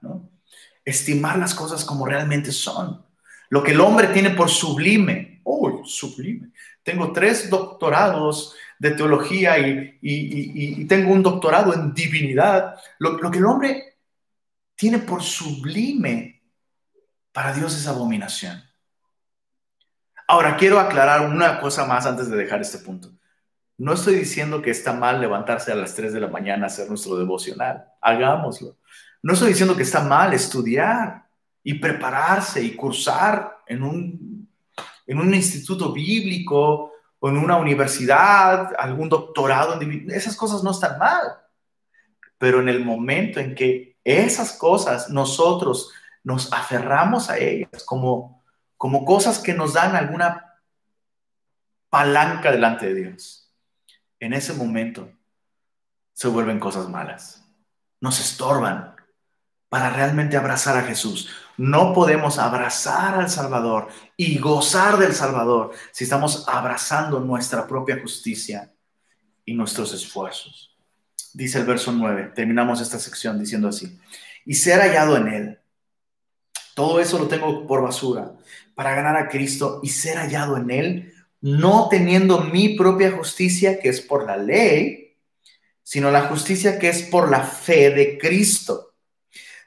estimar 0.84 1.38
las 1.38 1.54
cosas 1.54 1.86
como 1.86 2.06
realmente 2.06 2.52
son. 2.52 3.06
Lo 3.50 3.62
que 3.62 3.72
el 3.72 3.82
hombre 3.82 4.08
tiene 4.08 4.32
por 4.32 4.50
sublime, 4.50 5.42
oh, 5.44 5.84
sublime. 5.86 6.52
Tengo 6.84 7.12
tres 7.12 7.50
doctorados 7.50 8.56
de 8.82 8.92
teología 8.92 9.60
y, 9.60 10.86
tengo 10.88 11.14
un 11.14 11.22
doctorado 11.22 11.72
en 11.72 11.94
divinidad. 11.94 12.80
Lo, 12.98 13.12
lo 13.20 13.30
que 13.30 13.38
el 13.38 13.46
hombre 13.46 14.00
tiene 14.76 14.98
por 14.98 15.22
sublime, 15.22 16.42
para 17.32 17.54
Dios 17.54 17.78
es 17.78 17.86
abominación. 17.86 18.60
Ahora, 20.28 20.58
quiero 20.58 20.80
aclarar 20.80 21.30
una 21.30 21.60
cosa 21.60 21.86
más 21.86 22.08
antes 22.08 22.28
de 22.32 22.38
dejar 22.38 22.60
este 22.60 22.80
punto. 22.80 23.12
No 23.78 23.94
estoy 23.94 24.16
diciendo 24.16 24.64
que 24.64 24.72
está 24.72 24.94
mal 24.94 25.22
levantarse 25.22 25.72
a 25.72 25.76
las 25.76 25.94
3 25.94 26.12
de 26.14 26.20
la 26.20 26.30
mañana 26.30 26.64
a 26.64 26.68
hacer 26.68 26.90
nuestro 26.90 27.16
devocional. 27.18 27.86
Hagámoslo. 28.02 28.78
No 29.22 29.34
estoy 29.34 29.50
diciendo 29.50 29.76
que 29.76 29.84
está 29.84 30.02
mal 30.02 30.34
estudiar 30.34 31.28
y 31.64 31.76
prepararse 31.76 32.64
y 32.64 32.76
cursar 32.76 33.60
en 33.68 33.84
un, 33.84 34.50
en 35.06 35.20
un 35.20 35.36
instituto 35.36 35.94
bíblico 35.94 36.91
o 37.24 37.30
en 37.30 37.38
una 37.38 37.58
universidad, 37.58 38.74
algún 38.80 39.08
doctorado. 39.08 39.80
Esas 40.08 40.36
cosas 40.36 40.64
no 40.64 40.72
están 40.72 40.98
mal. 40.98 41.22
Pero 42.40 42.60
en 42.60 42.68
el 42.68 42.84
momento 42.84 43.40
en 43.40 43.54
que 43.54 43.96
esas 44.04 44.54
cosas 44.54 45.10
nosotros 45.12 45.92
nos 46.24 46.52
aferramos 46.52 47.30
a 47.30 47.38
ellas 47.38 47.84
como, 47.86 48.44
como 48.76 49.06
cosas 49.06 49.38
que 49.38 49.54
nos 49.54 49.74
dan 49.74 49.96
alguna 49.96 50.58
palanca 51.90 52.52
delante 52.52 52.88
de 52.88 52.96
Dios, 52.96 53.54
en 54.20 54.34
ese 54.34 54.54
momento 54.54 55.12
se 56.14 56.28
vuelven 56.28 56.60
cosas 56.60 56.90
malas. 56.90 57.48
Nos 58.00 58.20
estorban, 58.20 58.96
para 59.72 59.90
realmente 59.90 60.36
abrazar 60.36 60.76
a 60.76 60.82
Jesús. 60.82 61.30
No 61.56 61.94
podemos 61.94 62.38
abrazar 62.38 63.16
al 63.16 63.30
Salvador 63.30 63.88
y 64.18 64.38
gozar 64.38 64.98
del 64.98 65.14
Salvador 65.14 65.72
si 65.94 66.04
estamos 66.04 66.44
abrazando 66.50 67.22
nuestra 67.22 67.66
propia 67.66 67.98
justicia 68.02 68.70
y 69.46 69.54
nuestros 69.54 69.94
esfuerzos. 69.94 70.76
Dice 71.34 71.60
el 71.60 71.66
verso 71.66 71.94
9, 71.94 72.34
terminamos 72.36 72.82
esta 72.82 73.00
sección 73.00 73.40
diciendo 73.40 73.70
así, 73.70 73.98
y 74.46 74.56
ser 74.56 74.82
hallado 74.82 75.16
en 75.16 75.28
Él. 75.30 75.60
Todo 76.76 77.00
eso 77.00 77.18
lo 77.18 77.30
tengo 77.30 77.66
por 77.66 77.82
basura 77.82 78.34
para 78.76 78.94
ganar 78.94 79.16
a 79.16 79.30
Cristo 79.30 79.80
y 79.82 79.88
ser 79.88 80.18
hallado 80.18 80.58
en 80.58 80.70
Él, 80.70 81.14
no 81.40 81.88
teniendo 81.90 82.42
mi 82.42 82.76
propia 82.76 83.14
justicia 83.14 83.80
que 83.80 83.88
es 83.88 84.02
por 84.02 84.26
la 84.26 84.36
ley, 84.36 85.16
sino 85.82 86.12
la 86.12 86.24
justicia 86.24 86.78
que 86.78 86.90
es 86.90 87.04
por 87.04 87.32
la 87.32 87.44
fe 87.44 87.92
de 87.92 88.18
Cristo 88.18 88.91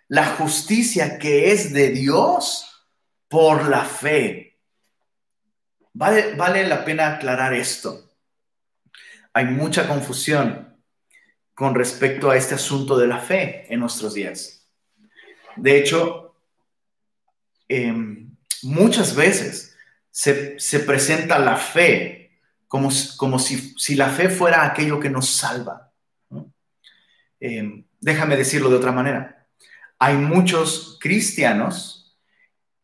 la 0.08 0.26
justicia 0.26 1.18
que 1.18 1.52
es 1.52 1.72
de 1.72 1.90
Dios 1.90 2.86
por 3.28 3.68
la 3.68 3.84
fe. 3.84 4.58
Vale, 5.92 6.34
vale 6.34 6.66
la 6.66 6.84
pena 6.84 7.14
aclarar 7.14 7.54
esto. 7.54 8.12
Hay 9.32 9.46
mucha 9.46 9.88
confusión 9.88 10.76
con 11.54 11.74
respecto 11.74 12.30
a 12.30 12.36
este 12.36 12.54
asunto 12.54 12.96
de 12.98 13.06
la 13.06 13.18
fe 13.18 13.72
en 13.72 13.80
nuestros 13.80 14.14
días. 14.14 14.68
De 15.56 15.78
hecho, 15.78 16.36
em, 17.68 18.36
muchas 18.62 19.14
veces 19.14 19.76
se, 20.10 20.80
presenta 20.80 21.38
la 21.38 21.56
fe 21.56 22.38
como, 22.66 22.90
como 23.16 23.38
si, 23.38 23.74
si, 23.78 23.94
la 23.94 24.08
fe 24.08 24.28
fuera 24.28 24.64
aquello 24.64 24.98
que 24.98 25.10
nos 25.10 25.30
salva. 25.30 25.92
Em, 27.40 27.84
déjame 28.00 28.36
decirlo 28.36 28.68
de 28.68 28.76
otra 28.76 28.92
manera 28.92 29.33
hay 30.04 30.18
muchos 30.18 30.98
cristianos 31.00 32.14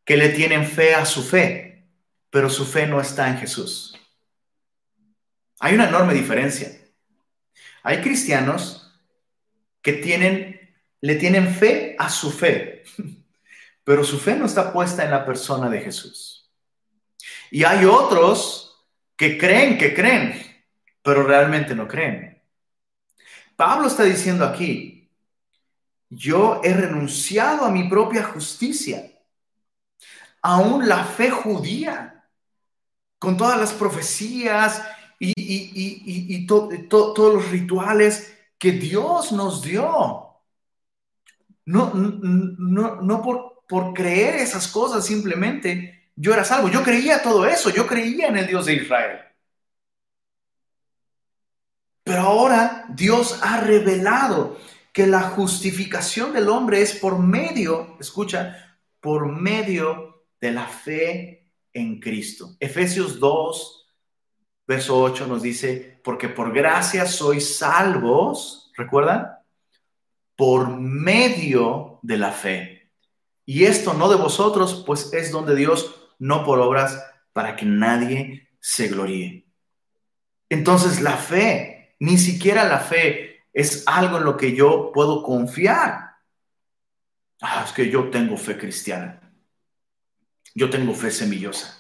que 0.07 0.17
le 0.17 0.31
tienen 0.31 0.65
fe 0.65 0.95
a 0.95 1.05
su 1.05 1.23
fe, 1.23 1.87
pero 2.31 2.49
su 2.49 2.65
fe 2.65 2.87
no 2.87 2.99
está 2.99 3.29
en 3.29 3.37
Jesús. 3.37 3.95
Hay 5.59 5.75
una 5.75 5.91
enorme 5.91 6.15
diferencia. 6.15 6.71
Hay 7.83 8.01
cristianos 8.01 8.99
que 9.83 9.93
tienen, 9.93 10.75
le 11.03 11.17
tienen 11.17 11.55
fe 11.55 11.95
a 11.99 12.09
su 12.09 12.31
fe, 12.31 12.85
pero 13.85 14.03
su 14.03 14.19
fe 14.19 14.35
no 14.35 14.47
está 14.47 14.73
puesta 14.73 15.05
en 15.05 15.11
la 15.11 15.27
persona 15.27 15.69
de 15.69 15.83
Jesús. 15.83 16.51
Y 17.51 17.65
hay 17.65 17.85
otros 17.85 18.87
que 19.15 19.37
creen 19.37 19.77
que 19.77 19.93
creen, 19.93 20.65
pero 21.03 21.23
realmente 21.23 21.75
no 21.75 21.87
creen. 21.87 22.43
Pablo 23.57 23.89
está 23.89 24.05
diciendo 24.05 24.47
aquí, 24.47 25.00
yo 26.11 26.61
he 26.63 26.75
renunciado 26.75 27.65
a 27.65 27.71
mi 27.71 27.89
propia 27.89 28.25
justicia, 28.25 29.11
aún 30.43 30.89
la 30.89 31.05
fe 31.05 31.31
judía, 31.31 32.29
con 33.19 33.37
todas 33.37 33.59
las 33.59 33.73
profecías 33.73 34.83
y, 35.19 36.47
todos 36.47 37.35
los 37.35 37.51
rituales 37.51 38.37
que 38.59 38.73
Dios 38.73 39.33
nos 39.33 39.63
dio. 39.63 40.27
No, 41.67 41.93
no, 41.95 42.97
no 43.03 43.23
por, 43.23 43.63
por 43.69 43.95
creer 43.95 44.37
esas 44.37 44.67
cosas 44.67 45.07
simplemente 45.07 46.11
yo 46.17 46.35
era 46.35 46.45
salvo. 46.45 46.69
Yo 46.69 46.83
creía 46.83 47.23
todo 47.23 47.47
eso, 47.47 47.71
yo 47.71 47.87
creía 47.87 48.29
en 48.29 48.37
el 48.37 48.47
Dios 48.47 48.67
de 48.67 48.75
Israel. 48.75 49.21
Pero 52.03 52.23
ahora 52.23 52.85
Dios 52.89 53.39
ha 53.43 53.61
revelado 53.61 54.59
que 55.01 55.07
la 55.07 55.23
justificación 55.23 56.35
del 56.35 56.51
hombre 56.51 56.83
es 56.83 56.95
por 56.95 57.19
medio, 57.19 57.97
escucha, 57.99 58.77
por 59.01 59.33
medio 59.33 60.27
de 60.39 60.53
la 60.53 60.67
fe 60.67 61.51
en 61.73 61.99
Cristo. 62.01 62.55
Efesios 62.61 63.19
2, 63.19 63.87
verso 64.67 65.01
8 65.01 65.27
nos 65.27 65.41
dice, 65.41 66.03
porque 66.05 66.29
por 66.29 66.53
gracia 66.53 67.07
sois 67.07 67.57
salvos, 67.57 68.71
¿recuerdan? 68.77 69.27
Por 70.37 70.69
medio 70.79 71.99
de 72.03 72.19
la 72.19 72.33
fe. 72.33 72.93
Y 73.47 73.65
esto 73.65 73.95
no 73.95 74.11
de 74.11 74.17
vosotros, 74.17 74.85
pues 74.87 75.15
es 75.15 75.33
donde 75.33 75.57
Dios, 75.57 75.95
no 76.19 76.45
por 76.45 76.59
obras, 76.59 77.03
para 77.33 77.57
que 77.57 77.65
nadie 77.65 78.51
se 78.61 78.89
gloríe. 78.89 79.47
Entonces 80.51 81.01
la 81.01 81.17
fe, 81.17 81.97
ni 82.01 82.19
siquiera 82.19 82.69
la 82.69 82.81
fe 82.81 83.30
es 83.53 83.85
algo 83.87 84.19
en 84.19 84.25
lo 84.25 84.37
que 84.37 84.55
yo 84.55 84.91
puedo 84.93 85.23
confiar. 85.23 86.17
Ah, 87.41 87.65
es 87.67 87.73
que 87.73 87.91
yo 87.91 88.11
tengo 88.11 88.37
fe 88.37 88.57
cristiana. 88.57 89.21
Yo 90.55 90.69
tengo 90.69 90.95
fe 90.95 91.11
semillosa. 91.11 91.77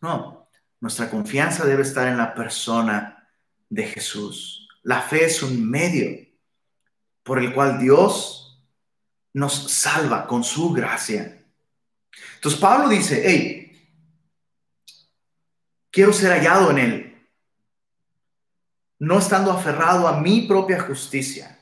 No, 0.00 0.48
nuestra 0.80 1.08
confianza 1.10 1.64
debe 1.64 1.82
estar 1.82 2.06
en 2.08 2.18
la 2.18 2.34
persona 2.34 3.28
de 3.68 3.84
Jesús. 3.84 4.68
La 4.82 5.00
fe 5.00 5.24
es 5.24 5.42
un 5.42 5.68
medio 5.68 6.26
por 7.22 7.38
el 7.38 7.52
cual 7.52 7.78
Dios 7.78 8.64
nos 9.32 9.70
salva 9.72 10.26
con 10.26 10.44
su 10.44 10.72
gracia. 10.72 11.44
Entonces 12.36 12.60
Pablo 12.60 12.88
dice, 12.88 13.22
hey, 13.24 13.90
quiero 15.90 16.12
ser 16.12 16.32
hallado 16.32 16.70
en 16.70 16.78
él 16.78 17.05
no 18.98 19.18
estando 19.18 19.52
aferrado 19.52 20.08
a 20.08 20.20
mi 20.20 20.42
propia 20.42 20.80
justicia, 20.80 21.58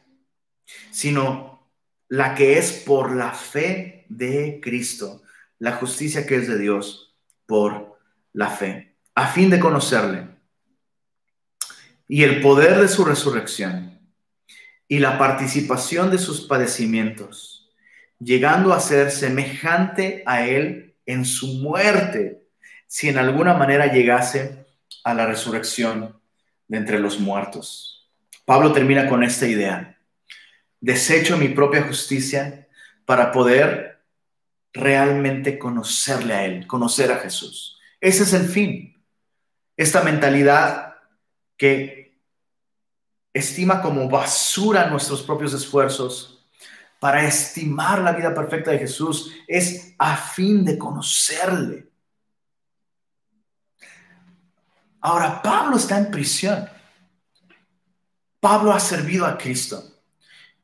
sino 0.90 1.68
la 2.08 2.34
que 2.34 2.58
es 2.58 2.72
por 2.86 3.14
la 3.14 3.32
fe 3.32 4.06
de 4.08 4.60
Cristo, 4.62 5.22
la 5.58 5.72
justicia 5.72 6.26
que 6.26 6.36
es 6.36 6.48
de 6.48 6.58
Dios 6.58 7.16
por 7.46 7.98
la 8.32 8.50
fe, 8.50 8.96
a 9.14 9.28
fin 9.28 9.50
de 9.50 9.58
conocerle. 9.58 10.28
Y 12.06 12.22
el 12.22 12.40
poder 12.40 12.80
de 12.80 12.88
su 12.88 13.04
resurrección 13.04 13.98
y 14.86 14.98
la 14.98 15.18
participación 15.18 16.10
de 16.10 16.18
sus 16.18 16.42
padecimientos, 16.42 17.72
llegando 18.18 18.72
a 18.72 18.80
ser 18.80 19.10
semejante 19.10 20.22
a 20.26 20.46
él 20.46 20.94
en 21.06 21.24
su 21.24 21.46
muerte, 21.54 22.46
si 22.86 23.08
en 23.08 23.18
alguna 23.18 23.54
manera 23.54 23.92
llegase 23.92 24.66
a 25.02 25.14
la 25.14 25.26
resurrección 25.26 26.20
de 26.68 26.78
entre 26.78 26.98
los 26.98 27.20
muertos. 27.20 28.10
Pablo 28.44 28.72
termina 28.72 29.08
con 29.08 29.22
esta 29.22 29.46
idea. 29.46 29.98
Desecho 30.80 31.36
mi 31.36 31.48
propia 31.48 31.82
justicia 31.82 32.68
para 33.04 33.32
poder 33.32 34.02
realmente 34.72 35.58
conocerle 35.58 36.34
a 36.34 36.44
Él, 36.44 36.66
conocer 36.66 37.12
a 37.12 37.18
Jesús. 37.18 37.78
Ese 38.00 38.24
es 38.24 38.32
el 38.32 38.46
fin. 38.46 39.02
Esta 39.76 40.02
mentalidad 40.02 40.94
que 41.56 42.18
estima 43.32 43.80
como 43.80 44.08
basura 44.08 44.88
nuestros 44.88 45.22
propios 45.22 45.54
esfuerzos 45.54 46.46
para 47.00 47.26
estimar 47.26 48.00
la 48.00 48.12
vida 48.12 48.34
perfecta 48.34 48.70
de 48.70 48.78
Jesús 48.78 49.32
es 49.46 49.94
a 49.98 50.16
fin 50.16 50.64
de 50.64 50.78
conocerle. 50.78 51.88
Ahora, 55.04 55.42
Pablo 55.42 55.76
está 55.76 55.98
en 55.98 56.10
prisión. 56.10 56.66
Pablo 58.40 58.72
ha 58.72 58.80
servido 58.80 59.26
a 59.26 59.36
Cristo. 59.36 59.84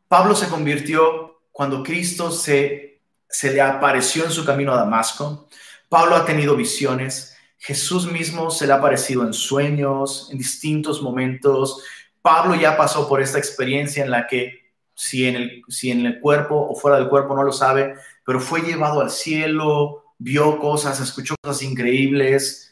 Pablo 0.09 0.35
se 0.35 0.49
convirtió 0.49 1.43
cuando 1.53 1.83
Cristo 1.83 2.31
se, 2.31 3.03
se 3.29 3.53
le 3.53 3.61
apareció 3.61 4.25
en 4.25 4.31
su 4.31 4.47
camino 4.47 4.73
a 4.73 4.77
Damasco. 4.77 5.47
Pablo 5.91 6.17
ha 6.17 6.25
tenido 6.25 6.57
visiones. 6.57 7.37
Jesús 7.59 8.11
mismo 8.11 8.51
se 8.51 8.67
le 8.67 8.73
ha 8.73 8.77
aparecido 8.77 9.27
en 9.27 9.35
sueños, 9.35 10.31
en 10.33 10.39
distintos 10.39 11.03
momentos. 11.03 11.83
Pablo 12.23 12.55
ya 12.55 12.79
pasó 12.79 13.07
por 13.07 13.21
esta 13.21 13.37
experiencia 13.37 14.03
en 14.03 14.11
la 14.11 14.27
que, 14.27 14.73
si 14.95 15.29
en 15.29 15.37
el, 15.37 15.63
si 15.69 15.91
en 15.91 16.07
el 16.07 16.19
cuerpo 16.19 16.57
o 16.57 16.75
fuera 16.75 16.97
del 16.97 17.11
cuerpo 17.11 17.37
no 17.37 17.43
lo 17.43 17.53
sabe, 17.53 17.95
pero 18.25 18.41
fue 18.41 18.63
llevado 18.63 19.03
al 19.03 19.11
cielo, 19.11 20.15
vio 20.17 20.59
cosas, 20.59 20.99
escuchó 20.99 21.35
cosas 21.43 21.61
increíbles. 21.63 22.70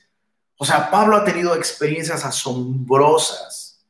O 0.58 0.64
sea, 0.64 0.90
Pablo 0.90 1.16
ha 1.16 1.24
tenido 1.24 1.54
experiencias 1.54 2.24
asombrosas. 2.24 3.86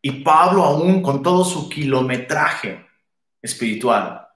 Y 0.00 0.22
Pablo, 0.22 0.64
aún 0.64 1.02
con 1.02 1.22
todo 1.22 1.44
su 1.44 1.68
kilometraje 1.68 2.86
espiritual, 3.42 4.28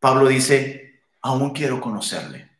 Pablo 0.00 0.26
dice, 0.26 1.04
aún 1.20 1.50
quiero 1.50 1.80
conocerle. 1.80 2.50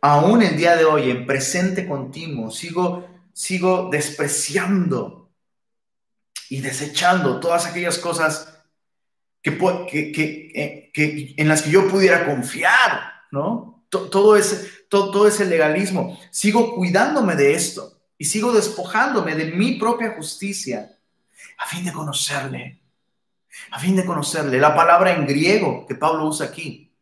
Aún 0.00 0.42
el 0.42 0.56
día 0.56 0.76
de 0.76 0.84
hoy, 0.84 1.10
en 1.10 1.26
presente 1.26 1.88
continuo, 1.88 2.50
sigo, 2.50 3.08
sigo 3.32 3.88
despreciando 3.90 5.32
y 6.48 6.60
desechando 6.60 7.40
todas 7.40 7.66
aquellas 7.66 7.98
cosas 7.98 8.62
que, 9.42 9.50
eh, 10.54 10.90
que, 10.92 11.34
en 11.36 11.48
las 11.48 11.62
que 11.62 11.70
yo 11.70 11.88
pudiera 11.88 12.24
confiar, 12.26 13.12
¿no? 13.32 13.73
Todo 14.10 14.36
ese, 14.36 14.68
todo, 14.88 15.10
todo 15.10 15.28
ese 15.28 15.44
legalismo. 15.44 16.18
Sigo 16.30 16.74
cuidándome 16.74 17.36
de 17.36 17.54
esto 17.54 18.00
y 18.18 18.24
sigo 18.24 18.52
despojándome 18.52 19.34
de 19.34 19.52
mi 19.52 19.76
propia 19.76 20.14
justicia 20.16 20.96
a 21.58 21.66
fin 21.66 21.84
de 21.84 21.92
conocerle, 21.92 22.80
a 23.70 23.78
fin 23.78 23.96
de 23.96 24.04
conocerle. 24.04 24.58
La 24.58 24.74
palabra 24.74 25.12
en 25.12 25.26
griego 25.26 25.86
que 25.86 25.94
Pablo 25.94 26.26
usa 26.26 26.46
aquí 26.46 26.92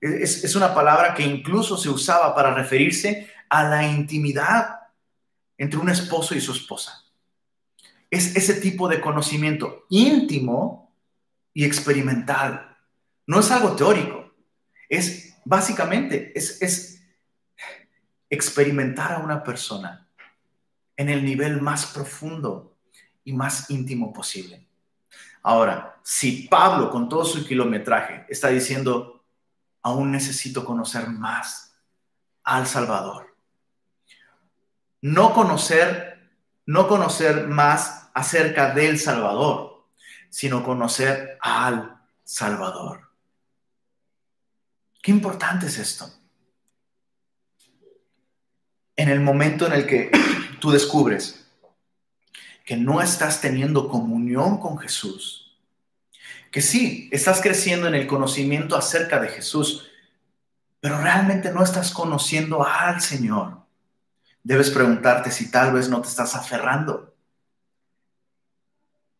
es, 0.00 0.44
es 0.44 0.54
una 0.54 0.74
palabra 0.74 1.14
que 1.14 1.22
incluso 1.22 1.76
se 1.76 1.88
usaba 1.88 2.34
para 2.34 2.54
referirse 2.54 3.28
a 3.48 3.64
la 3.64 3.86
intimidad 3.86 4.78
entre 5.56 5.78
un 5.78 5.88
esposo 5.88 6.34
y 6.34 6.40
su 6.40 6.52
esposa. 6.52 7.04
Es 8.10 8.36
ese 8.36 8.54
tipo 8.54 8.88
de 8.88 9.00
conocimiento 9.00 9.84
íntimo 9.90 10.94
y 11.52 11.64
experimental. 11.64 12.76
No 13.26 13.40
es 13.40 13.50
algo 13.50 13.72
teórico. 13.72 14.32
Es 14.88 15.27
básicamente, 15.48 16.32
es, 16.36 17.02
experimentar 18.30 19.12
a 19.12 19.18
una 19.20 19.42
persona 19.42 20.06
en 20.94 21.08
el 21.08 21.24
nivel 21.24 21.62
más 21.62 21.86
profundo 21.86 22.76
y 23.24 23.32
más 23.32 23.70
íntimo 23.70 24.12
posible. 24.12 24.68
Ahora, 25.42 25.98
si 26.02 26.46
Pablo 26.48 26.90
con 26.90 27.08
todo 27.08 27.24
su 27.24 27.46
kilometraje 27.46 28.26
está 28.28 28.48
diciendo, 28.48 29.24
aún 29.80 30.12
necesito 30.12 30.62
conocer 30.66 31.08
más 31.08 31.72
al 32.44 32.66
Salvador, 32.66 33.34
no 35.00 35.32
conocer, 35.32 36.28
no 36.66 36.86
conocer 36.86 37.48
más 37.48 38.10
acerca 38.12 38.74
del 38.74 38.98
Salvador, 38.98 39.86
sino 40.28 40.62
conocer 40.62 41.38
al 41.40 41.98
Salvador. 42.22 43.07
Qué 45.08 45.12
importante 45.12 45.64
es 45.64 45.78
esto. 45.78 46.12
En 48.94 49.08
el 49.08 49.22
momento 49.22 49.66
en 49.66 49.72
el 49.72 49.86
que 49.86 50.10
tú 50.60 50.70
descubres 50.70 51.46
que 52.62 52.76
no 52.76 53.00
estás 53.00 53.40
teniendo 53.40 53.88
comunión 53.88 54.60
con 54.60 54.76
Jesús, 54.76 55.58
que 56.50 56.60
sí, 56.60 57.08
estás 57.10 57.40
creciendo 57.40 57.88
en 57.88 57.94
el 57.94 58.06
conocimiento 58.06 58.76
acerca 58.76 59.18
de 59.18 59.28
Jesús, 59.28 59.88
pero 60.78 61.00
realmente 61.00 61.50
no 61.52 61.62
estás 61.62 61.90
conociendo 61.90 62.62
al 62.66 63.00
Señor. 63.00 63.62
Debes 64.42 64.68
preguntarte 64.68 65.30
si 65.30 65.50
tal 65.50 65.72
vez 65.72 65.88
no 65.88 66.02
te 66.02 66.08
estás 66.08 66.34
aferrando 66.34 67.16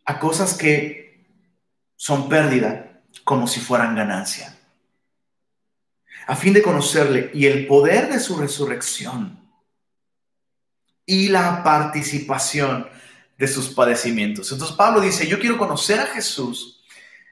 a 0.05 0.18
cosas 0.18 0.53
que 0.53 1.26
son 1.97 2.28
pérdida 2.28 3.01
como 3.24 3.47
si 3.47 3.61
fueran 3.61 3.97
ganancia. 3.97 4.58
A 6.29 6.37
fin 6.37 6.53
de 6.53 6.61
conocerle 6.61 7.31
y 7.33 7.47
el 7.47 7.66
poder 7.66 8.11
de 8.12 8.20
su 8.20 8.37
resurrección 8.37 9.51
y 11.07 11.29
la 11.29 11.64
participación 11.64 12.87
de 13.39 13.49
sus 13.49 13.70
padecimientos. 13.70 14.53
Entonces 14.53 14.76
Pablo 14.76 15.01
dice, 15.01 15.26
yo 15.26 15.41
quiero 15.41 15.57
conocer 15.57 16.01
a 16.01 16.07
Jesús, 16.07 16.85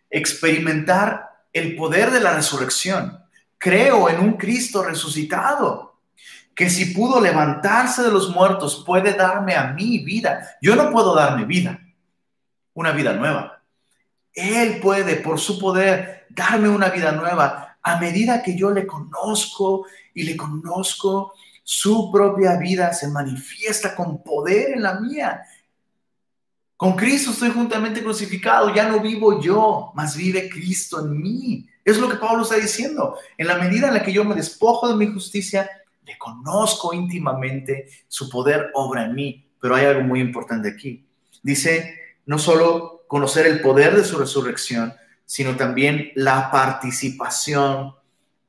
experimentar 0.09 1.29
el 1.53 1.77
poder 1.77 2.11
de 2.11 2.21
la 2.21 2.33
resurrección. 2.33 3.23
Creo 3.59 4.09
en 4.09 4.19
un 4.19 4.39
Cristo 4.39 4.83
resucitado, 4.83 6.01
que 6.55 6.71
si 6.71 6.95
pudo 6.95 7.21
levantarse 7.21 8.03
de 8.03 8.11
los 8.11 8.31
muertos, 8.31 8.83
puede 8.87 9.13
darme 9.13 9.57
a 9.57 9.75
mí 9.75 9.99
vida. 9.99 10.57
Yo 10.63 10.75
no 10.75 10.91
puedo 10.91 11.15
darme 11.15 11.45
vida, 11.45 11.81
una 12.73 12.93
vida 12.93 13.13
nueva. 13.13 13.63
Él 14.33 14.81
puede, 14.81 15.17
por 15.17 15.39
su 15.39 15.59
poder, 15.59 16.27
darme 16.31 16.71
una 16.71 16.89
vida 16.89 17.13
nueva 17.13 17.66
a 17.87 17.99
medida 17.99 18.43
que 18.43 18.57
yo 18.57 18.71
le 18.71 18.87
conozco 18.87 19.87
y 20.15 20.25
le 20.25 20.37
conozco. 20.37 21.33
Su 21.63 22.11
propia 22.13 22.57
vida 22.57 22.93
se 22.93 23.09
manifiesta 23.09 23.95
con 23.95 24.23
poder 24.23 24.73
en 24.75 24.83
la 24.83 25.01
mía 25.01 25.43
con 26.77 26.95
Cristo 26.95 27.31
estoy 27.31 27.51
juntamente 27.51 28.03
crucificado, 28.03 28.75
ya 28.75 28.87
no 28.87 29.01
vivo 29.01 29.41
yo, 29.41 29.93
mas 29.95 30.15
vive 30.15 30.51
Cristo 30.51 31.01
en 31.01 31.21
mí. 31.21 31.67
Es 31.83 31.99
lo 31.99 32.09
que 32.09 32.17
Pablo 32.17 32.43
está 32.43 32.57
diciendo. 32.57 33.17
En 33.39 33.47
la 33.47 33.57
medida 33.57 33.89
en 33.89 33.95
la 33.95 34.03
que 34.03 34.13
yo 34.13 34.25
me 34.25 34.35
despojo 34.35 34.89
de 34.89 34.95
mi 34.95 35.11
justicia, 35.11 35.71
le 36.05 36.19
conozco 36.19 36.93
íntimamente, 36.93 37.89
su 38.09 38.29
poder 38.29 38.71
obra 38.75 39.07
en 39.07 39.15
mí. 39.15 39.49
Pero 39.59 39.75
hay 39.75 39.87
algo 39.87 40.03
muy 40.03 40.21
importante 40.21 40.69
aquí. 40.69 41.07
Dice, 41.43 41.99
no 42.27 42.39
solo 42.39 43.05
conocer 43.09 43.47
el 43.47 43.63
poder 43.63 43.97
de 43.97 44.05
su 44.05 44.19
resurrección, 44.19 44.93
sino 45.27 45.57
también 45.57 46.13
la 46.15 46.51
participación 46.51 47.95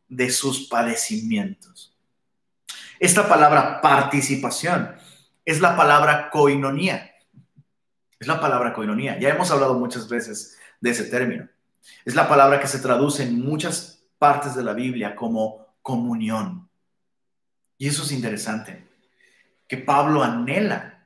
de 0.08 0.30
sus 0.30 0.70
padecimientos. 0.70 1.94
Esta 3.00 3.28
palabra 3.28 3.82
participación 3.82 4.96
es 5.44 5.60
la 5.60 5.76
palabra 5.76 6.30
coinonía 6.30 7.12
es 8.20 8.28
la 8.28 8.40
palabra 8.40 8.74
coinonía. 8.74 9.20
Ya 9.20 9.30
hemos 9.30 9.52
hablado 9.52 9.76
muchas 9.76 10.10
veces 10.10 10.58
de 10.82 10.90
ese 10.92 11.06
término. 11.06 11.48
Es 12.06 12.16
la 12.16 12.28
palabra 12.28 12.60
que 12.60 12.68
se 12.68 12.80
traduce 12.80 13.24
en 13.24 13.40
muchas 13.40 14.04
partes 14.18 14.56
de 14.56 14.64
la 14.64 14.74
Biblia 14.74 15.16
como 15.16 15.68
comunión. 15.82 16.68
Y 17.78 17.88
eso 17.88 18.04
es 18.04 18.12
interesante, 18.12 18.88
que 19.68 19.78
Pablo 19.78 20.24
anhela 20.24 21.06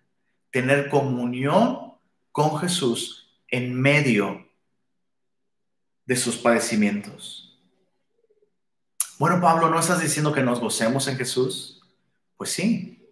tener 0.51 0.89
comunión 0.89 1.95
con 2.31 2.57
Jesús 2.59 3.29
en 3.49 3.79
medio 3.79 4.47
de 6.05 6.15
sus 6.15 6.37
padecimientos. 6.37 7.59
Bueno, 9.17 9.39
Pablo, 9.39 9.69
¿no 9.69 9.79
estás 9.79 10.01
diciendo 10.01 10.33
que 10.33 10.41
nos 10.41 10.59
gocemos 10.59 11.07
en 11.07 11.17
Jesús? 11.17 11.81
Pues 12.37 12.51
sí. 12.51 13.07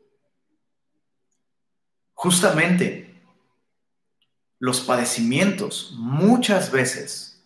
Justamente 2.13 3.21
los 4.59 4.81
padecimientos 4.81 5.93
muchas 5.95 6.71
veces 6.71 7.45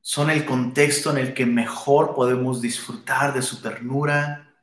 son 0.00 0.30
el 0.30 0.44
contexto 0.44 1.10
en 1.10 1.18
el 1.18 1.34
que 1.34 1.46
mejor 1.46 2.14
podemos 2.14 2.60
disfrutar 2.60 3.34
de 3.34 3.42
su 3.42 3.60
ternura, 3.60 4.54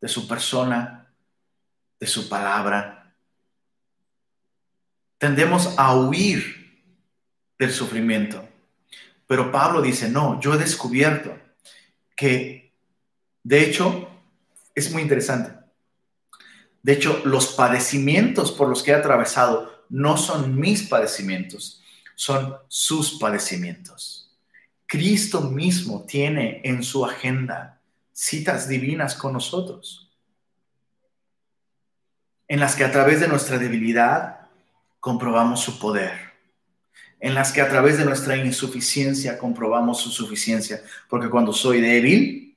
de 0.00 0.08
su 0.08 0.28
persona, 0.28 1.12
de 1.98 2.06
su 2.06 2.28
palabra. 2.28 3.16
Tendemos 5.18 5.76
a 5.78 5.96
huir 5.96 6.54
del 7.58 7.72
sufrimiento. 7.72 8.46
Pero 9.26 9.50
Pablo 9.50 9.82
dice, 9.82 10.08
no, 10.08 10.40
yo 10.40 10.54
he 10.54 10.58
descubierto 10.58 11.36
que, 12.14 12.72
de 13.42 13.64
hecho, 13.64 14.08
es 14.74 14.92
muy 14.92 15.02
interesante. 15.02 15.52
De 16.82 16.92
hecho, 16.92 17.20
los 17.24 17.48
padecimientos 17.48 18.52
por 18.52 18.68
los 18.68 18.82
que 18.82 18.92
he 18.92 18.94
atravesado 18.94 19.84
no 19.88 20.16
son 20.16 20.58
mis 20.58 20.84
padecimientos, 20.84 21.82
son 22.14 22.56
sus 22.68 23.18
padecimientos. 23.18 24.38
Cristo 24.86 25.40
mismo 25.40 26.04
tiene 26.06 26.60
en 26.64 26.82
su 26.84 27.04
agenda 27.04 27.80
citas 28.12 28.68
divinas 28.68 29.16
con 29.16 29.32
nosotros, 29.32 30.10
en 32.48 32.60
las 32.60 32.76
que 32.76 32.84
a 32.84 32.92
través 32.92 33.20
de 33.20 33.28
nuestra 33.28 33.58
debilidad 33.58 34.48
comprobamos 35.00 35.60
su 35.60 35.78
poder, 35.78 36.35
en 37.26 37.34
las 37.34 37.50
que 37.50 37.60
a 37.60 37.68
través 37.68 37.98
de 37.98 38.04
nuestra 38.04 38.36
insuficiencia 38.36 39.36
comprobamos 39.36 40.00
su 40.00 40.12
suficiencia, 40.12 40.80
porque 41.08 41.28
cuando 41.28 41.52
soy 41.52 41.80
débil, 41.80 42.56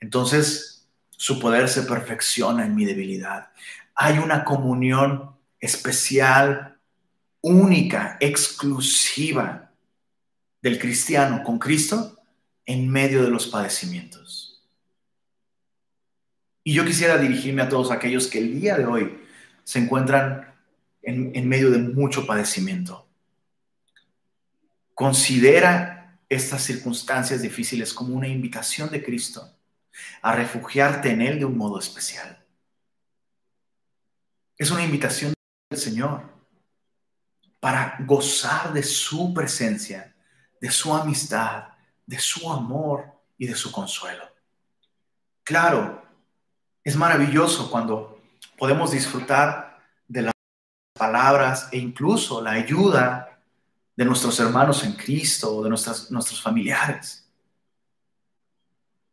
entonces 0.00 0.86
su 1.08 1.40
poder 1.40 1.66
se 1.66 1.84
perfecciona 1.84 2.66
en 2.66 2.74
mi 2.74 2.84
debilidad. 2.84 3.48
Hay 3.94 4.18
una 4.18 4.44
comunión 4.44 5.30
especial, 5.58 6.76
única, 7.40 8.18
exclusiva 8.20 9.70
del 10.60 10.78
cristiano 10.78 11.42
con 11.42 11.58
Cristo 11.58 12.18
en 12.66 12.86
medio 12.86 13.22
de 13.22 13.30
los 13.30 13.46
padecimientos. 13.46 14.62
Y 16.64 16.74
yo 16.74 16.84
quisiera 16.84 17.16
dirigirme 17.16 17.62
a 17.62 17.70
todos 17.70 17.90
aquellos 17.90 18.26
que 18.26 18.40
el 18.40 18.60
día 18.60 18.76
de 18.76 18.84
hoy 18.84 19.18
se 19.64 19.78
encuentran 19.78 20.52
en, 21.00 21.48
medio 21.48 21.70
de 21.70 21.78
mucho 21.78 22.26
padecimiento. 22.26 23.06
Considera 24.94 26.18
estas 26.28 26.62
circunstancias 26.62 27.42
difíciles 27.42 27.92
como 27.92 28.14
una 28.14 28.28
invitación 28.28 28.90
de 28.90 29.02
Cristo 29.02 29.56
a 30.22 30.34
refugiarte 30.34 31.10
en 31.10 31.22
Él 31.22 31.38
de 31.38 31.44
un 31.44 31.58
modo 31.58 31.78
especial. 31.78 32.44
Es 34.56 34.70
una 34.70 34.84
invitación 34.84 35.32
del 35.70 35.80
Señor 35.80 36.22
para 37.58 37.96
gozar 38.06 38.72
de 38.72 38.82
su 38.82 39.34
presencia, 39.34 40.14
de 40.60 40.70
su 40.70 40.94
amistad, 40.94 41.68
de 42.06 42.18
su 42.18 42.50
amor 42.50 43.06
y 43.36 43.46
de 43.46 43.54
su 43.54 43.72
consuelo. 43.72 44.24
Claro, 45.42 46.02
es 46.84 46.96
maravilloso 46.96 47.70
cuando 47.70 48.22
podemos 48.56 48.92
disfrutar 48.92 49.78
de 50.06 50.22
las 50.22 50.34
palabras 50.92 51.68
e 51.72 51.78
incluso 51.78 52.42
la 52.42 52.52
ayuda 52.52 53.29
de 54.00 54.06
nuestros 54.06 54.40
hermanos 54.40 54.82
en 54.82 54.94
Cristo 54.94 55.56
o 55.56 55.62
de 55.62 55.68
nuestras, 55.68 56.10
nuestros 56.10 56.40
familiares. 56.40 57.28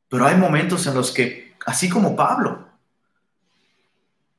Pero 0.07 0.25
hay 0.25 0.37
momentos 0.37 0.87
en 0.87 0.95
los 0.95 1.11
que, 1.11 1.57
así 1.65 1.89
como 1.89 2.15
Pablo, 2.15 2.69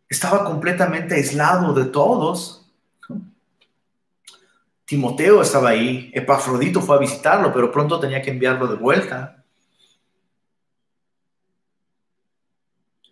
estaba 0.09 0.47
completamente 0.47 1.17
aislado 1.17 1.75
de 1.75 1.85
todos. 1.85 2.67
Timoteo 4.87 5.43
estaba 5.43 5.69
ahí, 5.69 6.11
Epafrodito 6.15 6.81
fue 6.81 6.97
a 6.97 7.01
visitarlo, 7.01 7.53
pero 7.53 7.71
pronto 7.71 8.01
tenía 8.01 8.23
que 8.23 8.31
enviarlo 8.31 8.69
de 8.69 8.77
vuelta. 8.77 9.45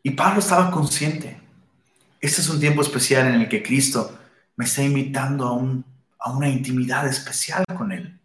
Y 0.02 0.12
Pablo 0.12 0.38
estaba 0.38 0.70
consciente. 0.70 1.38
Este 2.18 2.40
es 2.40 2.48
un 2.48 2.60
tiempo 2.60 2.80
especial 2.80 3.26
en 3.26 3.42
el 3.42 3.48
que 3.50 3.62
Cristo 3.62 4.18
me 4.56 4.64
está 4.64 4.82
invitando 4.82 5.46
a, 5.46 5.95
a 6.18 6.32
una 6.32 6.48
intimidad 6.48 7.06
especial 7.06 7.64
con 7.76 7.92
Él. 7.92 8.18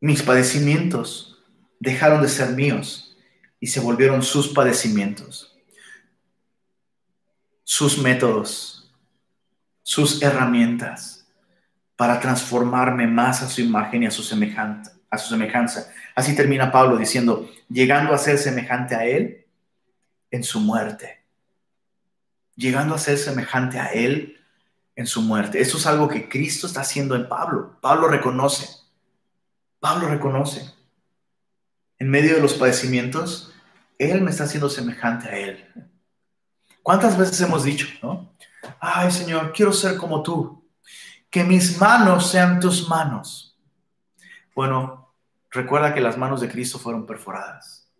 Mis 0.00 0.22
padecimientos 0.22 1.42
dejaron 1.78 2.22
de 2.22 2.28
ser 2.28 2.50
míos 2.50 3.16
y 3.58 3.66
se 3.66 3.80
volvieron 3.80 4.22
sus 4.22 4.48
padecimientos 4.48 5.50
sus 7.70 7.98
métodos, 7.98 8.92
sus 9.84 10.20
herramientas 10.20 11.24
para 11.94 12.18
transformarme 12.18 13.06
más 13.06 13.42
a 13.42 13.48
su 13.48 13.60
imagen 13.60 14.02
y 14.02 14.06
a 14.06 14.10
su, 14.10 14.24
semejanza. 14.24 15.86
Así 16.16 16.34
termina 16.34 16.72
Pablo 16.72 16.96
diciendo, 16.96 17.48
llegando 17.68 18.12
a 18.12 18.18
ser 18.18 18.38
semejante 18.38 18.96
a 18.96 19.06
Él 19.06 19.46
en 20.32 20.42
su 20.42 20.58
muerte. 20.58 21.22
Llegando 22.56 22.96
a 22.96 22.98
ser 22.98 23.16
semejante 23.16 23.78
a 23.78 23.92
Él 23.92 24.39
en 25.00 25.06
su 25.06 25.22
muerte. 25.22 25.62
Eso 25.62 25.78
es 25.78 25.86
algo 25.86 26.08
que 26.08 26.28
Cristo 26.28 26.66
está 26.66 26.82
haciendo 26.82 27.14
en 27.14 27.26
Pablo. 27.26 27.78
Pablo 27.80 28.06
reconoce. 28.06 28.68
Pablo 29.78 30.08
reconoce. 30.08 30.74
En 31.98 32.10
medio 32.10 32.34
de 32.34 32.42
los 32.42 32.52
padecimientos, 32.52 33.50
Él 33.98 34.20
me 34.20 34.30
está 34.30 34.44
haciendo 34.44 34.68
semejante 34.68 35.30
a 35.30 35.38
Él. 35.38 35.88
¿Cuántas 36.82 37.16
veces 37.16 37.40
hemos 37.40 37.64
dicho, 37.64 37.86
no? 38.02 38.34
Ay, 38.78 39.10
Señor, 39.10 39.54
quiero 39.54 39.72
ser 39.72 39.96
como 39.96 40.22
tú. 40.22 40.68
Que 41.30 41.44
mis 41.44 41.80
manos 41.80 42.30
sean 42.30 42.60
tus 42.60 42.86
manos. 42.86 43.58
Bueno, 44.54 45.14
recuerda 45.50 45.94
que 45.94 46.02
las 46.02 46.18
manos 46.18 46.42
de 46.42 46.50
Cristo 46.50 46.78
fueron 46.78 47.06
perforadas. 47.06 47.90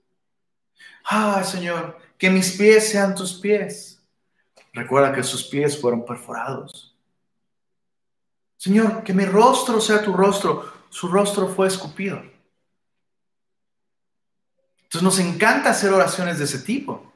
Ay, 1.04 1.44
Señor, 1.44 1.98
que 2.18 2.28
mis 2.28 2.58
pies 2.58 2.90
sean 2.90 3.14
tus 3.14 3.40
pies. 3.40 4.02
Recuerda 4.74 5.14
que 5.14 5.22
sus 5.22 5.44
pies 5.44 5.80
fueron 5.80 6.04
perforados. 6.04 6.89
Señor, 8.60 9.02
que 9.04 9.14
mi 9.14 9.24
rostro 9.24 9.80
sea 9.80 10.02
tu 10.02 10.12
rostro. 10.12 10.70
Su 10.90 11.08
rostro 11.08 11.48
fue 11.48 11.66
escupido. 11.66 12.22
Entonces 14.82 15.02
nos 15.02 15.18
encanta 15.18 15.70
hacer 15.70 15.90
oraciones 15.90 16.36
de 16.36 16.44
ese 16.44 16.58
tipo. 16.58 17.10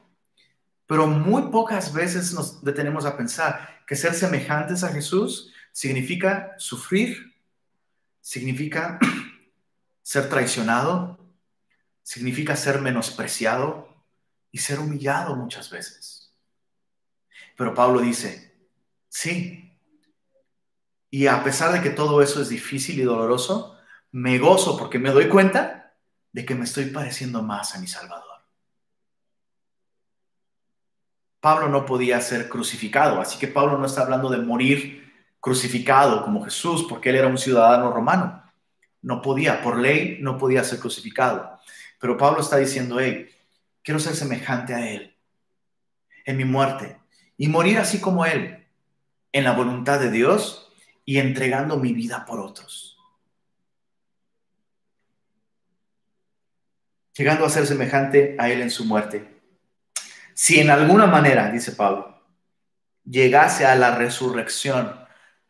Pero 0.87 1.05
muy 1.05 1.43
pocas 1.51 1.93
veces 1.93 2.33
nos 2.33 2.63
detenemos 2.63 3.05
a 3.05 3.15
pensar 3.15 3.83
que 3.85 3.95
ser 3.95 4.15
semejantes 4.15 4.83
a 4.83 4.89
Jesús 4.89 5.53
significa 5.71 6.55
sufrir, 6.57 7.35
significa 8.21 8.97
ser 10.01 10.27
traicionado, 10.27 11.19
significa 12.01 12.55
ser 12.55 12.81
menospreciado 12.81 13.87
y 14.51 14.57
ser 14.57 14.79
humillado 14.79 15.35
muchas 15.35 15.69
veces. 15.69 16.33
Pero 17.55 17.75
Pablo 17.75 18.01
dice, 18.01 18.51
sí. 19.09 19.64
Y 21.15 21.27
a 21.27 21.41
pesar 21.45 21.71
de 21.71 21.81
que 21.81 21.91
todo 21.91 22.21
eso 22.21 22.41
es 22.41 22.49
difícil 22.49 22.99
y 22.99 23.03
doloroso, 23.03 23.77
me 24.11 24.37
gozo 24.37 24.75
porque 24.77 24.99
me 24.99 25.11
doy 25.11 25.29
cuenta 25.29 25.93
de 26.33 26.43
que 26.43 26.55
me 26.55 26.65
estoy 26.65 26.87
pareciendo 26.87 27.41
más 27.41 27.73
a 27.73 27.79
mi 27.79 27.87
Salvador. 27.87 28.43
Pablo 31.39 31.69
no 31.69 31.85
podía 31.85 32.19
ser 32.19 32.49
crucificado, 32.49 33.21
así 33.21 33.39
que 33.39 33.47
Pablo 33.47 33.77
no 33.77 33.85
está 33.85 34.01
hablando 34.01 34.27
de 34.27 34.39
morir 34.39 35.09
crucificado 35.39 36.21
como 36.21 36.43
Jesús, 36.43 36.85
porque 36.89 37.11
él 37.11 37.15
era 37.15 37.27
un 37.27 37.37
ciudadano 37.37 37.93
romano. 37.93 38.43
No 39.01 39.21
podía, 39.21 39.61
por 39.61 39.79
ley, 39.79 40.17
no 40.19 40.37
podía 40.37 40.65
ser 40.65 40.79
crucificado. 40.79 41.61
Pero 41.97 42.17
Pablo 42.17 42.41
está 42.41 42.57
diciendo, 42.57 42.99
hey, 42.99 43.29
quiero 43.81 44.01
ser 44.01 44.17
semejante 44.17 44.73
a 44.73 44.85
él 44.89 45.15
en 46.25 46.35
mi 46.35 46.43
muerte 46.43 46.99
y 47.37 47.47
morir 47.47 47.77
así 47.77 48.01
como 48.01 48.25
él, 48.25 48.67
en 49.31 49.45
la 49.45 49.53
voluntad 49.53 50.01
de 50.01 50.11
Dios 50.11 50.64
y 51.05 51.19
entregando 51.19 51.77
mi 51.77 51.93
vida 51.93 52.25
por 52.25 52.39
otros. 52.39 52.97
Llegando 57.13 57.45
a 57.45 57.49
ser 57.49 57.65
semejante 57.65 58.35
a 58.37 58.49
él 58.49 58.61
en 58.61 58.71
su 58.71 58.83
muerte. 58.83 59.39
Si 60.33 60.59
en 60.59 60.69
alguna 60.69 61.05
manera, 61.05 61.49
dice 61.49 61.71
Pablo, 61.71 62.19
llegase 63.05 63.65
a 63.65 63.75
la 63.75 63.95
resurrección 63.95 64.99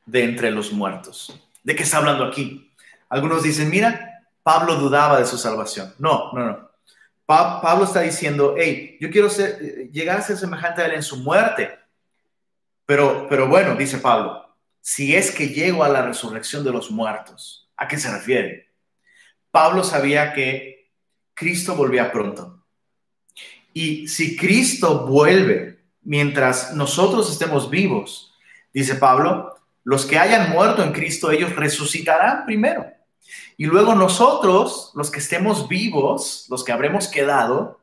de 0.05 0.25
entre 0.25 0.51
los 0.51 0.71
muertos. 0.71 1.33
¿De 1.63 1.75
qué 1.75 1.83
está 1.83 1.97
hablando 1.97 2.25
aquí? 2.25 2.71
Algunos 3.09 3.41
dicen, 3.41 3.69
mira, 3.69 4.23
Pablo 4.43 4.75
dudaba 4.75 5.17
de 5.17 5.25
su 5.25 5.37
salvación. 5.37 5.95
No, 5.97 6.31
no, 6.33 6.45
no. 6.45 6.69
Pablo 7.25 7.85
está 7.85 8.01
diciendo, 8.01 8.53
hey, 8.55 8.97
yo 9.01 9.09
quiero 9.09 9.31
ser, 9.31 9.89
llegar 9.91 10.19
a 10.19 10.21
ser 10.21 10.37
semejante 10.37 10.83
a 10.83 10.85
él 10.85 10.93
en 10.93 11.03
su 11.03 11.17
muerte. 11.17 11.79
Pero, 12.85 13.25
pero 13.27 13.47
bueno, 13.47 13.75
dice 13.75 13.97
Pablo, 13.97 14.44
si 14.87 15.15
es 15.15 15.31
que 15.31 15.49
llego 15.49 15.83
a 15.83 15.89
la 15.89 16.03
resurrección 16.03 16.63
de 16.63 16.71
los 16.71 16.91
muertos, 16.91 17.67
¿a 17.75 17.87
qué 17.87 17.97
se 17.97 18.11
refiere? 18.11 18.69
Pablo 19.49 19.83
sabía 19.83 20.31
que 20.31 20.91
Cristo 21.33 21.75
volvía 21.75 22.11
pronto. 22.11 22.63
Y 23.73 24.07
si 24.07 24.37
Cristo 24.37 25.07
vuelve 25.07 25.83
mientras 26.03 26.75
nosotros 26.75 27.31
estemos 27.31 27.71
vivos, 27.71 28.35
dice 28.71 28.93
Pablo, 28.93 29.55
los 29.83 30.05
que 30.05 30.19
hayan 30.19 30.51
muerto 30.51 30.83
en 30.83 30.91
Cristo, 30.91 31.31
ellos 31.31 31.55
resucitarán 31.55 32.45
primero. 32.45 32.85
Y 33.57 33.65
luego 33.65 33.95
nosotros, 33.95 34.91
los 34.93 35.09
que 35.09 35.17
estemos 35.17 35.67
vivos, 35.67 36.45
los 36.47 36.63
que 36.63 36.71
habremos 36.71 37.07
quedado, 37.07 37.81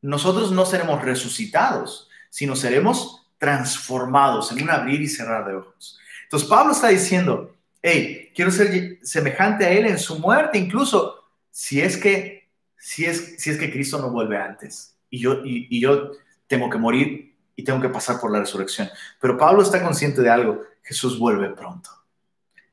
nosotros 0.00 0.50
no 0.50 0.64
seremos 0.64 1.02
resucitados, 1.02 2.08
sino 2.30 2.56
seremos 2.56 3.26
transformados 3.36 4.50
en 4.50 4.62
un 4.62 4.70
abrir 4.70 5.02
y 5.02 5.08
cerrar 5.08 5.46
de 5.46 5.56
ojos. 5.56 6.00
Entonces 6.26 6.48
Pablo 6.48 6.72
está 6.72 6.88
diciendo, 6.88 7.54
hey, 7.82 8.32
quiero 8.34 8.50
ser 8.50 8.98
semejante 9.02 9.64
a 9.64 9.70
él 9.70 9.86
en 9.86 9.98
su 9.98 10.18
muerte, 10.18 10.58
incluso 10.58 11.24
si 11.50 11.80
es 11.80 11.96
que, 11.96 12.48
si 12.76 13.04
es, 13.04 13.36
si 13.38 13.50
es 13.50 13.58
que 13.58 13.70
Cristo 13.70 13.98
no 13.98 14.10
vuelve 14.10 14.36
antes 14.36 14.96
y 15.08 15.20
yo, 15.20 15.40
y, 15.44 15.80
yo 15.80 16.10
tengo 16.48 16.68
que 16.68 16.78
morir 16.78 17.36
y 17.54 17.62
tengo 17.62 17.80
que 17.80 17.88
pasar 17.88 18.20
por 18.20 18.32
la 18.32 18.40
resurrección. 18.40 18.88
Pero 19.20 19.38
Pablo 19.38 19.62
está 19.62 19.82
consciente 19.82 20.20
de 20.20 20.30
algo, 20.30 20.62
Jesús 20.82 21.18
vuelve 21.18 21.48
pronto. 21.50 21.90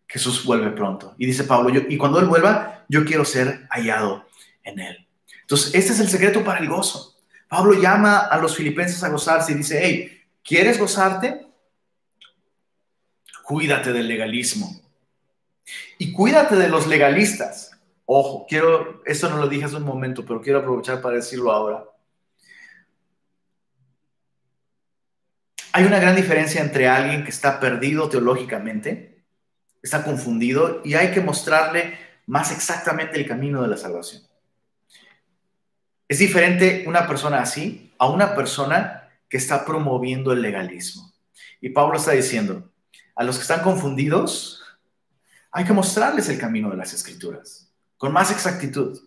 Jesús 0.07 0.43
vuelve 0.43 0.71
pronto. 0.71 1.15
Y 1.17 1.25
dice 1.27 1.43
Pablo, 1.43 1.69
yo, 1.69 1.81
y 1.87 1.97
cuando 1.97 2.19
Él 2.19 2.25
vuelva, 2.25 2.85
yo 2.89 3.05
quiero 3.05 3.23
ser 3.23 3.67
hallado 3.69 4.25
en 4.63 4.79
Él. 4.79 5.07
Entonces, 5.41 5.73
este 5.75 5.93
es 5.93 5.99
el 5.99 6.09
secreto 6.09 6.43
para 6.43 6.59
el 6.59 6.69
gozo. 6.69 7.15
Pablo 7.47 7.73
llama 7.79 8.17
a 8.17 8.37
los 8.39 8.55
filipenses 8.55 9.03
a 9.03 9.09
gozarse 9.09 9.51
y 9.51 9.55
dice, 9.55 9.79
hey, 9.81 10.21
¿quieres 10.43 10.79
gozarte? 10.79 11.45
Cuídate 13.43 13.91
del 13.91 14.07
legalismo. 14.07 14.81
Y 15.97 16.13
cuídate 16.13 16.55
de 16.55 16.69
los 16.69 16.87
legalistas. 16.87 17.71
Ojo, 18.05 18.45
quiero, 18.47 19.01
esto 19.05 19.29
no 19.29 19.37
lo 19.37 19.47
dije 19.47 19.65
hace 19.65 19.77
un 19.77 19.83
momento, 19.83 20.25
pero 20.25 20.41
quiero 20.41 20.59
aprovechar 20.59 21.01
para 21.01 21.15
decirlo 21.15 21.51
ahora. 21.51 21.85
Hay 25.71 25.85
una 25.85 25.99
gran 25.99 26.15
diferencia 26.15 26.61
entre 26.61 26.87
alguien 26.87 27.23
que 27.23 27.31
está 27.31 27.59
perdido 27.59 28.07
teológicamente, 28.07 29.23
está 29.81 30.03
confundido, 30.03 30.81
y 30.83 30.93
hay 30.93 31.11
que 31.11 31.21
mostrarle 31.21 31.97
más 32.27 32.51
exactamente 32.51 33.17
el 33.17 33.27
camino 33.27 33.61
de 33.61 33.69
la 33.69 33.77
salvación. 33.77 34.21
Es 36.07 36.19
diferente 36.19 36.83
una 36.87 37.07
persona 37.07 37.41
así 37.41 37.93
a 37.97 38.07
una 38.07 38.35
persona 38.35 39.09
que 39.27 39.37
está 39.37 39.65
promoviendo 39.65 40.31
el 40.31 40.41
legalismo. 40.41 41.11
Y 41.59 41.69
Pablo 41.69 41.97
está 41.97 42.11
diciendo, 42.11 42.69
a 43.15 43.23
los 43.23 43.35
que 43.37 43.43
están 43.43 43.61
confundidos, 43.61 44.63
hay 45.51 45.65
que 45.65 45.73
mostrarles 45.73 46.29
el 46.29 46.39
camino 46.39 46.69
de 46.69 46.77
las 46.77 46.93
escrituras 46.93 47.71
con 47.97 48.11
más 48.11 48.31
exactitud. 48.31 48.99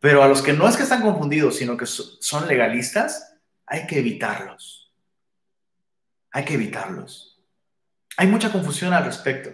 Pero 0.00 0.22
a 0.22 0.28
los 0.28 0.42
que 0.42 0.52
no 0.52 0.68
es 0.68 0.76
que 0.76 0.82
están 0.82 1.02
confundidos, 1.02 1.56
sino 1.56 1.76
que 1.76 1.86
son 1.86 2.46
legalistas, 2.46 3.36
hay 3.66 3.86
que 3.86 3.98
evitarlos 3.98 4.84
hay 6.34 6.44
que 6.44 6.54
evitarlos. 6.54 7.38
Hay 8.16 8.26
mucha 8.26 8.50
confusión 8.50 8.92
al 8.92 9.04
respecto. 9.04 9.50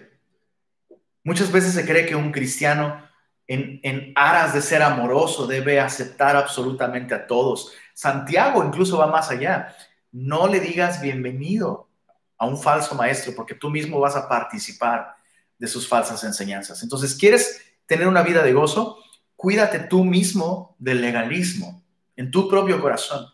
Muchas 1.22 1.53
veces 1.53 1.74
se 1.74 1.85
cree 1.85 2.07
que 2.07 2.16
un 2.16 2.33
cristiano 2.33 3.07
en, 3.47 3.81
en, 3.83 4.12
aras 4.16 4.55
de 4.55 4.62
ser 4.62 4.83
amoroso 4.83 5.47
debe 5.47 5.78
aceptar 5.78 6.37
absolutamente 6.37 7.14
a 7.14 7.26
todos. 7.26 7.72
Santiago 7.93 8.64
incluso 8.64 8.97
va 8.97 9.09
más 9.09 9.31
allá. 9.31 9.76
No 10.11 10.49
le 10.49 10.59
digas 10.59 11.03
bienvenido 11.03 11.89
a 12.41 12.47
un 12.47 12.61
falso 12.61 12.95
maestro 12.95 13.34
porque 13.36 13.55
tú 13.55 13.68
mismo 13.68 14.01
vas 14.01 14.16
a 14.16 14.26
participar 14.26 15.14
de 15.59 15.68
sus 15.68 15.86
falsas 15.86 16.24
enseñanzas. 16.24 16.82
Entonces, 16.82 17.14
¿quieres 17.14 17.61
tener 17.84 18.09
una 18.09 18.22
vida 18.22 18.43
de 18.43 18.55
gozo? 18.55 18.97
Cuídate 19.36 19.78
tú 19.78 20.05
mismo 20.05 20.74
del 20.78 21.03
legalismo 21.03 21.82
en 22.16 22.30
tu 22.30 22.49
propio 22.49 22.80
corazón. 22.80 23.26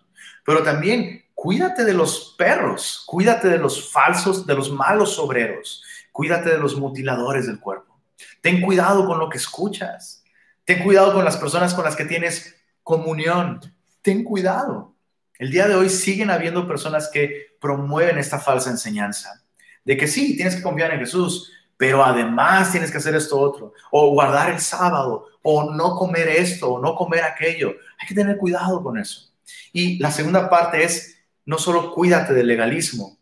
Pero 0.44 0.64
también 0.64 1.24
cuídate 1.34 1.84
de 1.84 1.94
los 1.94 2.34
perros, 2.36 3.04
cuídate 3.06 3.46
de 3.48 3.58
los 3.58 3.92
falsos, 3.92 4.44
de 4.44 4.54
los 4.56 4.72
malos 4.72 5.20
obreros, 5.20 5.84
cuídate 6.10 6.50
de 6.50 6.58
los 6.58 6.74
mutiladores 6.76 7.46
del 7.46 7.60
cuerpo. 7.60 8.00
Ten 8.40 8.60
cuidado 8.60 9.06
con 9.06 9.20
lo 9.20 9.28
que 9.28 9.38
escuchas. 9.38 10.24
Ten 10.64 10.82
cuidado 10.82 11.14
con 11.14 11.24
las 11.24 11.36
personas 11.36 11.74
con 11.74 11.84
las 11.84 11.94
que 11.94 12.06
tienes 12.06 12.56
comunión. 12.82 13.60
Ten 14.02 14.24
cuidado. 14.24 14.95
El 15.38 15.50
día 15.50 15.68
de 15.68 15.74
hoy 15.74 15.90
siguen 15.90 16.30
habiendo 16.30 16.66
personas 16.66 17.10
que 17.12 17.56
promueven 17.60 18.18
esta 18.18 18.38
falsa 18.38 18.70
enseñanza 18.70 19.42
de 19.86 19.96
que 19.96 20.08
sí, 20.08 20.34
tienes 20.34 20.56
que 20.56 20.62
confiar 20.62 20.92
en 20.92 20.98
Jesús, 20.98 21.52
pero 21.76 22.04
además 22.04 22.72
tienes 22.72 22.90
que 22.90 22.98
hacer 22.98 23.14
esto 23.14 23.38
otro, 23.38 23.72
o 23.92 24.10
guardar 24.10 24.50
el 24.50 24.60
sábado, 24.60 25.26
o 25.42 25.72
no 25.72 25.94
comer 25.94 26.28
esto, 26.28 26.72
o 26.72 26.80
no 26.80 26.96
comer 26.96 27.22
aquello. 27.22 27.76
Hay 27.98 28.08
que 28.08 28.14
tener 28.14 28.36
cuidado 28.36 28.82
con 28.82 28.98
eso. 28.98 29.32
Y 29.72 29.98
la 29.98 30.10
segunda 30.10 30.50
parte 30.50 30.82
es 30.82 31.18
no 31.44 31.58
solo 31.58 31.94
cuídate 31.94 32.34
del 32.34 32.48
legalismo, 32.48 33.16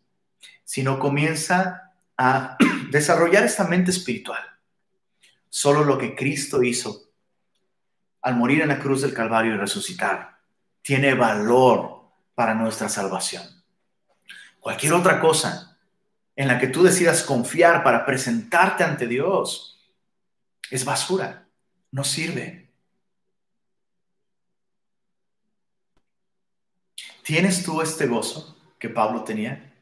sino 0.63 0.97
comienza 0.97 1.93
a 2.17 2.57
desarrollar 2.89 3.43
esta 3.43 3.65
mente 3.65 3.91
espiritual. 3.91 4.41
Solo 5.47 5.83
lo 5.83 5.99
que 5.99 6.15
Cristo 6.15 6.63
hizo 6.63 7.03
al 8.23 8.35
morir 8.35 8.61
en 8.61 8.69
la 8.69 8.79
cruz 8.79 9.03
del 9.03 9.13
Calvario 9.13 9.53
y 9.53 9.57
resucitar 9.57 10.39
tiene 10.81 11.13
valor 11.13 12.04
para 12.35 12.53
nuestra 12.53 12.89
salvación. 12.89 13.43
Cualquier 14.59 14.93
otra 14.93 15.19
cosa 15.19 15.77
en 16.35 16.47
la 16.47 16.59
que 16.59 16.67
tú 16.67 16.83
decidas 16.83 17.23
confiar 17.23 17.83
para 17.83 18.05
presentarte 18.05 18.83
ante 18.83 19.07
Dios 19.07 19.79
es 20.69 20.83
basura, 20.83 21.47
no 21.91 22.03
sirve. 22.03 22.69
¿Tienes 27.23 27.63
tú 27.63 27.81
este 27.81 28.05
gozo 28.05 28.57
que 28.77 28.89
Pablo 28.89 29.23
tenía? 29.23 29.73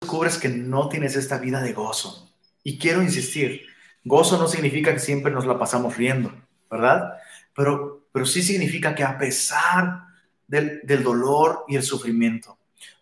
Descubres 0.00 0.36
que 0.36 0.48
no 0.48 0.88
tienes 0.88 1.16
esta 1.16 1.38
vida 1.38 1.62
de 1.62 1.72
gozo. 1.72 2.34
Y 2.64 2.78
quiero 2.78 3.02
insistir, 3.02 3.66
gozo 4.04 4.36
no 4.38 4.48
significa 4.48 4.92
que 4.92 4.98
siempre 4.98 5.32
nos 5.32 5.46
la 5.46 5.58
pasamos 5.58 5.96
riendo, 5.96 6.34
¿verdad? 6.70 7.18
Pero, 7.54 8.08
pero 8.12 8.26
sí 8.26 8.42
significa 8.42 8.94
que 8.94 9.04
a 9.04 9.16
pesar 9.16 10.11
del, 10.52 11.02
dolor 11.02 11.64
y 11.66 11.76
el 11.76 11.82
sufrimiento, 11.82 12.58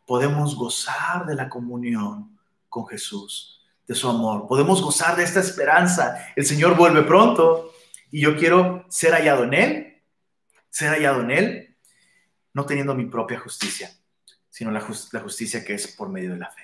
podemos 0.06 0.54
gozar 0.54 1.26
de 1.26 1.34
la 1.34 1.48
comunión 1.48 2.38
con 2.68 2.86
Jesús, 2.86 3.60
de 3.88 3.94
su 3.96 4.08
amor. 4.08 4.46
Podemos 4.46 4.80
gozar 4.80 5.16
de 5.16 5.24
esta 5.24 5.40
esperanza. 5.40 6.28
El 6.36 6.46
Señor 6.46 6.76
vuelve 6.76 7.02
pronto 7.02 7.72
y 8.12 8.20
yo 8.20 8.36
quiero 8.36 8.84
ser 8.88 9.14
hallado 9.14 9.42
en 9.44 9.54
Él, 9.54 10.02
ser 10.70 10.90
hallado 10.90 11.22
en 11.22 11.30
Él 11.32 11.76
no 12.52 12.66
teniendo 12.66 12.94
mi 12.94 13.06
propia 13.06 13.38
justicia, 13.38 13.90
sino 14.48 14.70
la, 14.70 14.80
justicia 14.80 15.64
que 15.64 15.74
es 15.74 15.88
por 15.88 16.08
medio 16.08 16.32
de 16.32 16.38
la 16.38 16.50
fe. 16.50 16.62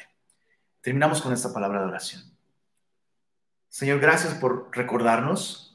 Terminamos 0.80 1.22
con 1.22 1.32
esta 1.32 1.52
palabra 1.52 1.80
de 1.80 1.86
oración. 1.86 2.22
Señor, 3.68 4.00
gracias 4.00 4.34
por 4.34 4.68
recordarnos 4.72 5.65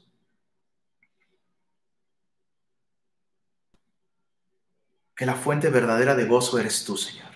que 5.14 5.26
la 5.26 5.34
fuente 5.34 5.70
verdadera 5.70 6.14
de 6.14 6.24
gozo 6.24 6.58
eres 6.58 6.84
tú, 6.84 6.96
Señor. 6.96 7.30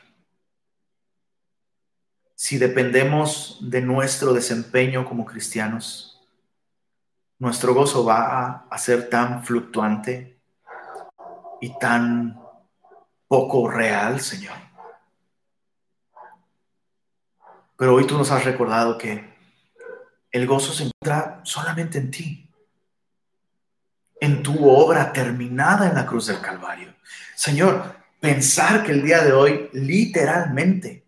Si 2.35 2.59
dependemos 2.59 3.59
de 3.61 3.81
nuestro 3.81 4.33
desempeño 4.33 5.05
como 5.05 5.25
cristianos, 5.25 6.21
nuestro 7.39 7.75
gozo 7.75 8.05
va 8.05 8.67
a 8.71 8.79
ser 8.79 9.11
tan 9.11 9.45
fluctuante 9.45 10.41
y 11.61 11.79
tan 11.79 12.41
poco 13.29 13.69
real, 13.69 14.21
Señor. 14.21 14.57
Pero 17.77 17.95
hoy 17.95 18.07
tú 18.07 18.17
nos 18.17 18.31
has 18.31 18.45
recordado 18.45 18.97
que 18.97 19.35
el 20.31 20.47
gozo 20.47 20.73
se 20.73 20.85
encuentra 20.85 21.41
solamente 21.45 21.99
en 21.99 22.11
ti, 22.11 22.46
en 24.21 24.43
tu 24.43 24.69
obra 24.69 25.13
terminada 25.13 25.89
en 25.89 25.95
la 25.95 26.07
cruz 26.07 26.27
del 26.27 26.41
Calvario. 26.41 26.95
Señor, 27.35 27.97
pensar 28.21 28.83
que 28.83 28.93
el 28.93 29.03
día 29.03 29.23
de 29.23 29.33
hoy 29.33 29.69
literalmente 29.73 31.05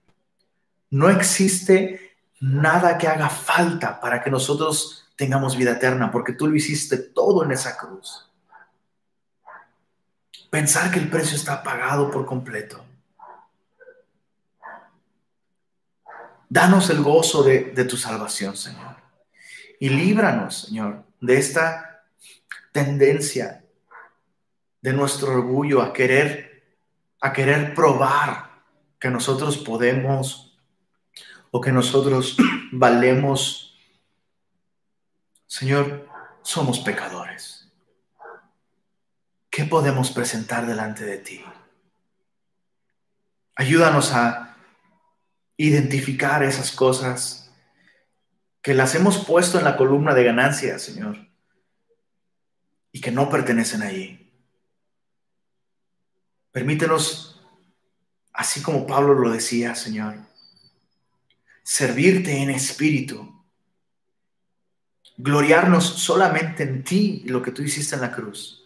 no 0.91 1.11
existe 1.11 2.17
nada 2.41 2.99
que 2.99 3.09
haga 3.09 3.29
falta 3.29 4.01
para 4.01 4.23
que 4.23 4.31
nosotros 4.31 5.09
tengamos 5.17 5.57
vida 5.57 5.73
eterna, 5.73 6.11
porque 6.11 6.33
tú 6.33 6.47
lo 6.47 6.55
hiciste 6.55 6.97
todo 6.97 7.45
en 7.45 7.51
esa 7.51 7.77
cruz. 7.77 8.31
Pensar 10.51 10.91
que 10.91 10.99
el 10.99 11.11
precio 11.11 11.37
está 11.37 11.63
pagado 11.63 12.11
por 12.11 12.25
completo. 12.25 12.85
Danos 16.49 16.89
el 16.89 17.03
gozo 17.03 17.43
de, 17.43 17.85
tu 17.85 17.97
salvación, 17.97 18.57
Señor. 18.57 18.97
Y 19.79 19.91
líbranos, 19.91 20.63
Señor, 20.63 21.05
de 21.21 21.37
esta 21.37 21.88
tendencia 22.73 23.65
de 24.81 24.93
nuestro 24.93 25.33
orgullo 25.33 25.83
a 25.83 25.93
querer, 25.93 26.65
a 27.21 27.33
querer 27.33 27.75
probar 27.75 28.63
que 28.99 29.11
nosotros 29.11 29.59
podemos 29.59 30.59
o 31.51 31.61
que 31.61 31.73
nosotros 31.73 32.37
valemos. 32.73 33.77
Señor, 35.47 36.09
somos 36.43 36.81
pecadores. 36.81 37.59
¿qué 39.59 39.65
podemos 39.65 40.13
presentar 40.13 40.67
delante 40.67 41.05
de 41.05 41.19
ti? 41.19 41.45
Ayúdanos 43.57 44.13
a 44.13 44.57
identificar 45.57 46.45
esas 46.45 46.71
cosas 46.71 47.51
que 48.63 48.73
las 48.73 48.95
hemos 48.95 49.19
puesto 49.19 49.59
en 49.59 49.65
la 49.65 49.77
columna 49.77 50.15
de 50.15 50.23
ganancias, 50.23 50.83
Señor, 50.83 51.28
y 52.93 53.01
que 53.01 53.11
no 53.11 53.29
pertenecen 53.29 53.83
allí. 53.83 54.33
Permítenos, 56.51 57.41
así 58.33 58.63
como 58.63 58.87
Pablo 58.87 59.15
lo 59.15 59.31
decía, 59.31 59.75
Señor, 59.75 60.17
servirte 61.63 62.43
en 62.43 62.51
espíritu, 62.51 63.45
gloriarnos 65.17 65.85
solamente 65.85 66.63
en 66.63 66.83
ti 66.85 67.23
y 67.25 67.29
lo 67.29 67.43
que 67.43 67.51
tú 67.51 67.63
hiciste 67.63 67.95
en 67.95 68.01
la 68.01 68.13
cruz 68.13 68.65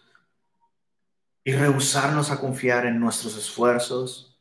y 1.43 1.51
rehusarnos 1.51 2.31
a 2.31 2.39
confiar 2.39 2.85
en 2.85 2.99
nuestros 2.99 3.37
esfuerzos, 3.37 4.39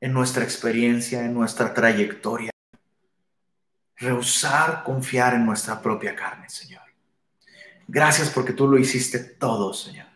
en 0.00 0.12
nuestra 0.12 0.42
experiencia, 0.42 1.24
en 1.24 1.34
nuestra 1.34 1.72
trayectoria. 1.72 2.50
rehusar 3.96 4.84
confiar 4.84 5.34
en 5.34 5.44
nuestra 5.44 5.82
propia 5.82 6.14
carne, 6.14 6.48
Señor. 6.48 6.87
Gracias 7.90 8.28
porque 8.28 8.52
tú 8.52 8.68
lo 8.68 8.78
hiciste 8.78 9.18
todo, 9.18 9.72
Señor. 9.72 10.06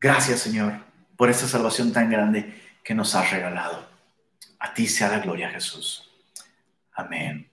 Gracias, 0.00 0.40
Señor, 0.40 0.74
por 1.16 1.30
esta 1.30 1.48
salvación 1.48 1.92
tan 1.92 2.10
grande 2.10 2.62
que 2.84 2.94
nos 2.94 3.14
has 3.16 3.30
regalado. 3.32 3.88
A 4.60 4.72
ti 4.72 4.86
sea 4.86 5.08
la 5.08 5.18
gloria, 5.18 5.50
Jesús. 5.50 6.10
Amén. 6.92 7.50